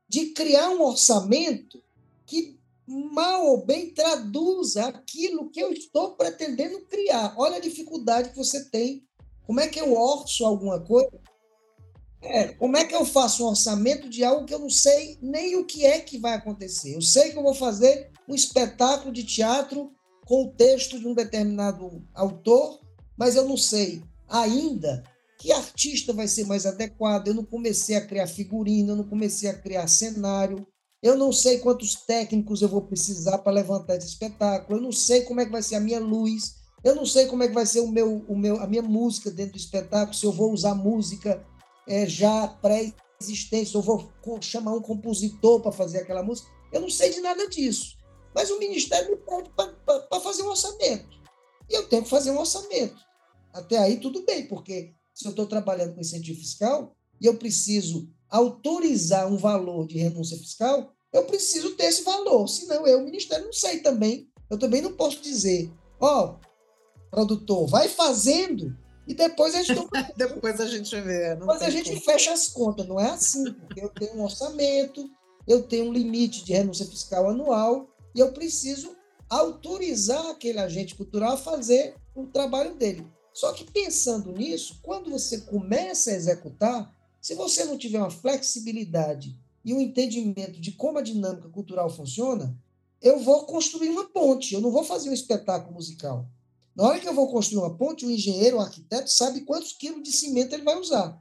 [0.08, 1.82] de criar um orçamento
[2.24, 7.34] que mal ou bem traduza aquilo que eu estou pretendendo criar.
[7.36, 9.06] Olha a dificuldade que você tem.
[9.46, 11.20] Como é que eu orço alguma coisa?
[12.20, 15.56] É, como é que eu faço um orçamento de algo que eu não sei nem
[15.56, 16.94] o que é que vai acontecer?
[16.94, 19.92] Eu sei que eu vou fazer um espetáculo de teatro
[20.26, 22.80] com o texto de um determinado autor,
[23.16, 25.02] mas eu não sei ainda
[25.38, 27.28] que artista vai ser mais adequado.
[27.28, 30.66] Eu não comecei a criar figurino, eu não comecei a criar cenário,
[31.00, 34.78] eu não sei quantos técnicos eu vou precisar para levantar esse espetáculo.
[34.78, 36.56] Eu não sei como é que vai ser a minha luz.
[36.82, 39.30] Eu não sei como é que vai ser o meu, o meu, a minha música
[39.30, 40.14] dentro do espetáculo.
[40.14, 41.44] Se eu vou usar música
[41.88, 46.48] é, já pré-existente, se eu vou chamar um compositor para fazer aquela música.
[46.72, 47.96] Eu não sei de nada disso.
[48.34, 51.08] Mas o Ministério me pede para fazer um orçamento.
[51.68, 52.96] E eu tenho que fazer um orçamento.
[53.52, 58.08] Até aí tudo bem, porque se eu estou trabalhando com incentivo fiscal e eu preciso
[58.28, 63.46] autorizar um valor de renúncia fiscal, eu preciso ter esse valor, senão eu, o Ministério,
[63.46, 64.30] não sei também.
[64.50, 68.76] Eu também não posso dizer, ó, oh, produtor, vai fazendo
[69.08, 69.88] e depois a gente...
[70.16, 71.34] depois a gente vê.
[71.34, 73.42] Depois a gente fecha as contas, não é assim,
[73.74, 75.10] eu tenho um orçamento,
[75.46, 78.94] eu tenho um limite de renúncia fiscal anual e eu preciso
[79.30, 83.06] autorizar aquele agente cultural a fazer o trabalho dele.
[83.32, 89.38] Só que pensando nisso, quando você começa a executar, se você não tiver uma flexibilidade
[89.64, 92.54] e um entendimento de como a dinâmica cultural funciona,
[93.00, 96.28] eu vou construir uma ponte, eu não vou fazer um espetáculo musical.
[96.78, 100.00] Na hora que eu vou construir uma ponte, o engenheiro, o arquiteto, sabe quantos quilos
[100.00, 101.20] de cimento ele vai usar.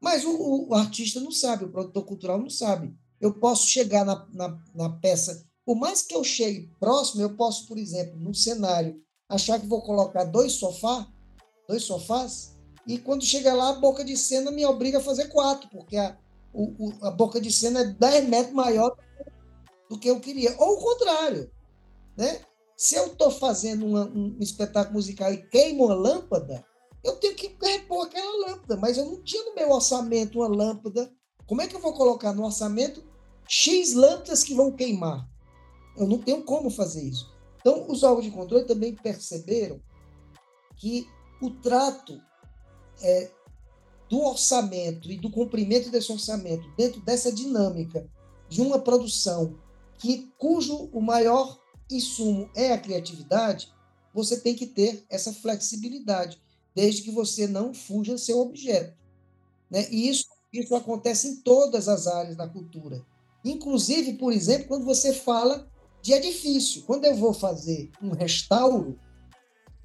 [0.00, 2.96] Mas o, o, artista não sabe, o produtor cultural não sabe.
[3.20, 7.66] Eu posso chegar na, na, na, peça, por mais que eu chegue próximo, eu posso,
[7.66, 8.98] por exemplo, no cenário,
[9.28, 11.06] achar que vou colocar dois sofás,
[11.68, 15.68] dois sofás, e quando chega lá, a boca de cena me obriga a fazer quatro,
[15.68, 16.16] porque a,
[16.54, 18.96] o, o, a boca de cena é 10 metros maior
[19.90, 20.56] do que eu queria.
[20.58, 21.50] Ou o contrário.
[22.16, 22.40] Né?
[22.80, 26.64] Se eu estou fazendo uma, um espetáculo musical e queimo uma lâmpada,
[27.04, 31.12] eu tenho que repor aquela lâmpada, mas eu não tinha no meu orçamento uma lâmpada.
[31.46, 33.04] Como é que eu vou colocar no orçamento
[33.46, 35.28] X lâmpadas que vão queimar?
[35.94, 37.30] Eu não tenho como fazer isso.
[37.60, 39.78] Então, os órgãos de controle também perceberam
[40.78, 41.06] que
[41.42, 42.18] o trato
[43.02, 43.30] é,
[44.08, 48.08] do orçamento e do cumprimento desse orçamento dentro dessa dinâmica
[48.48, 49.54] de uma produção
[49.98, 51.59] que cujo o maior
[51.96, 53.72] insumo é a criatividade,
[54.14, 56.40] você tem que ter essa flexibilidade,
[56.74, 58.96] desde que você não fuja seu objeto.
[59.70, 59.86] Né?
[59.90, 63.04] E isso, isso acontece em todas as áreas da cultura.
[63.44, 65.70] Inclusive, por exemplo, quando você fala
[66.02, 66.82] de edifício.
[66.82, 68.98] Quando eu vou fazer um restauro,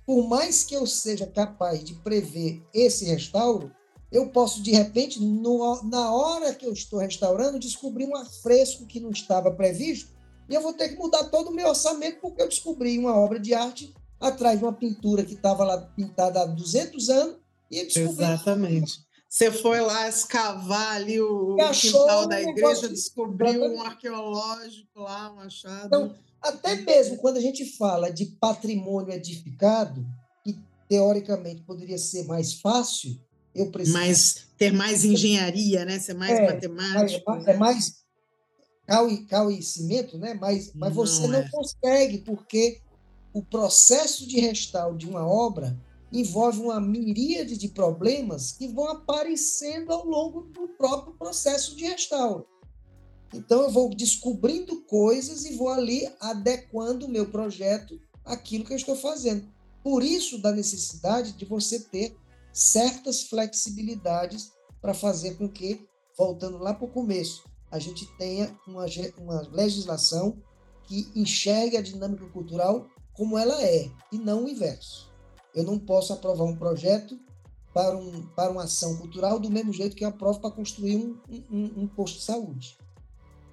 [0.06, 3.72] por mais que eu seja capaz de prever esse restauro,
[4.12, 9.00] eu posso, de repente, no, na hora que eu estou restaurando, descobrir um afresco que
[9.00, 10.15] não estava previsto
[10.50, 13.40] e eu vou ter que mudar todo o meu orçamento porque eu descobri uma obra
[13.40, 17.36] de arte atrás de uma pintura que estava lá pintada há 200 anos
[17.70, 18.24] e descobri...
[18.24, 19.06] Exatamente.
[19.28, 25.40] Você foi lá escavar ali o, o quintal da igreja, descobriu um arqueológico lá, um
[25.40, 25.88] achado.
[25.88, 30.06] Então, até mesmo quando a gente fala de patrimônio edificado,
[30.42, 30.58] que
[30.88, 33.20] teoricamente poderia ser mais fácil,
[33.54, 33.98] eu preciso.
[33.98, 36.00] Mas ter mais engenharia, né?
[36.00, 37.32] Ser mais é, matemático.
[37.46, 38.05] É, é mais
[38.86, 40.34] cal e, cal e cimento, né?
[40.34, 41.50] Mas, mas você não, não é.
[41.50, 42.82] consegue, porque
[43.34, 45.78] o processo de restauro de uma obra
[46.12, 52.48] envolve uma miríade de problemas que vão aparecendo ao longo do próprio processo de restauro.
[53.34, 58.78] Então, eu vou descobrindo coisas e vou ali adequando o meu projeto àquilo que eu
[58.78, 59.46] estou fazendo.
[59.84, 62.16] Por isso, da necessidade de você ter
[62.54, 64.52] certas flexibilidades
[64.82, 65.86] para fazer com que,
[66.18, 67.44] voltando lá para o começo,
[67.76, 68.86] a gente tenha uma,
[69.18, 70.38] uma legislação
[70.84, 75.12] que enxergue a dinâmica cultural como ela é, e não o inverso.
[75.54, 77.18] Eu não posso aprovar um projeto
[77.74, 81.18] para, um, para uma ação cultural do mesmo jeito que eu aprovo para construir um,
[81.50, 82.78] um, um posto de saúde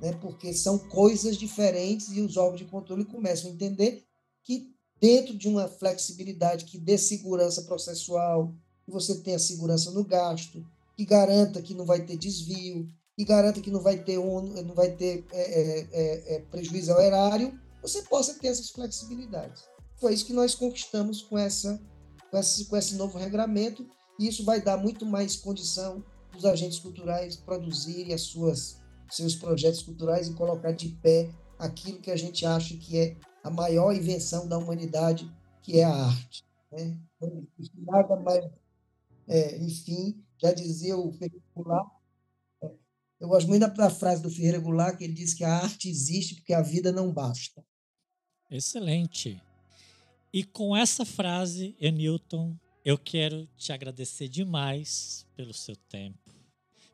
[0.03, 0.13] né?
[0.21, 4.05] porque são coisas diferentes e os órgãos de controle começam a entender
[4.43, 8.53] que dentro de uma flexibilidade que dê segurança processual,
[8.85, 10.67] que você tenha segurança no gasto,
[10.97, 14.91] que garanta que não vai ter desvio, que garanta que não vai ter, não vai
[14.93, 19.65] ter é, é, é, é, prejuízo ao erário, você possa ter essas flexibilidades.
[19.97, 21.81] Foi isso que nós conquistamos com, essa,
[22.31, 23.87] com, esse, com esse novo regramento,
[24.19, 26.03] e isso vai dar muito mais condição
[26.33, 28.81] dos agentes culturais produzirem as suas
[29.11, 33.51] seus projetos culturais e colocar de pé aquilo que a gente acha que é a
[33.51, 35.31] maior invenção da humanidade,
[35.63, 36.45] que é a arte.
[36.71, 36.99] Né?
[37.17, 38.45] Então, nada mais,
[39.29, 41.29] é, enfim, já dizia o é,
[43.23, 46.35] eu gosto muito da frase do Ferreira Goulart, que ele diz que a arte existe
[46.35, 47.65] porque a vida não basta.
[48.51, 49.41] Excelente.
[50.33, 56.19] E com essa frase, Newton, eu quero te agradecer demais pelo seu tempo,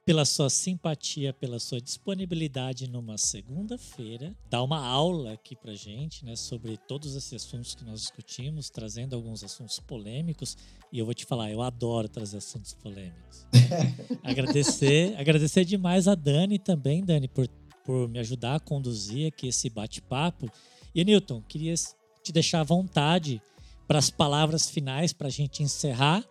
[0.08, 6.34] pela sua simpatia, pela sua disponibilidade numa segunda-feira, dar uma aula aqui pra gente, né,
[6.34, 10.56] sobre todos esses assuntos que nós discutimos, trazendo alguns assuntos polêmicos,
[10.90, 13.46] e eu vou te falar, eu adoro trazer assuntos polêmicos.
[14.24, 17.46] agradecer, agradecer demais a Dani também, Dani, por,
[17.84, 20.50] por me ajudar a conduzir aqui esse bate-papo.
[20.94, 21.74] E Newton, queria
[22.22, 23.42] te deixar à vontade
[23.86, 26.24] para as palavras finais para a gente encerrar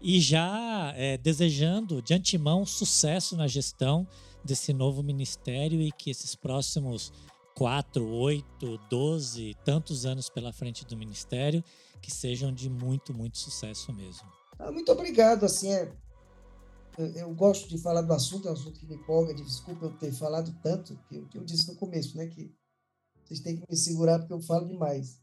[0.00, 4.06] e já é, desejando de antemão sucesso na gestão
[4.44, 7.12] desse novo ministério e que esses próximos
[7.54, 11.62] quatro, oito, doze, tantos anos pela frente do ministério,
[12.00, 14.26] que sejam de muito, muito sucesso mesmo.
[14.58, 15.44] Ah, muito obrigado.
[15.44, 15.92] Assim, é,
[16.96, 19.34] eu, eu, gosto de falar do assunto, é um assunto que me empolga.
[19.34, 22.26] Desculpa eu ter falado tanto, que, que eu disse no começo, né?
[22.26, 22.50] Que
[23.24, 25.19] vocês têm que me segurar porque eu falo demais.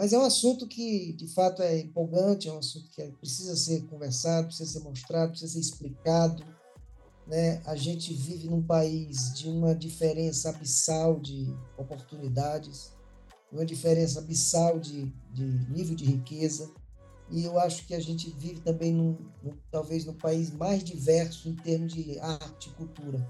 [0.00, 3.84] Mas é um assunto que, de fato, é empolgante, é um assunto que precisa ser
[3.84, 6.42] conversado, precisa ser mostrado, precisa ser explicado.
[7.26, 7.60] Né?
[7.66, 12.94] A gente vive num país de uma diferença abissal de oportunidades,
[13.52, 16.72] uma diferença abissal de, de nível de riqueza.
[17.30, 21.46] E eu acho que a gente vive também, num, num, talvez, no país mais diverso
[21.46, 23.28] em termos de arte e cultura.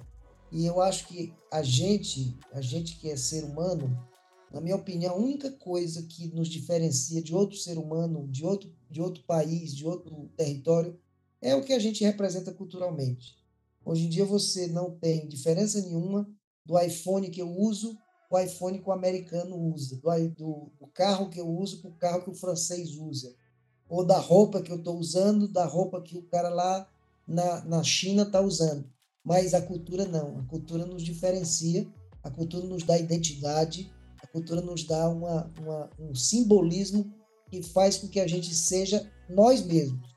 [0.53, 4.09] E eu acho que a gente, a gente que é ser humano,
[4.51, 8.73] na minha opinião, a única coisa que nos diferencia de outro ser humano, de outro,
[8.91, 10.99] de outro país, de outro território,
[11.41, 13.37] é o que a gente representa culturalmente.
[13.85, 16.29] Hoje em dia você não tem diferença nenhuma
[16.67, 17.97] do iPhone que eu uso
[18.31, 21.95] o iPhone que o americano usa, do, do, do carro que eu uso para o
[21.95, 23.35] carro que o francês usa,
[23.89, 26.89] ou da roupa que eu estou usando, da roupa que o cara lá
[27.27, 28.89] na, na China está usando.
[29.25, 31.87] Mas a cultura não, a cultura nos diferencia,
[32.23, 37.13] a cultura nos dá identidade, a cultura nos dá uma, uma, um simbolismo
[37.51, 40.09] que faz com que a gente seja nós mesmos.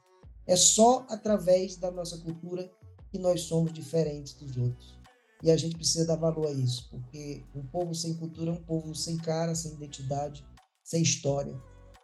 [0.45, 2.69] É só através da nossa cultura
[3.11, 4.97] que nós somos diferentes dos outros.
[5.41, 8.63] E a gente precisa dar valor a isso, porque um povo sem cultura é um
[8.63, 10.45] povo sem cara, sem identidade,
[10.84, 11.53] sem história.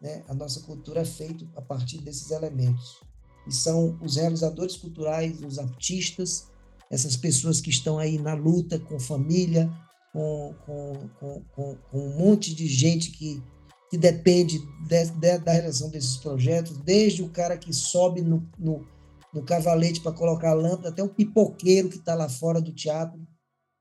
[0.01, 0.23] Né?
[0.27, 2.99] A nossa cultura é feita a partir desses elementos.
[3.47, 6.47] E são os realizadores culturais, os artistas,
[6.89, 9.71] essas pessoas que estão aí na luta com família,
[10.13, 13.41] com, com, com, com um monte de gente que,
[13.89, 18.87] que depende de, de, da realização desses projetos, desde o cara que sobe no, no,
[19.33, 23.19] no cavalete para colocar a lâmpada, até o pipoqueiro que está lá fora do teatro,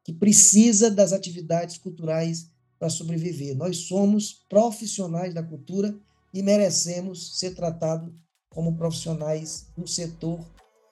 [0.05, 3.57] que precisa das atividades culturais para sobreviver.
[3.57, 5.99] Nós somos profissionais da cultura
[6.33, 8.13] e merecemos ser tratados
[8.51, 10.41] como profissionais do setor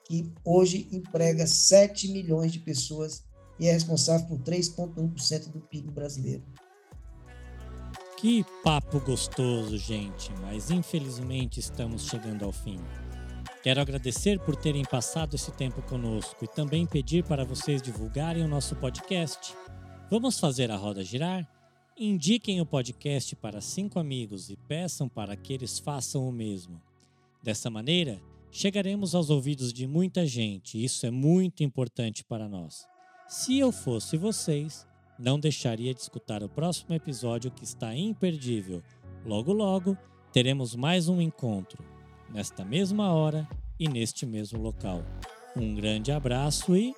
[0.05, 3.23] que hoje emprega 7 milhões de pessoas
[3.59, 6.43] e é responsável por 3,1% do PIB brasileiro.
[8.19, 12.79] Que papo gostoso, gente, mas infelizmente estamos chegando ao fim.
[13.61, 18.47] Quero agradecer por terem passado esse tempo conosco e também pedir para vocês divulgarem o
[18.47, 19.53] nosso podcast.
[20.09, 21.47] Vamos fazer a roda girar?
[21.95, 26.81] Indiquem o podcast para cinco amigos e peçam para que eles façam o mesmo.
[27.43, 28.21] Dessa maneira,
[28.51, 32.87] chegaremos aos ouvidos de muita gente e isso é muito importante para nós.
[33.27, 34.87] Se eu fosse vocês,
[35.19, 38.81] não deixaria de escutar o próximo episódio que está imperdível.
[39.25, 39.97] Logo, logo,
[40.31, 41.83] teremos mais um encontro,
[42.29, 43.47] nesta mesma hora
[43.77, 45.03] e neste mesmo local.
[45.55, 46.93] Um grande abraço e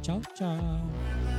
[0.00, 1.31] tchau, tchau!